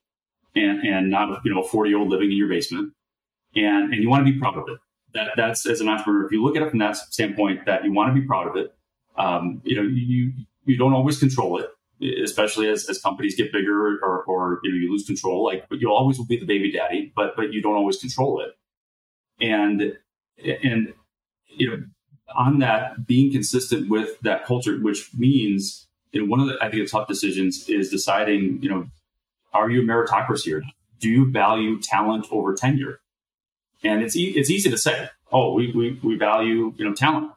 and, 0.53 0.85
and 0.85 1.09
not, 1.09 1.39
you 1.45 1.53
know, 1.53 1.61
a 1.61 1.67
40 1.67 1.89
year 1.89 1.97
old 1.97 2.09
living 2.09 2.29
in 2.29 2.37
your 2.37 2.49
basement 2.49 2.93
and, 3.55 3.93
and 3.93 4.03
you 4.03 4.09
want 4.09 4.25
to 4.25 4.31
be 4.31 4.37
proud 4.37 4.57
of 4.57 4.65
it. 4.67 4.77
That, 5.13 5.29
that's 5.37 5.65
as 5.65 5.79
an 5.79 5.87
entrepreneur, 5.87 6.25
if 6.25 6.31
you 6.31 6.43
look 6.43 6.57
at 6.57 6.63
it 6.63 6.69
from 6.69 6.79
that 6.79 6.97
standpoint 6.97 7.65
that 7.67 7.85
you 7.85 7.93
want 7.93 8.13
to 8.13 8.19
be 8.19 8.27
proud 8.27 8.47
of 8.47 8.57
it, 8.57 8.73
um, 9.15 9.61
you 9.63 9.75
know, 9.75 9.83
you, 9.83 10.33
you 10.65 10.77
don't 10.77 10.93
always 10.93 11.19
control 11.19 11.59
it, 11.59 11.69
especially 12.01 12.67
as, 12.67 12.89
as 12.89 13.01
companies 13.01 13.35
get 13.35 13.51
bigger 13.51 13.99
or, 13.99 14.23
or, 14.23 14.59
you 14.63 14.71
know, 14.71 14.77
you 14.77 14.91
lose 14.91 15.05
control, 15.05 15.43
like, 15.43 15.65
you 15.71 15.89
always 15.89 16.17
will 16.17 16.25
be 16.25 16.37
the 16.37 16.45
baby 16.45 16.71
daddy, 16.71 17.11
but, 17.15 17.35
but 17.35 17.53
you 17.53 17.61
don't 17.61 17.75
always 17.75 17.97
control 17.97 18.41
it. 18.41 18.51
And, 19.39 19.97
and, 20.63 20.93
you 21.47 21.69
know, 21.69 21.83
on 22.35 22.59
that, 22.59 23.05
being 23.05 23.31
consistent 23.31 23.89
with 23.89 24.19
that 24.21 24.45
culture, 24.45 24.77
which 24.77 25.09
means, 25.15 25.87
you 26.11 26.21
know, 26.21 26.27
one 26.27 26.39
of 26.39 26.47
the, 26.47 26.57
I 26.61 26.69
think, 26.69 26.83
the 26.83 26.89
tough 26.89 27.07
decisions 27.07 27.69
is 27.69 27.89
deciding, 27.89 28.59
you 28.61 28.69
know, 28.69 28.87
are 29.53 29.69
you 29.69 29.81
a 29.81 29.85
meritocracy 29.85 30.53
or? 30.53 30.63
Do 30.99 31.09
you 31.09 31.29
value 31.31 31.79
talent 31.81 32.27
over 32.31 32.53
tenure? 32.53 32.99
And 33.83 34.01
it's, 34.01 34.15
e- 34.15 34.33
it's 34.35 34.49
easy 34.49 34.69
to 34.69 34.77
say, 34.77 35.09
oh, 35.31 35.53
we, 35.53 35.71
we, 35.71 35.99
we 36.01 36.15
value, 36.15 36.73
you 36.77 36.85
know, 36.85 36.93
talent. 36.93 37.31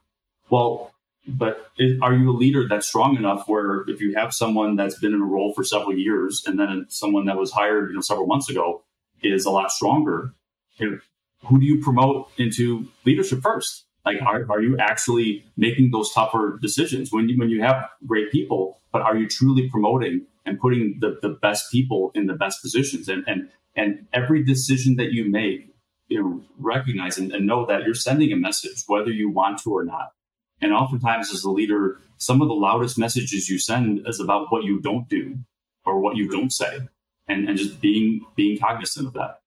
Well, 0.48 0.92
but 1.26 1.70
is, 1.78 1.98
are 2.00 2.14
you 2.14 2.30
a 2.30 2.32
leader 2.32 2.66
that's 2.68 2.86
strong 2.86 3.16
enough 3.16 3.48
where 3.48 3.84
if 3.88 4.00
you 4.00 4.14
have 4.14 4.32
someone 4.32 4.76
that's 4.76 4.98
been 4.98 5.14
in 5.14 5.20
a 5.20 5.24
role 5.24 5.52
for 5.52 5.64
several 5.64 5.96
years 5.96 6.42
and 6.46 6.58
then 6.58 6.86
someone 6.88 7.26
that 7.26 7.36
was 7.36 7.52
hired, 7.52 7.90
you 7.90 7.94
know, 7.94 8.00
several 8.00 8.26
months 8.26 8.48
ago 8.48 8.82
is 9.22 9.44
a 9.44 9.50
lot 9.50 9.70
stronger, 9.70 10.34
you 10.76 10.90
know, 10.90 10.98
who 11.44 11.60
do 11.60 11.66
you 11.66 11.82
promote 11.82 12.30
into 12.38 12.86
leadership 13.04 13.40
first? 13.42 13.84
Like, 14.04 14.22
are, 14.22 14.46
are 14.50 14.62
you 14.62 14.78
actually 14.78 15.44
making 15.56 15.90
those 15.90 16.12
tougher 16.12 16.58
decisions 16.62 17.10
when 17.12 17.28
you, 17.28 17.36
when 17.38 17.50
you 17.50 17.60
have 17.62 17.88
great 18.06 18.30
people, 18.30 18.80
but 18.92 19.02
are 19.02 19.16
you 19.16 19.28
truly 19.28 19.68
promoting 19.68 20.26
and 20.44 20.60
putting 20.60 20.98
the, 21.00 21.18
the 21.22 21.30
best 21.30 21.72
people 21.72 22.12
in 22.14 22.26
the 22.26 22.34
best 22.34 22.62
positions? 22.62 23.08
And, 23.08 23.24
and, 23.26 23.48
and 23.74 24.06
every 24.12 24.44
decision 24.44 24.96
that 24.96 25.12
you 25.12 25.28
make, 25.28 25.74
you 26.08 26.22
know, 26.22 26.42
recognize 26.56 27.18
and, 27.18 27.32
and 27.32 27.46
know 27.46 27.66
that 27.66 27.82
you're 27.82 27.94
sending 27.94 28.32
a 28.32 28.36
message, 28.36 28.84
whether 28.86 29.10
you 29.10 29.28
want 29.28 29.58
to 29.62 29.70
or 29.70 29.84
not. 29.84 30.12
And 30.60 30.72
oftentimes 30.72 31.32
as 31.32 31.44
a 31.44 31.50
leader, 31.50 32.00
some 32.18 32.40
of 32.40 32.48
the 32.48 32.54
loudest 32.54 32.98
messages 32.98 33.48
you 33.48 33.58
send 33.58 34.06
is 34.06 34.20
about 34.20 34.50
what 34.50 34.64
you 34.64 34.80
don't 34.80 35.08
do 35.08 35.38
or 35.84 36.00
what 36.00 36.16
you 36.16 36.28
don't 36.28 36.52
say 36.52 36.80
and, 37.28 37.48
and 37.48 37.58
just 37.58 37.80
being, 37.80 38.24
being 38.34 38.58
cognizant 38.58 39.08
of 39.08 39.12
that. 39.14 39.40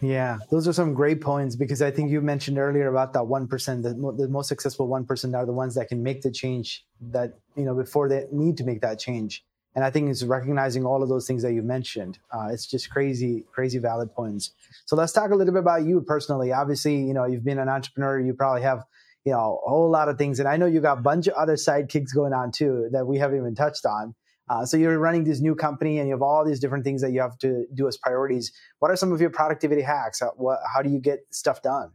Yeah, 0.00 0.38
those 0.50 0.68
are 0.68 0.72
some 0.72 0.94
great 0.94 1.20
points 1.20 1.56
because 1.56 1.82
I 1.82 1.90
think 1.90 2.10
you 2.10 2.20
mentioned 2.20 2.58
earlier 2.58 2.88
about 2.88 3.12
that 3.14 3.22
1%, 3.22 3.82
the, 3.82 4.14
the 4.16 4.28
most 4.28 4.48
successful 4.48 4.88
1% 4.88 5.36
are 5.36 5.46
the 5.46 5.52
ones 5.52 5.74
that 5.74 5.88
can 5.88 6.02
make 6.02 6.22
the 6.22 6.30
change 6.30 6.84
that, 7.00 7.38
you 7.56 7.64
know, 7.64 7.74
before 7.74 8.08
they 8.08 8.26
need 8.30 8.56
to 8.58 8.64
make 8.64 8.80
that 8.82 9.00
change. 9.00 9.44
And 9.74 9.84
I 9.84 9.90
think 9.90 10.08
it's 10.08 10.22
recognizing 10.22 10.84
all 10.84 11.02
of 11.02 11.08
those 11.08 11.26
things 11.26 11.42
that 11.42 11.52
you 11.52 11.62
mentioned. 11.62 12.18
Uh, 12.32 12.48
it's 12.50 12.66
just 12.66 12.90
crazy, 12.90 13.44
crazy 13.52 13.78
valid 13.78 14.12
points. 14.14 14.52
So 14.86 14.96
let's 14.96 15.12
talk 15.12 15.30
a 15.30 15.34
little 15.34 15.52
bit 15.52 15.60
about 15.60 15.84
you 15.84 16.00
personally. 16.00 16.52
Obviously, 16.52 16.96
you 16.96 17.12
know, 17.12 17.26
you've 17.26 17.44
been 17.44 17.58
an 17.58 17.68
entrepreneur. 17.68 18.18
You 18.20 18.34
probably 18.34 18.62
have, 18.62 18.84
you 19.28 19.34
know, 19.34 19.60
a 19.66 19.68
whole 19.68 19.90
lot 19.90 20.08
of 20.08 20.16
things. 20.16 20.40
And 20.40 20.48
I 20.48 20.56
know 20.56 20.64
you 20.64 20.80
got 20.80 20.96
a 20.96 21.02
bunch 21.02 21.26
of 21.26 21.34
other 21.34 21.56
sidekicks 21.56 22.14
going 22.14 22.32
on 22.32 22.50
too 22.50 22.88
that 22.92 23.06
we 23.06 23.18
haven't 23.18 23.36
even 23.36 23.54
touched 23.54 23.84
on. 23.84 24.14
Uh, 24.48 24.64
so 24.64 24.78
you're 24.78 24.98
running 24.98 25.24
this 25.24 25.38
new 25.38 25.54
company 25.54 25.98
and 25.98 26.08
you 26.08 26.14
have 26.14 26.22
all 26.22 26.46
these 26.46 26.58
different 26.58 26.82
things 26.82 27.02
that 27.02 27.12
you 27.12 27.20
have 27.20 27.36
to 27.40 27.66
do 27.74 27.86
as 27.86 27.98
priorities. 27.98 28.50
What 28.78 28.90
are 28.90 28.96
some 28.96 29.12
of 29.12 29.20
your 29.20 29.28
productivity 29.28 29.82
hacks? 29.82 30.20
How, 30.20 30.32
what, 30.36 30.60
how 30.74 30.80
do 30.80 30.88
you 30.88 30.98
get 30.98 31.18
stuff 31.30 31.60
done? 31.60 31.90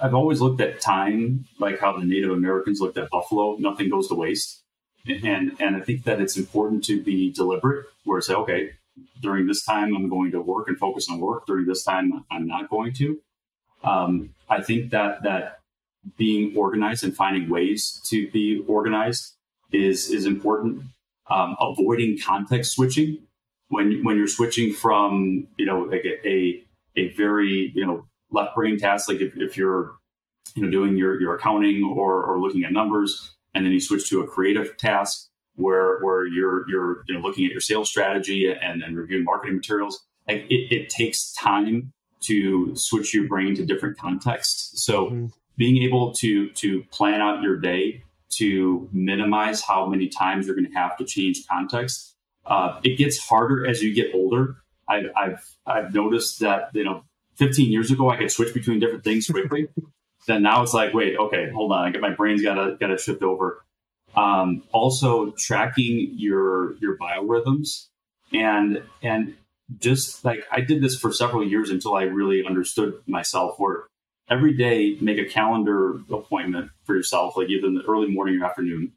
I've 0.00 0.14
always 0.14 0.40
looked 0.40 0.60
at 0.60 0.80
time 0.80 1.44
like 1.58 1.80
how 1.80 1.98
the 1.98 2.04
Native 2.04 2.30
Americans 2.30 2.80
looked 2.80 2.96
at 2.96 3.10
buffalo. 3.10 3.56
Nothing 3.58 3.90
goes 3.90 4.06
to 4.06 4.14
waste. 4.14 4.62
And, 5.08 5.56
and 5.58 5.76
I 5.76 5.80
think 5.80 6.04
that 6.04 6.20
it's 6.20 6.36
important 6.36 6.84
to 6.84 7.02
be 7.02 7.32
deliberate 7.32 7.86
where 8.04 8.20
say, 8.20 8.34
okay, 8.34 8.70
during 9.20 9.48
this 9.48 9.64
time, 9.64 9.96
I'm 9.96 10.08
going 10.08 10.30
to 10.30 10.40
work 10.40 10.68
and 10.68 10.78
focus 10.78 11.08
on 11.10 11.18
work. 11.18 11.46
During 11.46 11.66
this 11.66 11.82
time, 11.82 12.24
I'm 12.30 12.46
not 12.46 12.70
going 12.70 12.92
to. 12.94 13.18
Um, 13.82 14.34
I 14.48 14.62
think 14.62 14.90
that, 14.90 15.24
that 15.24 15.59
being 16.16 16.56
organized 16.56 17.04
and 17.04 17.14
finding 17.14 17.48
ways 17.48 18.00
to 18.06 18.30
be 18.30 18.64
organized 18.66 19.34
is, 19.72 20.10
is 20.10 20.26
important. 20.26 20.82
Um, 21.28 21.56
avoiding 21.60 22.18
context 22.18 22.72
switching. 22.72 23.18
When 23.68 24.02
when 24.02 24.16
you're 24.16 24.26
switching 24.26 24.72
from 24.72 25.46
you 25.56 25.64
know 25.64 25.82
like 25.82 26.04
a, 26.04 26.28
a, 26.28 26.64
a 26.96 27.14
very 27.14 27.70
you 27.72 27.86
know 27.86 28.04
left 28.32 28.56
brain 28.56 28.76
task 28.76 29.08
like 29.08 29.20
if, 29.20 29.36
if 29.36 29.56
you're 29.56 29.92
you 30.56 30.64
know 30.64 30.70
doing 30.70 30.96
your 30.96 31.20
your 31.20 31.36
accounting 31.36 31.84
or, 31.84 32.24
or 32.24 32.40
looking 32.40 32.64
at 32.64 32.72
numbers 32.72 33.36
and 33.54 33.64
then 33.64 33.72
you 33.72 33.80
switch 33.80 34.08
to 34.08 34.22
a 34.22 34.26
creative 34.26 34.76
task 34.76 35.28
where 35.54 36.00
where 36.00 36.26
you're 36.26 36.68
you're 36.68 37.04
you 37.06 37.14
know 37.14 37.20
looking 37.20 37.44
at 37.44 37.52
your 37.52 37.60
sales 37.60 37.88
strategy 37.88 38.50
and, 38.50 38.82
and 38.82 38.96
reviewing 38.96 39.22
marketing 39.22 39.54
materials 39.54 40.04
like 40.26 40.46
it, 40.50 40.74
it 40.74 40.90
takes 40.90 41.32
time 41.34 41.92
to 42.20 42.74
switch 42.76 43.14
your 43.14 43.26
brain 43.26 43.54
to 43.56 43.64
different 43.64 43.98
contexts. 43.98 44.84
So 44.84 45.06
mm-hmm. 45.06 45.26
Being 45.60 45.82
able 45.82 46.12
to 46.14 46.48
to 46.52 46.82
plan 46.84 47.20
out 47.20 47.42
your 47.42 47.56
day 47.56 48.02
to 48.30 48.88
minimize 48.92 49.60
how 49.60 49.84
many 49.84 50.08
times 50.08 50.46
you're 50.46 50.56
going 50.56 50.66
to 50.66 50.72
have 50.72 50.96
to 50.96 51.04
change 51.04 51.46
context. 51.46 52.16
Uh, 52.46 52.80
it 52.82 52.96
gets 52.96 53.18
harder 53.18 53.66
as 53.66 53.82
you 53.82 53.92
get 53.92 54.14
older. 54.14 54.56
I, 54.88 55.02
I've 55.14 55.56
I've 55.66 55.94
noticed 55.94 56.40
that 56.40 56.70
you 56.72 56.84
know 56.84 57.04
15 57.36 57.70
years 57.70 57.90
ago 57.90 58.08
I 58.08 58.16
could 58.16 58.30
switch 58.30 58.54
between 58.54 58.80
different 58.80 59.04
things 59.04 59.26
quickly. 59.26 59.68
then 60.26 60.42
now 60.42 60.62
it's 60.62 60.72
like, 60.72 60.94
wait, 60.94 61.18
okay, 61.18 61.50
hold 61.50 61.72
on, 61.72 61.84
I 61.84 61.90
get 61.90 62.00
my 62.00 62.14
brain's 62.14 62.42
got 62.42 62.54
to 62.54 62.76
got 62.80 62.86
to 62.86 62.96
shift 62.96 63.22
over. 63.22 63.62
Um, 64.16 64.62
also, 64.72 65.32
tracking 65.32 66.14
your 66.16 66.74
your 66.78 66.96
biorhythms 66.96 67.88
and 68.32 68.82
and 69.02 69.34
just 69.78 70.24
like 70.24 70.44
I 70.50 70.62
did 70.62 70.82
this 70.82 70.98
for 70.98 71.12
several 71.12 71.46
years 71.46 71.68
until 71.68 71.94
I 71.94 72.04
really 72.04 72.46
understood 72.46 72.94
myself. 73.06 73.56
Where 73.58 73.89
every 74.30 74.54
day 74.54 74.96
make 75.00 75.18
a 75.18 75.24
calendar 75.24 75.96
appointment 76.10 76.70
for 76.84 76.94
yourself, 76.94 77.36
like 77.36 77.48
either 77.48 77.66
in 77.66 77.74
the 77.74 77.82
early 77.82 78.08
morning 78.08 78.40
or 78.40 78.46
afternoon, 78.46 78.92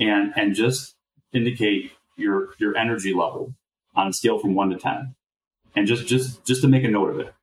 and 0.00 0.32
and 0.36 0.54
just 0.54 0.96
indicate 1.32 1.92
your 2.16 2.50
your 2.58 2.76
energy 2.76 3.12
level 3.12 3.54
on 3.94 4.08
a 4.08 4.12
scale 4.12 4.38
from 4.38 4.54
one 4.54 4.70
to 4.70 4.78
ten, 4.78 5.14
and 5.76 5.86
just 5.86 6.06
just 6.06 6.44
just 6.44 6.62
to 6.62 6.68
make 6.68 6.84
a 6.84 6.88
note 6.88 7.10
of 7.10 7.20
it, 7.20 7.34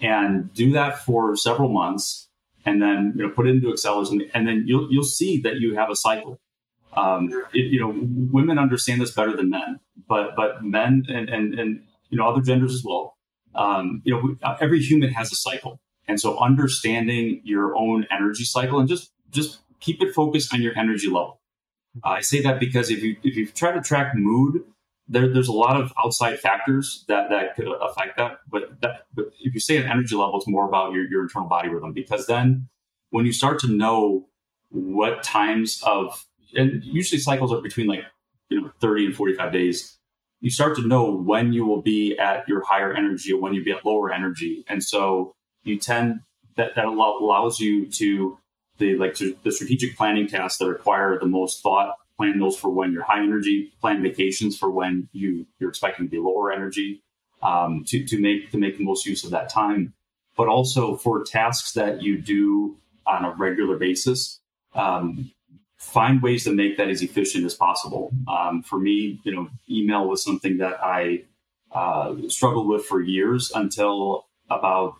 and 0.00 0.52
do 0.52 0.72
that 0.72 0.98
for 1.04 1.36
several 1.36 1.68
months, 1.68 2.28
and 2.66 2.82
then 2.82 3.12
you 3.16 3.22
know 3.22 3.30
put 3.30 3.46
it 3.46 3.50
into 3.50 3.70
Excel, 3.70 4.00
and 4.34 4.48
then 4.48 4.64
you'll 4.66 4.92
you'll 4.92 5.04
see 5.04 5.40
that 5.42 5.56
you 5.56 5.76
have 5.76 5.90
a 5.90 5.96
cycle. 5.96 6.40
Um, 6.96 7.28
it, 7.52 7.72
you 7.72 7.80
know, 7.80 7.92
women 8.32 8.56
understand 8.58 9.00
this 9.00 9.10
better 9.10 9.36
than 9.36 9.50
men, 9.50 9.80
but 10.08 10.36
but 10.36 10.64
men 10.64 11.04
and 11.08 11.28
and 11.28 11.58
and 11.58 11.82
you 12.10 12.18
know 12.18 12.28
other 12.28 12.40
genders 12.40 12.74
as 12.74 12.82
well. 12.84 13.16
Um, 13.54 14.02
you 14.04 14.12
know, 14.12 14.56
every 14.60 14.80
human 14.80 15.10
has 15.10 15.30
a 15.30 15.36
cycle 15.36 15.80
and 16.08 16.20
so 16.20 16.38
understanding 16.38 17.40
your 17.44 17.74
own 17.76 18.06
energy 18.10 18.44
cycle 18.44 18.78
and 18.78 18.88
just 18.88 19.12
just 19.30 19.60
keep 19.80 20.02
it 20.02 20.14
focused 20.14 20.52
on 20.54 20.62
your 20.62 20.76
energy 20.78 21.08
level. 21.08 21.40
Uh, 22.04 22.10
I 22.10 22.20
say 22.20 22.40
that 22.42 22.60
because 22.60 22.90
if 22.90 23.02
you 23.02 23.16
if 23.22 23.36
you 23.36 23.46
try 23.46 23.72
to 23.72 23.80
track 23.80 24.14
mood, 24.14 24.64
there, 25.08 25.32
there's 25.32 25.48
a 25.48 25.52
lot 25.52 25.80
of 25.80 25.92
outside 26.02 26.38
factors 26.40 27.04
that, 27.08 27.30
that 27.30 27.56
could 27.56 27.68
affect 27.80 28.16
that. 28.16 28.38
But, 28.50 28.80
that, 28.80 29.06
but 29.14 29.26
if 29.40 29.52
you 29.52 29.60
say 29.60 29.76
an 29.76 29.84
energy 29.84 30.16
level, 30.16 30.38
it's 30.38 30.48
more 30.48 30.66
about 30.66 30.92
your, 30.92 31.06
your 31.08 31.22
internal 31.22 31.48
body 31.48 31.68
rhythm 31.68 31.92
because 31.92 32.26
then 32.26 32.68
when 33.10 33.26
you 33.26 33.32
start 33.32 33.58
to 33.60 33.68
know 33.68 34.26
what 34.70 35.22
times 35.22 35.80
of 35.86 36.26
and 36.56 36.82
usually 36.84 37.20
cycles 37.20 37.52
are 37.52 37.60
between 37.60 37.86
like 37.86 38.04
you 38.48 38.60
know 38.60 38.70
30 38.80 39.06
and 39.06 39.14
45 39.14 39.52
days 39.52 39.98
you 40.40 40.50
start 40.50 40.76
to 40.76 40.86
know 40.86 41.10
when 41.12 41.52
you 41.52 41.64
will 41.64 41.80
be 41.80 42.18
at 42.18 42.48
your 42.48 42.62
higher 42.64 42.92
energy 42.92 43.32
or 43.32 43.40
when 43.40 43.54
you 43.54 43.62
be 43.62 43.70
at 43.70 43.84
lower 43.86 44.12
energy 44.12 44.64
and 44.68 44.82
so 44.82 45.32
you 45.64 45.78
tend 45.78 46.20
that 46.56 46.74
that 46.76 46.84
allows 46.84 47.58
you 47.58 47.86
to 47.86 48.38
the 48.78 48.96
like 48.96 49.14
to, 49.14 49.36
the 49.42 49.52
strategic 49.52 49.96
planning 49.96 50.26
tasks 50.26 50.58
that 50.58 50.68
require 50.68 51.18
the 51.18 51.26
most 51.26 51.62
thought 51.62 51.96
plan 52.16 52.38
those 52.38 52.56
for 52.56 52.70
when 52.70 52.92
you're 52.92 53.02
high 53.02 53.22
energy 53.22 53.72
plan 53.80 54.02
vacations 54.02 54.56
for 54.56 54.70
when 54.70 55.08
you 55.12 55.46
you're 55.58 55.70
expecting 55.70 56.06
to 56.06 56.10
be 56.10 56.18
lower 56.18 56.52
energy 56.52 57.02
um, 57.42 57.84
to, 57.86 58.04
to 58.04 58.20
make 58.20 58.50
to 58.50 58.58
make 58.58 58.78
the 58.78 58.84
most 58.84 59.06
use 59.06 59.24
of 59.24 59.30
that 59.30 59.48
time. 59.48 59.94
But 60.36 60.48
also 60.48 60.96
for 60.96 61.22
tasks 61.22 61.72
that 61.72 62.02
you 62.02 62.20
do 62.20 62.76
on 63.06 63.24
a 63.24 63.30
regular 63.32 63.76
basis 63.76 64.40
um, 64.74 65.30
find 65.76 66.22
ways 66.22 66.44
to 66.44 66.52
make 66.52 66.76
that 66.78 66.88
as 66.88 67.02
efficient 67.02 67.44
as 67.44 67.54
possible. 67.54 68.10
Um, 68.28 68.62
for 68.62 68.78
me 68.78 69.20
you 69.24 69.34
know 69.34 69.48
email 69.68 70.06
was 70.06 70.22
something 70.22 70.58
that 70.58 70.82
i 70.82 71.24
uh, 71.72 72.14
struggled 72.28 72.68
with 72.68 72.84
for 72.84 73.00
years 73.00 73.50
until 73.54 74.26
about 74.48 74.94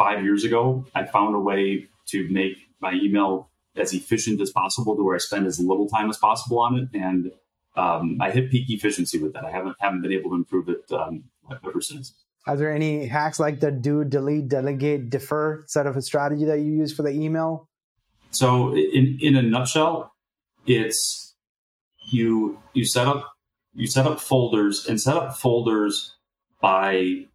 five 0.00 0.24
years 0.24 0.44
ago, 0.44 0.86
I 0.94 1.04
found 1.04 1.34
a 1.34 1.38
way 1.38 1.86
to 2.06 2.26
make 2.30 2.56
my 2.80 2.92
email 2.94 3.50
as 3.76 3.92
efficient 3.92 4.40
as 4.40 4.50
possible 4.50 4.96
to 4.96 5.02
where 5.04 5.14
I 5.14 5.18
spend 5.18 5.46
as 5.46 5.60
little 5.60 5.88
time 5.88 6.08
as 6.08 6.16
possible 6.16 6.58
on 6.58 6.78
it. 6.78 6.88
And 6.98 7.30
um, 7.76 8.16
I 8.18 8.30
hit 8.30 8.50
peak 8.50 8.70
efficiency 8.70 9.18
with 9.18 9.34
that. 9.34 9.44
I 9.44 9.50
haven't 9.50 9.76
haven't 9.78 10.00
been 10.00 10.12
able 10.12 10.30
to 10.30 10.36
improve 10.36 10.70
it 10.70 10.90
um, 10.90 11.24
ever 11.50 11.82
since. 11.82 12.14
Are 12.46 12.56
there 12.56 12.74
any 12.74 13.06
hacks 13.06 13.38
like 13.38 13.60
the 13.60 13.70
do, 13.70 14.02
delete, 14.02 14.48
delegate, 14.48 15.10
defer 15.10 15.62
set 15.66 15.86
of 15.86 15.98
a 15.98 16.02
strategy 16.02 16.46
that 16.46 16.60
you 16.60 16.72
use 16.72 16.94
for 16.96 17.02
the 17.02 17.10
email? 17.10 17.68
So, 18.30 18.74
in 18.74 19.18
in 19.20 19.36
a 19.36 19.42
nutshell, 19.42 20.12
it's 20.66 21.34
you 22.08 22.58
you 22.72 22.86
set 22.86 23.06
up 23.06 23.32
you 23.74 23.86
set 23.86 24.06
up 24.06 24.18
folders 24.18 24.86
and 24.86 24.98
set 24.98 25.16
up 25.16 25.36
folders 25.36 26.16
by 26.60 27.26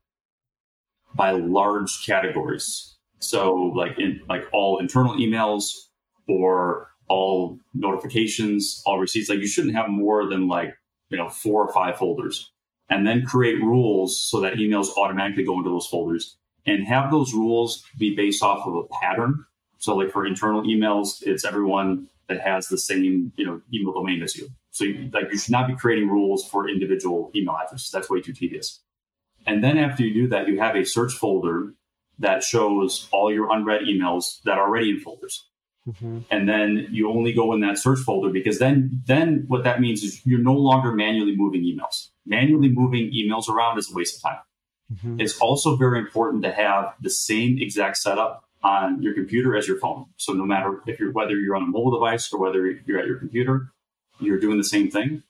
by 1.16 1.32
large 1.32 2.06
categories. 2.06 2.96
So 3.20 3.56
like 3.76 3.98
in 3.98 4.22
like 4.30 4.44
all 4.52 4.80
internal 4.80 5.16
emails 5.16 5.72
or 6.28 6.90
all 7.08 7.60
notifications, 7.74 8.82
all 8.86 9.00
receipts. 9.00 9.30
Like 9.30 9.40
you 9.40 9.48
shouldn't 9.48 9.76
have 9.76 9.90
more 9.90 10.28
than 10.28 10.48
like, 10.48 10.76
you 11.10 11.18
know, 11.18 11.30
four 11.30 11.66
or 11.66 11.74
five 11.74 11.98
folders. 11.98 12.52
And 12.90 13.08
then 13.08 13.26
create 13.26 13.62
rules 13.62 14.22
so 14.22 14.42
that 14.42 14.56
emails 14.56 14.96
automatically 14.96 15.44
go 15.44 15.58
into 15.58 15.70
those 15.70 15.88
folders 15.88 16.38
and 16.68 16.86
have 16.88 17.12
those 17.12 17.34
rules 17.34 17.84
be 17.98 18.16
based 18.16 18.44
off 18.44 18.68
of 18.68 18.76
a 18.76 18.84
pattern. 19.02 19.46
So 19.78 19.96
like 19.96 20.12
for 20.12 20.26
internal 20.26 20.64
emails, 20.64 21.22
it's 21.22 21.46
everyone 21.46 22.08
that 22.28 22.42
has 22.42 22.68
the 22.68 22.78
same, 22.78 23.32
you 23.38 23.46
know, 23.46 23.62
email 23.74 23.94
domain 23.94 24.22
as 24.22 24.36
you. 24.36 24.50
So 24.72 24.84
you, 24.84 25.10
like 25.14 25.32
you 25.32 25.38
should 25.38 25.52
not 25.52 25.68
be 25.68 25.76
creating 25.76 26.10
rules 26.10 26.48
for 26.48 26.70
individual 26.70 27.32
email 27.36 27.56
addresses. 27.56 27.92
That's 27.92 28.10
way 28.10 28.22
too 28.22 28.34
tedious. 28.34 28.82
And 29.46 29.64
then 29.64 29.78
after 29.78 30.04
you 30.04 30.14
do 30.14 30.28
that, 30.30 30.48
you 30.48 30.60
have 30.60 30.76
a 30.76 30.86
search 30.86 31.14
folder 31.14 31.74
that 32.20 32.44
shows 32.44 33.08
all 33.12 33.32
your 33.32 33.52
unread 33.52 33.82
emails 33.82 34.42
that 34.44 34.58
are 34.58 34.68
already 34.68 34.92
in 34.92 35.00
folders. 35.00 35.48
Mm-hmm. 35.88 36.20
And 36.32 36.50
then 36.50 36.88
you 36.92 37.12
only 37.12 37.32
go 37.32 37.54
in 37.54 37.60
that 37.60 37.78
search 37.78 38.00
folder 38.00 38.32
because 38.32 38.58
then 38.58 39.04
then 39.06 39.46
what 39.48 39.64
that 39.66 39.80
means 39.80 40.02
is 40.04 40.26
you're 40.26 40.40
no 40.40 40.54
longer 40.54 40.92
manually 40.92 41.36
moving 41.36 41.62
emails. 41.62 42.10
Manually 42.26 42.70
moving 42.70 43.12
emails 43.12 43.48
around 43.48 43.78
is 43.78 43.92
a 43.92 43.94
waste 43.94 44.18
of 44.18 44.24
time. 44.24 44.42
Mm-hmm. 44.94 45.22
It's 45.22 45.38
also 45.40 45.76
very 45.76 46.00
important 46.00 46.44
to 46.44 46.52
have 46.52 46.94
the 47.02 47.10
same 47.10 47.58
exact 47.60 47.98
setup 47.98 48.46
on 48.64 49.02
your 49.04 49.14
computer 49.14 49.56
as 49.56 49.68
your 49.68 49.78
phone. 49.78 50.06
So 50.18 50.34
no 50.34 50.46
matter 50.46 50.82
if 50.88 51.00
you're 51.00 51.12
whether 51.12 51.36
you're 51.36 51.56
on 51.56 51.64
a 51.64 51.68
mobile 51.68 51.92
device 51.92 52.34
or 52.34 52.40
whether 52.40 52.66
you're 52.66 53.00
at 53.00 53.06
your 53.06 53.20
computer, 53.20 53.72
you're 54.20 54.40
doing 54.40 54.58
the 54.58 54.64
same 54.64 54.90
thing. 54.90 55.22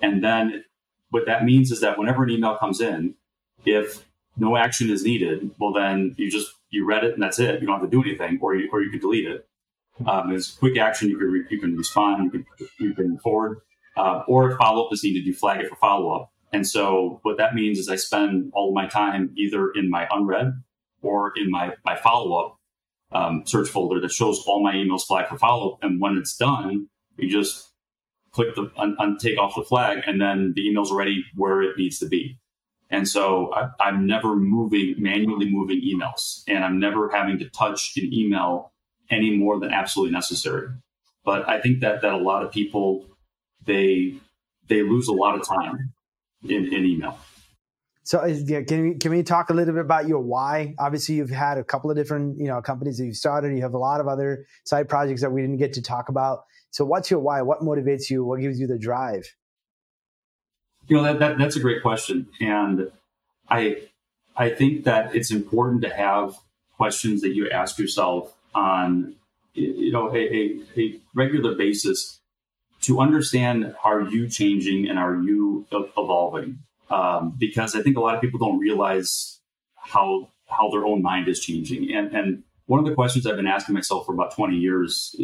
And 0.00 0.24
then 0.24 0.64
what 1.10 1.26
that 1.26 1.44
means 1.44 1.70
is 1.70 1.80
that 1.80 1.98
whenever 1.98 2.22
an 2.22 2.30
email 2.30 2.56
comes 2.56 2.80
in, 2.80 3.16
if 3.64 4.06
no 4.36 4.56
action 4.56 4.90
is 4.90 5.04
needed, 5.04 5.50
well 5.58 5.72
then 5.72 6.14
you 6.16 6.30
just 6.30 6.52
you 6.70 6.86
read 6.86 7.04
it 7.04 7.14
and 7.14 7.22
that's 7.22 7.38
it. 7.38 7.60
You 7.60 7.66
don't 7.66 7.80
have 7.80 7.90
to 7.90 7.96
do 7.96 8.02
anything, 8.02 8.38
or 8.40 8.54
you 8.54 8.68
or 8.72 8.82
you 8.82 8.90
could 8.90 9.00
delete 9.00 9.26
it. 9.26 9.46
Um, 10.06 10.36
quick 10.58 10.78
action. 10.78 11.10
You 11.10 11.18
can 11.18 11.28
re- 11.28 11.46
you 11.50 11.60
can 11.60 11.76
respond. 11.76 12.24
You 12.24 12.30
can 12.30 12.46
you 12.78 12.94
can 12.94 13.18
forward, 13.18 13.58
uh, 13.96 14.22
or 14.26 14.50
if 14.50 14.58
follow 14.58 14.86
up 14.86 14.92
is 14.92 15.04
needed, 15.04 15.26
you 15.26 15.34
flag 15.34 15.60
it 15.60 15.68
for 15.68 15.76
follow 15.76 16.10
up. 16.10 16.32
And 16.52 16.66
so 16.66 17.20
what 17.22 17.36
that 17.36 17.54
means 17.54 17.78
is 17.78 17.88
I 17.88 17.96
spend 17.96 18.50
all 18.54 18.70
of 18.70 18.74
my 18.74 18.86
time 18.86 19.32
either 19.36 19.70
in 19.70 19.90
my 19.90 20.08
unread 20.10 20.52
or 21.02 21.32
in 21.36 21.50
my 21.50 21.74
my 21.84 21.96
follow 21.96 22.34
up 22.38 22.60
um, 23.12 23.42
search 23.46 23.68
folder 23.68 24.00
that 24.00 24.12
shows 24.12 24.42
all 24.46 24.62
my 24.62 24.74
emails 24.74 25.02
flagged 25.02 25.28
for 25.28 25.38
follow 25.38 25.72
up. 25.72 25.78
And 25.82 26.00
when 26.00 26.16
it's 26.16 26.36
done, 26.36 26.88
you 27.16 27.28
just 27.28 27.68
click 28.32 28.54
the 28.54 28.70
un, 28.76 28.96
un, 28.98 29.16
take 29.18 29.38
off 29.38 29.54
the 29.54 29.62
flag, 29.62 30.02
and 30.06 30.20
then 30.20 30.52
the 30.54 30.66
email's 30.66 30.90
already 30.90 31.24
where 31.34 31.62
it 31.62 31.76
needs 31.76 31.98
to 31.98 32.06
be. 32.06 32.38
And 32.90 33.06
so 33.06 33.52
I, 33.54 33.88
am 33.88 34.06
never 34.06 34.34
moving 34.34 34.96
manually 34.98 35.48
moving 35.48 35.80
emails, 35.80 36.42
and 36.48 36.64
I'm 36.64 36.80
never 36.80 37.08
having 37.10 37.38
to 37.38 37.48
touch 37.50 37.96
an 37.96 38.12
email 38.12 38.72
any 39.10 39.36
more 39.36 39.60
than 39.60 39.72
absolutely 39.72 40.12
necessary. 40.12 40.68
But 41.24 41.48
I 41.48 41.60
think 41.60 41.80
that 41.80 42.02
that 42.02 42.12
a 42.12 42.18
lot 42.18 42.42
of 42.42 42.50
people 42.50 43.06
they 43.64 44.14
they 44.68 44.82
lose 44.82 45.08
a 45.08 45.12
lot 45.12 45.38
of 45.38 45.46
time 45.46 45.92
in, 46.48 46.72
in 46.72 46.84
email. 46.84 47.18
So 48.02 48.24
yeah, 48.24 48.62
can 48.62 48.82
we 48.82 48.94
can 48.96 49.12
we 49.12 49.22
talk 49.22 49.50
a 49.50 49.54
little 49.54 49.74
bit 49.74 49.82
about 49.82 50.08
your 50.08 50.20
why? 50.20 50.74
Obviously, 50.78 51.16
you've 51.16 51.30
had 51.30 51.58
a 51.58 51.64
couple 51.64 51.90
of 51.90 51.96
different 51.96 52.38
you 52.38 52.48
know 52.48 52.60
companies 52.60 52.98
that 52.98 53.04
you've 53.04 53.16
started. 53.16 53.54
You 53.54 53.62
have 53.62 53.74
a 53.74 53.78
lot 53.78 54.00
of 54.00 54.08
other 54.08 54.46
side 54.64 54.88
projects 54.88 55.20
that 55.20 55.30
we 55.30 55.42
didn't 55.42 55.58
get 55.58 55.74
to 55.74 55.82
talk 55.82 56.08
about. 56.08 56.40
So, 56.70 56.84
what's 56.84 57.10
your 57.10 57.20
why? 57.20 57.42
What 57.42 57.60
motivates 57.60 58.10
you? 58.10 58.24
What 58.24 58.40
gives 58.40 58.58
you 58.58 58.66
the 58.66 58.78
drive? 58.78 59.32
You 60.90 60.96
know 60.96 61.04
that, 61.04 61.20
that 61.20 61.38
that's 61.38 61.54
a 61.54 61.60
great 61.60 61.82
question, 61.82 62.26
and 62.40 62.90
I 63.48 63.82
I 64.36 64.50
think 64.50 64.82
that 64.84 65.14
it's 65.14 65.30
important 65.30 65.82
to 65.82 65.88
have 65.88 66.34
questions 66.76 67.20
that 67.20 67.32
you 67.32 67.48
ask 67.48 67.78
yourself 67.78 68.34
on 68.56 69.14
you 69.54 69.92
know 69.92 70.12
a, 70.12 70.18
a, 70.18 70.60
a 70.76 71.00
regular 71.14 71.54
basis 71.54 72.18
to 72.80 72.98
understand 72.98 73.72
are 73.84 74.02
you 74.02 74.28
changing 74.28 74.88
and 74.88 74.98
are 74.98 75.14
you 75.14 75.64
evolving 75.72 76.58
um, 76.90 77.36
because 77.38 77.76
I 77.76 77.82
think 77.82 77.96
a 77.96 78.00
lot 78.00 78.16
of 78.16 78.20
people 78.20 78.40
don't 78.40 78.58
realize 78.58 79.38
how 79.76 80.28
how 80.48 80.70
their 80.70 80.84
own 80.84 81.02
mind 81.02 81.28
is 81.28 81.38
changing. 81.38 81.94
And 81.94 82.12
and 82.12 82.42
one 82.66 82.80
of 82.80 82.86
the 82.86 82.96
questions 82.96 83.28
I've 83.28 83.36
been 83.36 83.46
asking 83.46 83.76
myself 83.76 84.06
for 84.06 84.12
about 84.12 84.34
20 84.34 84.56
years, 84.56 85.14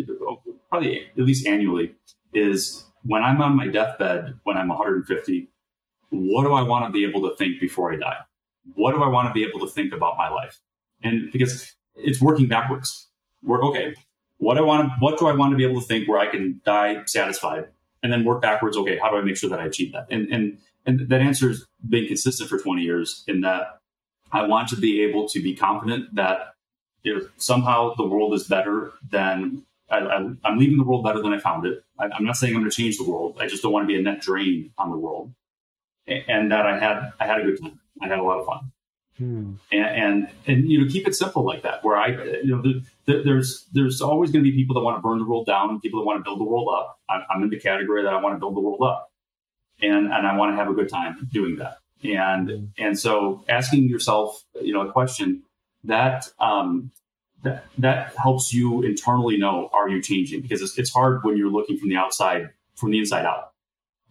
probably 0.71 1.07
at 1.19 1.25
least 1.25 1.45
annually, 1.45 1.97
is 2.33 2.85
when 3.03 3.25
I'm 3.25 3.43
on 3.43 3.57
my 3.57 3.67
deathbed 3.67 4.39
when 4.45 4.57
I'm 4.57 4.69
150, 4.69 5.49
what 6.11 6.45
do 6.45 6.53
I 6.53 6.63
want 6.63 6.87
to 6.87 6.91
be 6.91 7.05
able 7.05 7.29
to 7.29 7.37
think 7.37 7.61
before 7.61 7.93
I 7.93 7.97
die? 7.97 8.19
What 8.75 8.93
do 8.93 9.03
I 9.03 9.09
want 9.09 9.29
to 9.29 9.35
be 9.35 9.45
able 9.45 9.61
to 9.61 9.69
think 9.69 9.93
about 9.93 10.17
my 10.17 10.29
life? 10.29 10.59
And 11.03 11.31
because 11.33 11.77
it's 11.97 12.21
working 12.21 12.47
backwards. 12.47 13.09
We're 13.43 13.63
okay. 13.67 13.95
What 14.39 14.59
I 14.59 14.61
want, 14.61 14.93
what 15.01 15.19
do 15.19 15.27
I 15.27 15.33
want 15.33 15.53
to 15.53 15.57
be 15.57 15.65
able 15.65 15.81
to 15.81 15.87
think 15.87 16.09
where 16.09 16.19
I 16.19 16.27
can 16.27 16.61
die 16.65 17.03
satisfied, 17.07 17.69
and 18.03 18.13
then 18.13 18.25
work 18.25 18.43
backwards? 18.43 18.77
Okay, 18.77 18.99
how 18.99 19.11
do 19.11 19.17
I 19.17 19.23
make 19.23 19.37
sure 19.37 19.49
that 19.51 19.61
I 19.61 19.67
achieve 19.67 19.93
that? 19.93 20.07
And 20.11 20.29
and 20.31 20.59
and 20.85 21.09
that 21.09 21.21
answer 21.21 21.49
has 21.49 21.65
been 21.89 22.07
consistent 22.07 22.49
for 22.49 22.59
20 22.59 22.83
years 22.83 23.25
in 23.27 23.41
that 23.41 23.81
I 24.33 24.47
want 24.47 24.69
to 24.69 24.77
be 24.77 25.03
able 25.03 25.29
to 25.29 25.43
be 25.43 25.55
confident 25.55 26.15
that 26.15 26.55
if 27.03 27.25
somehow 27.37 27.95
the 27.95 28.07
world 28.07 28.35
is 28.35 28.45
better 28.45 28.93
than 29.09 29.65
I, 29.89 29.99
am 30.45 30.59
leaving 30.59 30.79
the 30.79 30.85
world 30.85 31.05
better 31.05 31.23
than 31.23 31.33
I 31.33 31.39
found 31.39 31.65
it. 31.67 31.85
I, 31.99 32.07
am 32.07 32.25
not 32.25 32.37
saying 32.37 32.55
I'm 32.55 32.61
going 32.61 32.71
to 32.71 32.77
change 32.77 32.99
the 32.99 33.09
world. 33.09 33.39
I 33.41 33.47
just 33.47 33.63
don't 33.63 33.73
want 33.73 33.85
to 33.85 33.87
be 33.87 33.99
a 33.99 34.03
net 34.03 34.21
drain 34.21 34.73
on 34.77 34.91
the 34.91 34.97
world. 34.97 35.33
And, 36.09 36.53
that 36.53 36.67
I 36.67 36.79
had, 36.79 37.13
I 37.19 37.27
had 37.27 37.41
a 37.41 37.45
good 37.45 37.61
time. 37.61 37.81
I 38.01 38.09
had 38.09 38.19
a 38.19 38.23
lot 38.23 38.39
of 38.39 38.47
fun. 38.47 38.73
Hmm. 39.19 39.55
And, 39.73 39.87
and, 39.87 40.29
and 40.47 40.71
you 40.71 40.81
know 40.81 40.91
keep 40.91 41.09
it 41.09 41.15
simple 41.15 41.45
like 41.45 41.63
that. 41.63 41.83
Where 41.83 41.97
I 41.97 42.09
you 42.09 42.55
know 42.55 42.61
the, 42.61 42.83
the, 43.07 43.23
there's 43.25 43.65
there's 43.73 44.03
always 44.03 44.31
going 44.31 44.45
to 44.45 44.51
be 44.51 44.55
people 44.55 44.75
that 44.75 44.83
want 44.83 44.99
to 44.99 45.01
burn 45.01 45.19
the 45.19 45.25
world 45.25 45.47
down, 45.47 45.81
people 45.81 46.01
that 46.01 46.05
want 46.05 46.19
to 46.21 46.23
build 46.23 46.39
the 46.39 46.45
world 46.45 46.69
up. 46.71 47.01
I'm, 47.09 47.23
I'm 47.31 47.43
in 47.43 47.49
the 47.49 47.59
category 47.59 48.03
that 48.03 48.13
I 48.13 48.21
want 48.21 48.35
to 48.35 48.39
build 48.39 48.55
the 48.55 48.61
world 48.61 48.83
up 48.83 49.11
and 49.81 50.13
and 50.13 50.27
I 50.27 50.37
want 50.37 50.53
to 50.53 50.57
have 50.57 50.69
a 50.69 50.75
good 50.75 50.89
time 50.89 51.29
doing 51.33 51.57
that. 51.57 51.79
And 52.03 52.49
mm-hmm. 52.49 52.65
and 52.79 52.99
so 52.99 53.45
asking 53.49 53.89
yourself, 53.89 54.43
you 54.61 54.73
know, 54.73 54.87
a 54.87 54.93
question 54.93 55.43
that 55.85 56.29
um, 56.39 56.91
that 57.43 57.65
that 57.79 58.15
helps 58.17 58.53
you 58.53 58.83
internally 58.83 59.37
know 59.37 59.71
are 59.73 59.89
you 59.89 60.03
changing 60.03 60.43
because 60.43 60.63
it's, 60.63 60.79
it's 60.79 60.91
hard 60.91 61.25
when 61.25 61.37
you're 61.37 61.51
looking 61.51 61.79
from 61.79 61.89
the 61.89 61.97
outside 61.97 62.51
from 62.75 62.91
the 62.91 62.99
inside 62.99 63.25
out. 63.25 63.53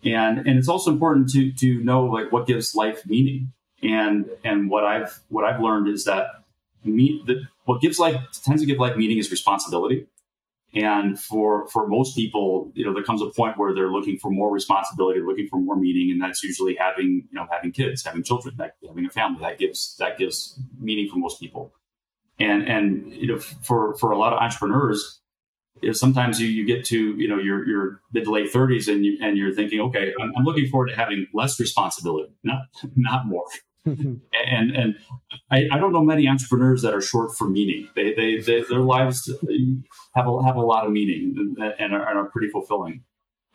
And 0.03 0.39
and 0.39 0.59
it's 0.59 0.67
also 0.67 0.91
important 0.91 1.29
to 1.31 1.51
to 1.53 1.83
know 1.83 2.05
like 2.05 2.31
what 2.31 2.47
gives 2.47 2.75
life 2.75 3.05
meaning. 3.05 3.53
And 3.81 4.29
and 4.43 4.69
what 4.69 4.83
I've 4.83 5.19
what 5.29 5.45
I've 5.45 5.61
learned 5.61 5.87
is 5.87 6.05
that 6.05 6.27
me 6.83 7.23
that 7.27 7.43
what 7.65 7.81
gives 7.81 7.99
life 7.99 8.21
tends 8.43 8.61
to 8.61 8.65
give 8.65 8.77
life 8.77 8.95
meaning 8.95 9.17
is 9.17 9.31
responsibility. 9.31 10.07
And 10.73 11.17
for 11.17 11.67
for 11.67 11.87
most 11.87 12.15
people, 12.15 12.71
you 12.75 12.83
know, 12.85 12.93
there 12.93 13.03
comes 13.03 13.21
a 13.21 13.27
point 13.27 13.57
where 13.57 13.73
they're 13.73 13.91
looking 13.91 14.17
for 14.17 14.29
more 14.29 14.51
responsibility, 14.51 15.21
looking 15.21 15.47
for 15.47 15.57
more 15.57 15.77
meaning, 15.77 16.11
and 16.11 16.21
that's 16.21 16.43
usually 16.43 16.75
having 16.75 17.27
you 17.31 17.35
know 17.39 17.47
having 17.49 17.71
kids, 17.71 18.03
having 18.03 18.23
children, 18.23 18.55
that, 18.57 18.75
having 18.85 19.05
a 19.05 19.09
family. 19.09 19.39
That 19.41 19.57
gives 19.57 19.95
that 19.99 20.17
gives 20.17 20.59
meaning 20.77 21.09
for 21.09 21.17
most 21.17 21.39
people. 21.39 21.73
And 22.39 22.67
and 22.67 23.13
you 23.13 23.27
know, 23.27 23.39
for 23.39 23.95
for 23.95 24.11
a 24.11 24.17
lot 24.17 24.33
of 24.33 24.39
entrepreneurs, 24.39 25.21
you 25.81 25.89
know, 25.89 25.93
sometimes 25.93 26.39
you, 26.39 26.47
you 26.47 26.65
get 26.65 26.85
to 26.85 27.15
you 27.15 27.27
know 27.27 27.37
your 27.37 27.67
your 27.67 28.01
mid 28.13 28.25
to 28.25 28.31
late 28.31 28.51
thirties, 28.51 28.87
and 28.87 29.05
you 29.05 29.17
and 29.21 29.37
you're 29.37 29.53
thinking, 29.53 29.79
okay, 29.81 30.13
I'm, 30.19 30.31
I'm 30.37 30.43
looking 30.43 30.67
forward 30.67 30.87
to 30.87 30.95
having 30.95 31.27
less 31.33 31.59
responsibility, 31.59 32.33
not 32.43 32.63
not 32.95 33.27
more. 33.27 33.45
and 33.85 34.19
and 34.71 34.95
I, 35.51 35.67
I, 35.71 35.77
don't 35.77 35.93
know 35.93 36.03
many 36.03 36.27
entrepreneurs 36.27 36.81
that 36.81 36.95
are 36.95 37.01
short 37.01 37.37
for 37.37 37.47
meaning. 37.47 37.87
They, 37.95 38.15
they, 38.15 38.37
they 38.39 38.63
their 38.67 38.79
lives 38.79 39.31
have 40.15 40.27
a, 40.27 40.43
have 40.43 40.55
a 40.55 40.61
lot 40.61 40.87
of 40.87 40.91
meaning 40.91 41.55
and 41.59 41.93
are, 41.93 42.09
and 42.09 42.17
are 42.17 42.29
pretty 42.31 42.49
fulfilling. 42.49 43.03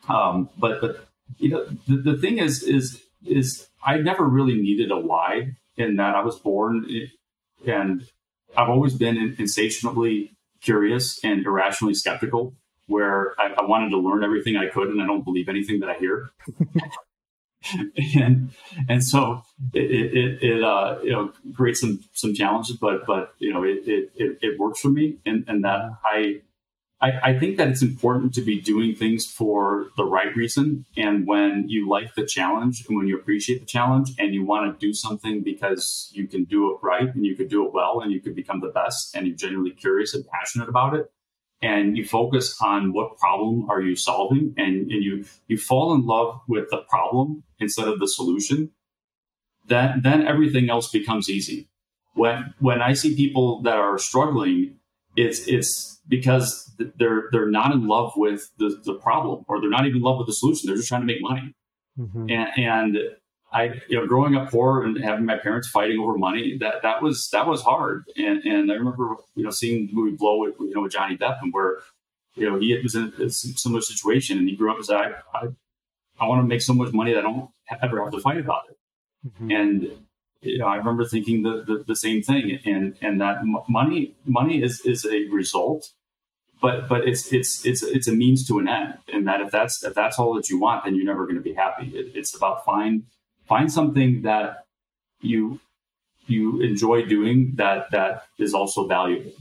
Um, 0.07 0.49
but 0.57 0.79
but 0.79 1.09
you 1.37 1.49
know 1.49 1.65
the, 1.85 2.13
the 2.13 2.17
thing 2.17 2.37
is 2.37 2.63
is 2.63 3.01
is 3.25 3.67
I 3.83 3.97
never 3.97 4.25
really 4.25 4.55
needed 4.55 4.89
a 4.89 4.97
why 4.97 5.51
in 5.75 5.97
that 5.97 6.15
I 6.15 6.23
was 6.23 6.39
born 6.39 6.85
and 7.65 8.07
I've 8.55 8.69
always 8.69 8.93
been 8.93 9.35
insatiably 9.37 10.31
curious 10.61 11.19
and 11.23 11.45
irrationally 11.45 11.93
skeptical 11.93 12.55
where 12.87 13.33
I, 13.39 13.53
I, 13.57 13.65
wanted 13.65 13.89
to 13.91 13.97
learn 13.97 14.23
everything 14.23 14.57
I 14.57 14.67
could 14.67 14.89
and 14.89 15.01
I 15.01 15.05
don't 15.05 15.23
believe 15.23 15.47
anything 15.47 15.79
that 15.79 15.89
I 15.89 15.93
hear. 15.93 16.31
and 18.15 18.51
and 18.89 19.03
so 19.03 19.43
it 19.73 19.91
it, 19.91 20.43
it 20.43 20.63
uh, 20.63 20.97
you 21.03 21.11
know 21.11 21.31
creates 21.55 21.81
some 21.81 21.99
some 22.13 22.33
challenges, 22.33 22.77
but 22.77 23.05
but 23.05 23.33
you 23.39 23.53
know 23.53 23.63
it 23.63 23.83
it, 23.87 24.39
it 24.41 24.59
works 24.59 24.79
for 24.79 24.89
me, 24.89 25.17
and 25.25 25.45
and 25.47 25.63
that 25.63 25.91
I, 26.03 26.41
I 27.01 27.11
I 27.23 27.39
think 27.39 27.57
that 27.57 27.67
it's 27.69 27.81
important 27.81 28.33
to 28.35 28.41
be 28.41 28.61
doing 28.61 28.95
things 28.95 29.25
for 29.25 29.87
the 29.97 30.05
right 30.05 30.35
reason, 30.35 30.85
and 30.95 31.27
when 31.27 31.65
you 31.67 31.89
like 31.89 32.15
the 32.15 32.25
challenge 32.25 32.85
and 32.87 32.97
when 32.97 33.07
you 33.07 33.17
appreciate 33.17 33.59
the 33.59 33.65
challenge 33.65 34.11
and 34.19 34.33
you 34.33 34.45
want 34.45 34.71
to 34.71 34.85
do 34.85 34.93
something 34.93 35.43
because 35.43 36.09
you 36.13 36.27
can 36.27 36.43
do 36.45 36.71
it 36.71 36.77
right 36.81 37.13
and 37.13 37.25
you 37.25 37.35
could 37.35 37.49
do 37.49 37.65
it 37.65 37.73
well 37.73 38.01
and 38.01 38.11
you 38.11 38.21
could 38.21 38.35
become 38.35 38.61
the 38.61 38.69
best 38.69 39.15
and 39.15 39.27
you're 39.27 39.35
genuinely 39.35 39.71
curious 39.71 40.13
and 40.13 40.25
passionate 40.27 40.69
about 40.69 40.93
it, 40.93 41.11
and 41.61 41.97
you 41.97 42.05
focus 42.05 42.55
on 42.61 42.93
what 42.93 43.17
problem 43.17 43.69
are 43.69 43.81
you 43.81 43.95
solving 43.95 44.53
and, 44.57 44.91
and 44.91 45.03
you 45.03 45.25
you 45.47 45.57
fall 45.57 45.93
in 45.93 46.05
love 46.05 46.39
with 46.47 46.69
the 46.69 46.81
problem 46.89 47.43
instead 47.59 47.87
of 47.87 47.99
the 47.99 48.07
solution 48.07 48.71
then 49.67 50.01
then 50.03 50.27
everything 50.27 50.69
else 50.69 50.89
becomes 50.89 51.29
easy. 51.29 51.69
When 52.13 52.53
when 52.59 52.81
i 52.81 52.93
see 52.93 53.15
people 53.15 53.61
that 53.61 53.77
are 53.77 53.97
struggling 53.97 54.75
it's 55.15 55.47
it's 55.47 56.00
because 56.11 56.71
they're 56.99 57.23
they're 57.31 57.49
not 57.49 57.71
in 57.71 57.87
love 57.87 58.13
with 58.15 58.51
the, 58.59 58.79
the 58.85 58.93
problem 58.93 59.43
or 59.47 59.59
they're 59.59 59.69
not 59.71 59.87
even 59.87 59.97
in 59.97 60.03
love 60.03 60.19
with 60.19 60.27
the 60.27 60.33
solution 60.33 60.67
they're 60.67 60.77
just 60.77 60.89
trying 60.89 61.01
to 61.01 61.07
make 61.07 61.21
money 61.21 61.55
mm-hmm. 61.97 62.29
and, 62.29 62.49
and 62.57 62.97
I, 63.53 63.81
you 63.89 63.99
know, 63.99 64.07
growing 64.07 64.35
up 64.35 64.49
poor 64.49 64.83
and 64.83 64.97
having 65.03 65.25
my 65.25 65.37
parents 65.37 65.67
fighting 65.67 65.99
over 65.99 66.17
money, 66.17 66.57
that 66.59 66.83
that 66.83 67.01
was 67.01 67.29
that 67.31 67.47
was 67.47 67.61
hard. 67.61 68.05
And 68.15 68.41
and 68.45 68.71
I 68.71 68.75
remember, 68.75 69.15
you 69.35 69.43
know, 69.43 69.49
seeing 69.49 69.87
the 69.87 69.93
movie 69.93 70.15
Blow, 70.15 70.39
with, 70.39 70.55
you 70.59 70.73
know, 70.73 70.83
with 70.83 70.93
Johnny 70.93 71.17
Depp, 71.17 71.39
and 71.41 71.53
where, 71.53 71.79
you 72.35 72.49
know, 72.49 72.57
he 72.57 72.79
was 72.81 72.95
in 72.95 73.11
a 73.19 73.29
similar 73.29 73.81
situation, 73.81 74.37
and 74.37 74.47
he 74.47 74.55
grew 74.55 74.71
up 74.71 74.79
as 74.79 74.89
I, 74.89 75.15
I, 75.33 75.47
I 76.17 76.27
want 76.27 76.41
to 76.41 76.47
make 76.47 76.61
so 76.61 76.73
much 76.73 76.93
money 76.93 77.13
that 77.13 77.19
I 77.19 77.23
don't 77.23 77.49
ever 77.81 78.01
have 78.01 78.13
to 78.13 78.21
fight 78.21 78.37
about 78.37 78.69
it. 78.69 78.77
Mm-hmm. 79.27 79.51
And 79.51 79.91
you 80.41 80.57
know, 80.57 80.67
I 80.67 80.77
remember 80.77 81.05
thinking 81.05 81.43
the, 81.43 81.63
the, 81.65 81.83
the 81.85 81.95
same 81.95 82.21
thing, 82.23 82.59
and 82.65 82.95
and 83.01 83.19
that 83.19 83.39
money 83.67 84.15
money 84.25 84.63
is 84.63 84.81
is 84.85 85.05
a 85.05 85.27
result, 85.27 85.91
but 86.61 86.87
but 86.87 87.07
it's 87.07 87.33
it's 87.33 87.65
it's 87.65 87.81
it's 87.81 88.07
a 88.07 88.11
means 88.11 88.47
to 88.47 88.59
an 88.59 88.67
end, 88.67 88.99
and 89.11 89.27
that 89.27 89.41
if 89.41 89.51
that's 89.51 89.83
if 89.83 89.95
that's 89.95 90.19
all 90.19 90.33
that 90.35 90.49
you 90.49 90.59
want, 90.59 90.85
then 90.85 90.95
you're 90.95 91.05
never 91.05 91.25
going 91.25 91.35
to 91.35 91.41
be 91.41 91.53
happy. 91.53 91.87
It, 91.87 92.11
it's 92.15 92.35
about 92.35 92.63
find 92.63 93.03
find 93.47 93.71
something 93.71 94.21
that 94.21 94.65
you 95.21 95.59
you 96.27 96.61
enjoy 96.61 97.05
doing 97.05 97.53
that 97.55 97.89
that 97.91 98.27
is 98.37 98.53
also 98.53 98.87
valuable. 98.87 99.31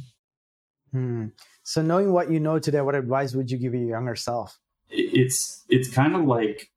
Hmm. 0.92 1.26
So 1.62 1.82
knowing 1.82 2.12
what 2.12 2.30
you 2.30 2.40
know 2.40 2.58
today, 2.58 2.80
what 2.80 2.94
advice 2.94 3.34
would 3.34 3.50
you 3.50 3.58
give 3.58 3.74
your 3.74 3.84
younger 3.84 4.16
self? 4.16 4.58
It's 4.88 5.62
it's 5.68 5.88
kind 5.92 6.16
of 6.16 6.24
like 6.24 6.70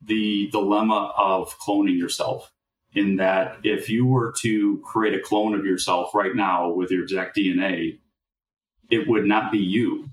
the 0.00 0.48
dilemma 0.50 1.12
of 1.16 1.56
cloning 1.58 1.98
yourself 1.98 2.50
in 2.94 3.16
that 3.16 3.58
if 3.62 3.88
you 3.88 4.06
were 4.06 4.34
to 4.40 4.78
create 4.78 5.14
a 5.14 5.20
clone 5.20 5.54
of 5.54 5.64
yourself 5.64 6.14
right 6.14 6.34
now 6.34 6.70
with 6.70 6.90
your 6.90 7.02
exact 7.02 7.36
DNA, 7.36 7.98
it 8.92 9.08
would 9.08 9.24
not 9.24 9.50
be 9.50 9.58
you 9.58 10.08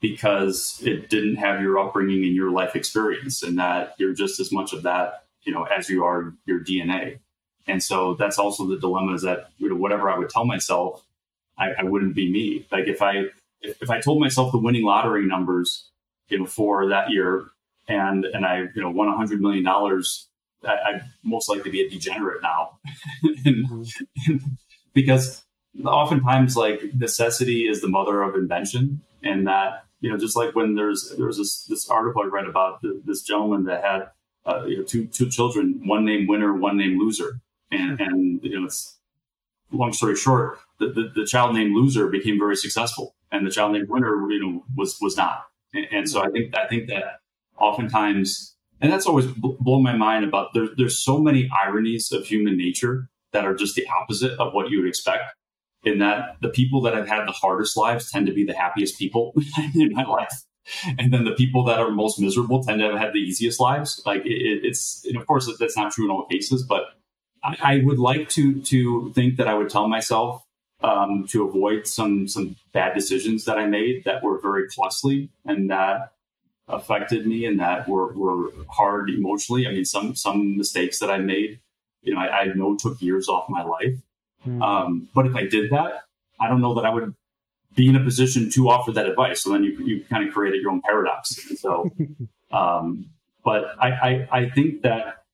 because 0.00 0.80
it 0.82 1.10
didn't 1.10 1.36
have 1.36 1.60
your 1.60 1.78
upbringing 1.78 2.24
and 2.24 2.34
your 2.34 2.50
life 2.50 2.74
experience 2.74 3.42
and 3.42 3.58
that 3.58 3.94
you're 3.98 4.14
just 4.14 4.40
as 4.40 4.50
much 4.50 4.72
of 4.72 4.84
that 4.84 5.24
you 5.44 5.52
know, 5.52 5.64
as 5.64 5.88
you 5.88 6.04
are 6.04 6.34
your 6.46 6.60
DNA. 6.60 7.18
And 7.66 7.82
so 7.82 8.14
that's 8.14 8.38
also 8.38 8.66
the 8.66 8.78
dilemma 8.78 9.14
is 9.14 9.22
that 9.22 9.50
you 9.58 9.68
know, 9.68 9.76
whatever 9.76 10.10
I 10.10 10.18
would 10.18 10.30
tell 10.30 10.44
myself, 10.44 11.04
I, 11.58 11.72
I 11.78 11.82
wouldn't 11.84 12.14
be 12.14 12.30
me. 12.30 12.66
Like 12.70 12.88
if 12.88 13.02
I 13.02 13.24
if, 13.62 13.90
I 13.90 14.00
told 14.00 14.20
myself 14.20 14.52
the 14.52 14.58
winning 14.58 14.84
lottery 14.84 15.26
numbers, 15.26 15.88
you 16.28 16.38
know, 16.38 16.46
for 16.46 16.88
that 16.88 17.10
year, 17.10 17.46
and 17.88 18.24
and 18.24 18.46
I 18.46 18.68
you 18.74 18.82
know 18.82 18.90
won 18.90 19.08
a 19.08 19.16
hundred 19.16 19.40
million 19.40 19.64
dollars, 19.64 20.28
I'd 20.64 21.02
most 21.22 21.48
likely 21.48 21.70
be 21.70 21.82
a 21.82 21.88
degenerate 21.88 22.42
now, 22.42 22.78
and, 23.44 23.86
because 24.94 25.42
oftentimes 25.84 26.56
like 26.56 26.82
necessity 26.94 27.68
is 27.68 27.80
the 27.80 27.88
mother 27.88 28.22
of 28.22 28.34
invention, 28.34 29.02
and 29.22 29.46
that 29.46 29.84
you 30.00 30.10
know 30.10 30.18
just 30.18 30.36
like 30.36 30.54
when 30.54 30.74
there's 30.74 31.14
there 31.16 31.26
was 31.26 31.38
this 31.38 31.64
this 31.64 31.88
article 31.88 32.22
I 32.22 32.26
read 32.26 32.46
about 32.46 32.82
the, 32.82 33.00
this 33.04 33.22
gentleman 33.22 33.64
that 33.64 33.84
had 33.84 34.10
uh, 34.46 34.64
you 34.66 34.78
know, 34.78 34.84
two 34.84 35.06
two 35.06 35.28
children, 35.28 35.80
one 35.84 36.04
named 36.04 36.28
winner, 36.28 36.54
one 36.54 36.76
named 36.76 36.98
loser, 36.98 37.40
and 37.70 37.98
mm-hmm. 37.98 38.02
and 38.02 38.40
you 38.42 38.58
know, 38.58 38.66
it's 38.66 38.96
long 39.72 39.92
story 39.92 40.16
short, 40.16 40.58
the, 40.78 40.88
the, 40.88 41.12
the, 41.14 41.26
child 41.26 41.54
named 41.54 41.74
loser 41.74 42.08
became 42.08 42.38
very 42.38 42.56
successful, 42.56 43.14
and 43.30 43.46
the 43.46 43.50
child 43.50 43.72
named 43.72 43.88
winner, 43.88 44.30
you 44.30 44.40
know, 44.40 44.64
was 44.76 44.98
was 45.00 45.16
not. 45.16 45.46
And, 45.74 45.86
and 45.92 46.10
so 46.10 46.22
I 46.22 46.30
think 46.30 46.56
I 46.56 46.66
think 46.66 46.88
that 46.88 47.20
oftentimes, 47.58 48.56
and 48.80 48.92
that's 48.92 49.06
always 49.06 49.26
blown 49.26 49.82
my 49.82 49.96
mind 49.96 50.24
about 50.24 50.54
there, 50.54 50.68
there's 50.76 50.98
so 50.98 51.18
many 51.18 51.48
ironies 51.64 52.10
of 52.12 52.26
human 52.26 52.56
nature 52.56 53.08
that 53.32 53.44
are 53.44 53.54
just 53.54 53.76
the 53.76 53.86
opposite 53.88 54.32
of 54.38 54.52
what 54.52 54.70
you 54.70 54.80
would 54.80 54.88
expect. 54.88 55.24
In 55.82 55.98
that 55.98 56.36
the 56.42 56.50
people 56.50 56.82
that 56.82 56.94
have 56.94 57.08
had 57.08 57.26
the 57.26 57.32
hardest 57.32 57.76
lives 57.76 58.10
tend 58.10 58.26
to 58.26 58.34
be 58.34 58.44
the 58.44 58.52
happiest 58.52 58.98
people 58.98 59.32
in 59.74 59.92
my 59.92 60.04
life 60.04 60.44
and 60.98 61.12
then 61.12 61.24
the 61.24 61.32
people 61.32 61.64
that 61.64 61.78
are 61.78 61.90
most 61.90 62.20
miserable 62.20 62.62
tend 62.62 62.80
to 62.80 62.90
have 62.90 62.98
had 62.98 63.12
the 63.12 63.18
easiest 63.18 63.60
lives. 63.60 64.02
Like 64.04 64.24
it, 64.24 64.60
it's, 64.64 65.04
and 65.06 65.16
of 65.16 65.26
course, 65.26 65.50
that's 65.58 65.76
not 65.76 65.92
true 65.92 66.04
in 66.04 66.10
all 66.10 66.26
cases, 66.26 66.62
but 66.62 66.84
I, 67.42 67.56
I, 67.62 67.80
would 67.84 67.98
like 67.98 68.28
to 68.30 68.60
to 68.62 69.12
think 69.14 69.36
that 69.36 69.48
I 69.48 69.54
would 69.54 69.70
tell 69.70 69.88
myself 69.88 70.44
um, 70.82 71.26
to 71.28 71.46
avoid 71.46 71.86
some 71.86 72.28
some 72.28 72.56
bad 72.72 72.94
decisions 72.94 73.44
that 73.46 73.58
I 73.58 73.66
made 73.66 74.04
that 74.04 74.22
were 74.22 74.38
very 74.40 74.68
costly 74.68 75.30
and 75.44 75.70
that 75.70 76.12
affected 76.68 77.26
me 77.26 77.46
and 77.46 77.58
that 77.58 77.88
were, 77.88 78.12
were 78.12 78.52
hard 78.68 79.10
emotionally. 79.10 79.66
I 79.66 79.72
mean, 79.72 79.84
some 79.84 80.14
some 80.14 80.56
mistakes 80.56 80.98
that 81.00 81.10
I 81.10 81.18
made, 81.18 81.60
you 82.02 82.14
know, 82.14 82.20
I, 82.20 82.40
I 82.40 82.44
know 82.54 82.76
took 82.76 83.00
years 83.02 83.28
off 83.28 83.48
my 83.48 83.64
life. 83.64 83.98
Mm. 84.46 84.62
Um, 84.62 85.08
but 85.14 85.26
if 85.26 85.34
I 85.34 85.46
did 85.46 85.70
that, 85.70 86.04
I 86.38 86.48
don't 86.48 86.60
know 86.60 86.74
that 86.74 86.84
I 86.84 86.90
would 86.90 87.14
be 87.74 87.88
in 87.88 87.96
a 87.96 88.02
position 88.02 88.50
to 88.50 88.68
offer 88.68 88.92
that 88.92 89.06
advice. 89.06 89.42
So 89.42 89.52
then 89.52 89.64
you, 89.64 89.72
you 89.84 90.04
kind 90.04 90.26
of 90.26 90.34
created 90.34 90.60
your 90.62 90.72
own 90.72 90.80
paradox. 90.82 91.38
And 91.48 91.58
so, 91.58 91.90
um, 92.52 93.10
but 93.44 93.74
I, 93.78 93.88
I, 93.90 94.28
I 94.32 94.50
think 94.50 94.82
that 94.82 95.24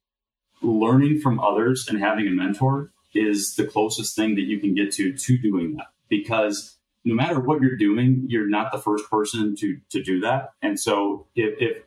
learning 0.62 1.20
from 1.20 1.40
others 1.40 1.86
and 1.88 1.98
having 1.98 2.26
a 2.26 2.30
mentor 2.30 2.90
is 3.14 3.54
the 3.54 3.66
closest 3.66 4.14
thing 4.16 4.34
that 4.34 4.42
you 4.42 4.58
can 4.60 4.74
get 4.74 4.92
to 4.92 5.12
to 5.16 5.38
doing 5.38 5.76
that 5.76 5.86
because 6.08 6.76
no 7.04 7.14
matter 7.14 7.38
what 7.40 7.62
you're 7.62 7.76
doing, 7.76 8.26
you're 8.28 8.48
not 8.48 8.72
the 8.72 8.78
first 8.78 9.08
person 9.10 9.56
to 9.56 9.78
to 9.90 10.02
do 10.02 10.20
that. 10.20 10.50
And 10.60 10.78
so 10.78 11.26
if 11.34 11.54
if 11.60 11.82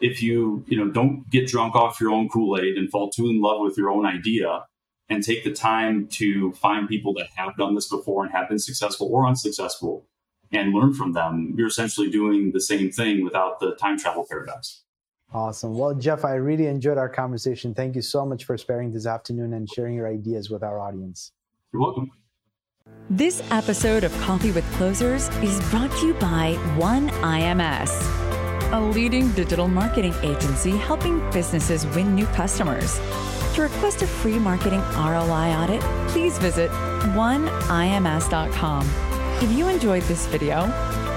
if 0.00 0.22
you 0.22 0.64
you 0.66 0.76
know 0.76 0.90
don't 0.90 1.28
get 1.30 1.46
drunk 1.46 1.74
off 1.74 2.00
your 2.00 2.10
own 2.10 2.28
Kool 2.28 2.58
Aid 2.58 2.76
and 2.76 2.90
fall 2.90 3.10
too 3.10 3.26
in 3.26 3.40
love 3.40 3.60
with 3.60 3.78
your 3.78 3.90
own 3.90 4.04
idea, 4.04 4.64
and 5.08 5.22
take 5.22 5.44
the 5.44 5.52
time 5.52 6.06
to 6.08 6.52
find 6.52 6.88
people 6.88 7.12
that 7.14 7.28
have 7.36 7.56
done 7.56 7.74
this 7.74 7.88
before 7.88 8.24
and 8.24 8.32
have 8.32 8.48
been 8.48 8.58
successful 8.58 9.08
or 9.12 9.26
unsuccessful 9.26 10.06
and 10.52 10.72
learn 10.72 10.94
from 10.94 11.12
them, 11.12 11.54
you're 11.56 11.66
essentially 11.66 12.10
doing 12.10 12.52
the 12.52 12.60
same 12.60 12.90
thing 12.90 13.24
without 13.24 13.60
the 13.60 13.74
time 13.76 13.98
travel 13.98 14.26
paradox. 14.28 14.82
Awesome. 15.32 15.76
Well, 15.76 15.94
Jeff, 15.94 16.24
I 16.24 16.34
really 16.34 16.66
enjoyed 16.66 16.96
our 16.96 17.08
conversation. 17.08 17.74
Thank 17.74 17.96
you 17.96 18.02
so 18.02 18.24
much 18.24 18.44
for 18.44 18.56
sparing 18.56 18.92
this 18.92 19.06
afternoon 19.06 19.52
and 19.52 19.68
sharing 19.68 19.94
your 19.94 20.06
ideas 20.08 20.48
with 20.48 20.62
our 20.62 20.78
audience. 20.78 21.32
You're 21.72 21.82
welcome. 21.82 22.12
This 23.10 23.42
episode 23.50 24.04
of 24.04 24.16
Coffee 24.20 24.52
with 24.52 24.64
Closers 24.74 25.28
is 25.38 25.58
brought 25.70 25.90
to 25.98 26.06
you 26.06 26.14
by 26.14 26.54
One 26.76 27.08
IMS, 27.08 27.90
a 28.72 28.80
leading 28.80 29.32
digital 29.32 29.66
marketing 29.66 30.14
agency 30.22 30.70
helping 30.70 31.18
businesses 31.30 31.86
win 31.88 32.14
new 32.14 32.26
customers. 32.26 33.00
To 33.54 33.62
request 33.62 34.02
a 34.02 34.06
free 34.08 34.38
marketing 34.40 34.80
ROI 34.80 35.54
audit, 35.54 35.80
please 36.08 36.38
visit 36.38 36.70
oneims.com. 37.14 38.90
If 39.40 39.52
you 39.52 39.68
enjoyed 39.68 40.02
this 40.04 40.26
video, 40.26 40.68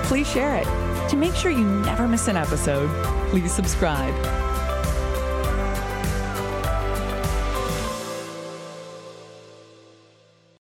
please 0.04 0.30
share 0.30 0.56
it. 0.56 0.66
To 1.10 1.18
make 1.18 1.34
sure 1.34 1.50
you 1.50 1.66
never 1.82 2.08
miss 2.08 2.28
an 2.28 2.38
episode, 2.38 2.90
please 3.32 3.52
subscribe. 3.52 4.14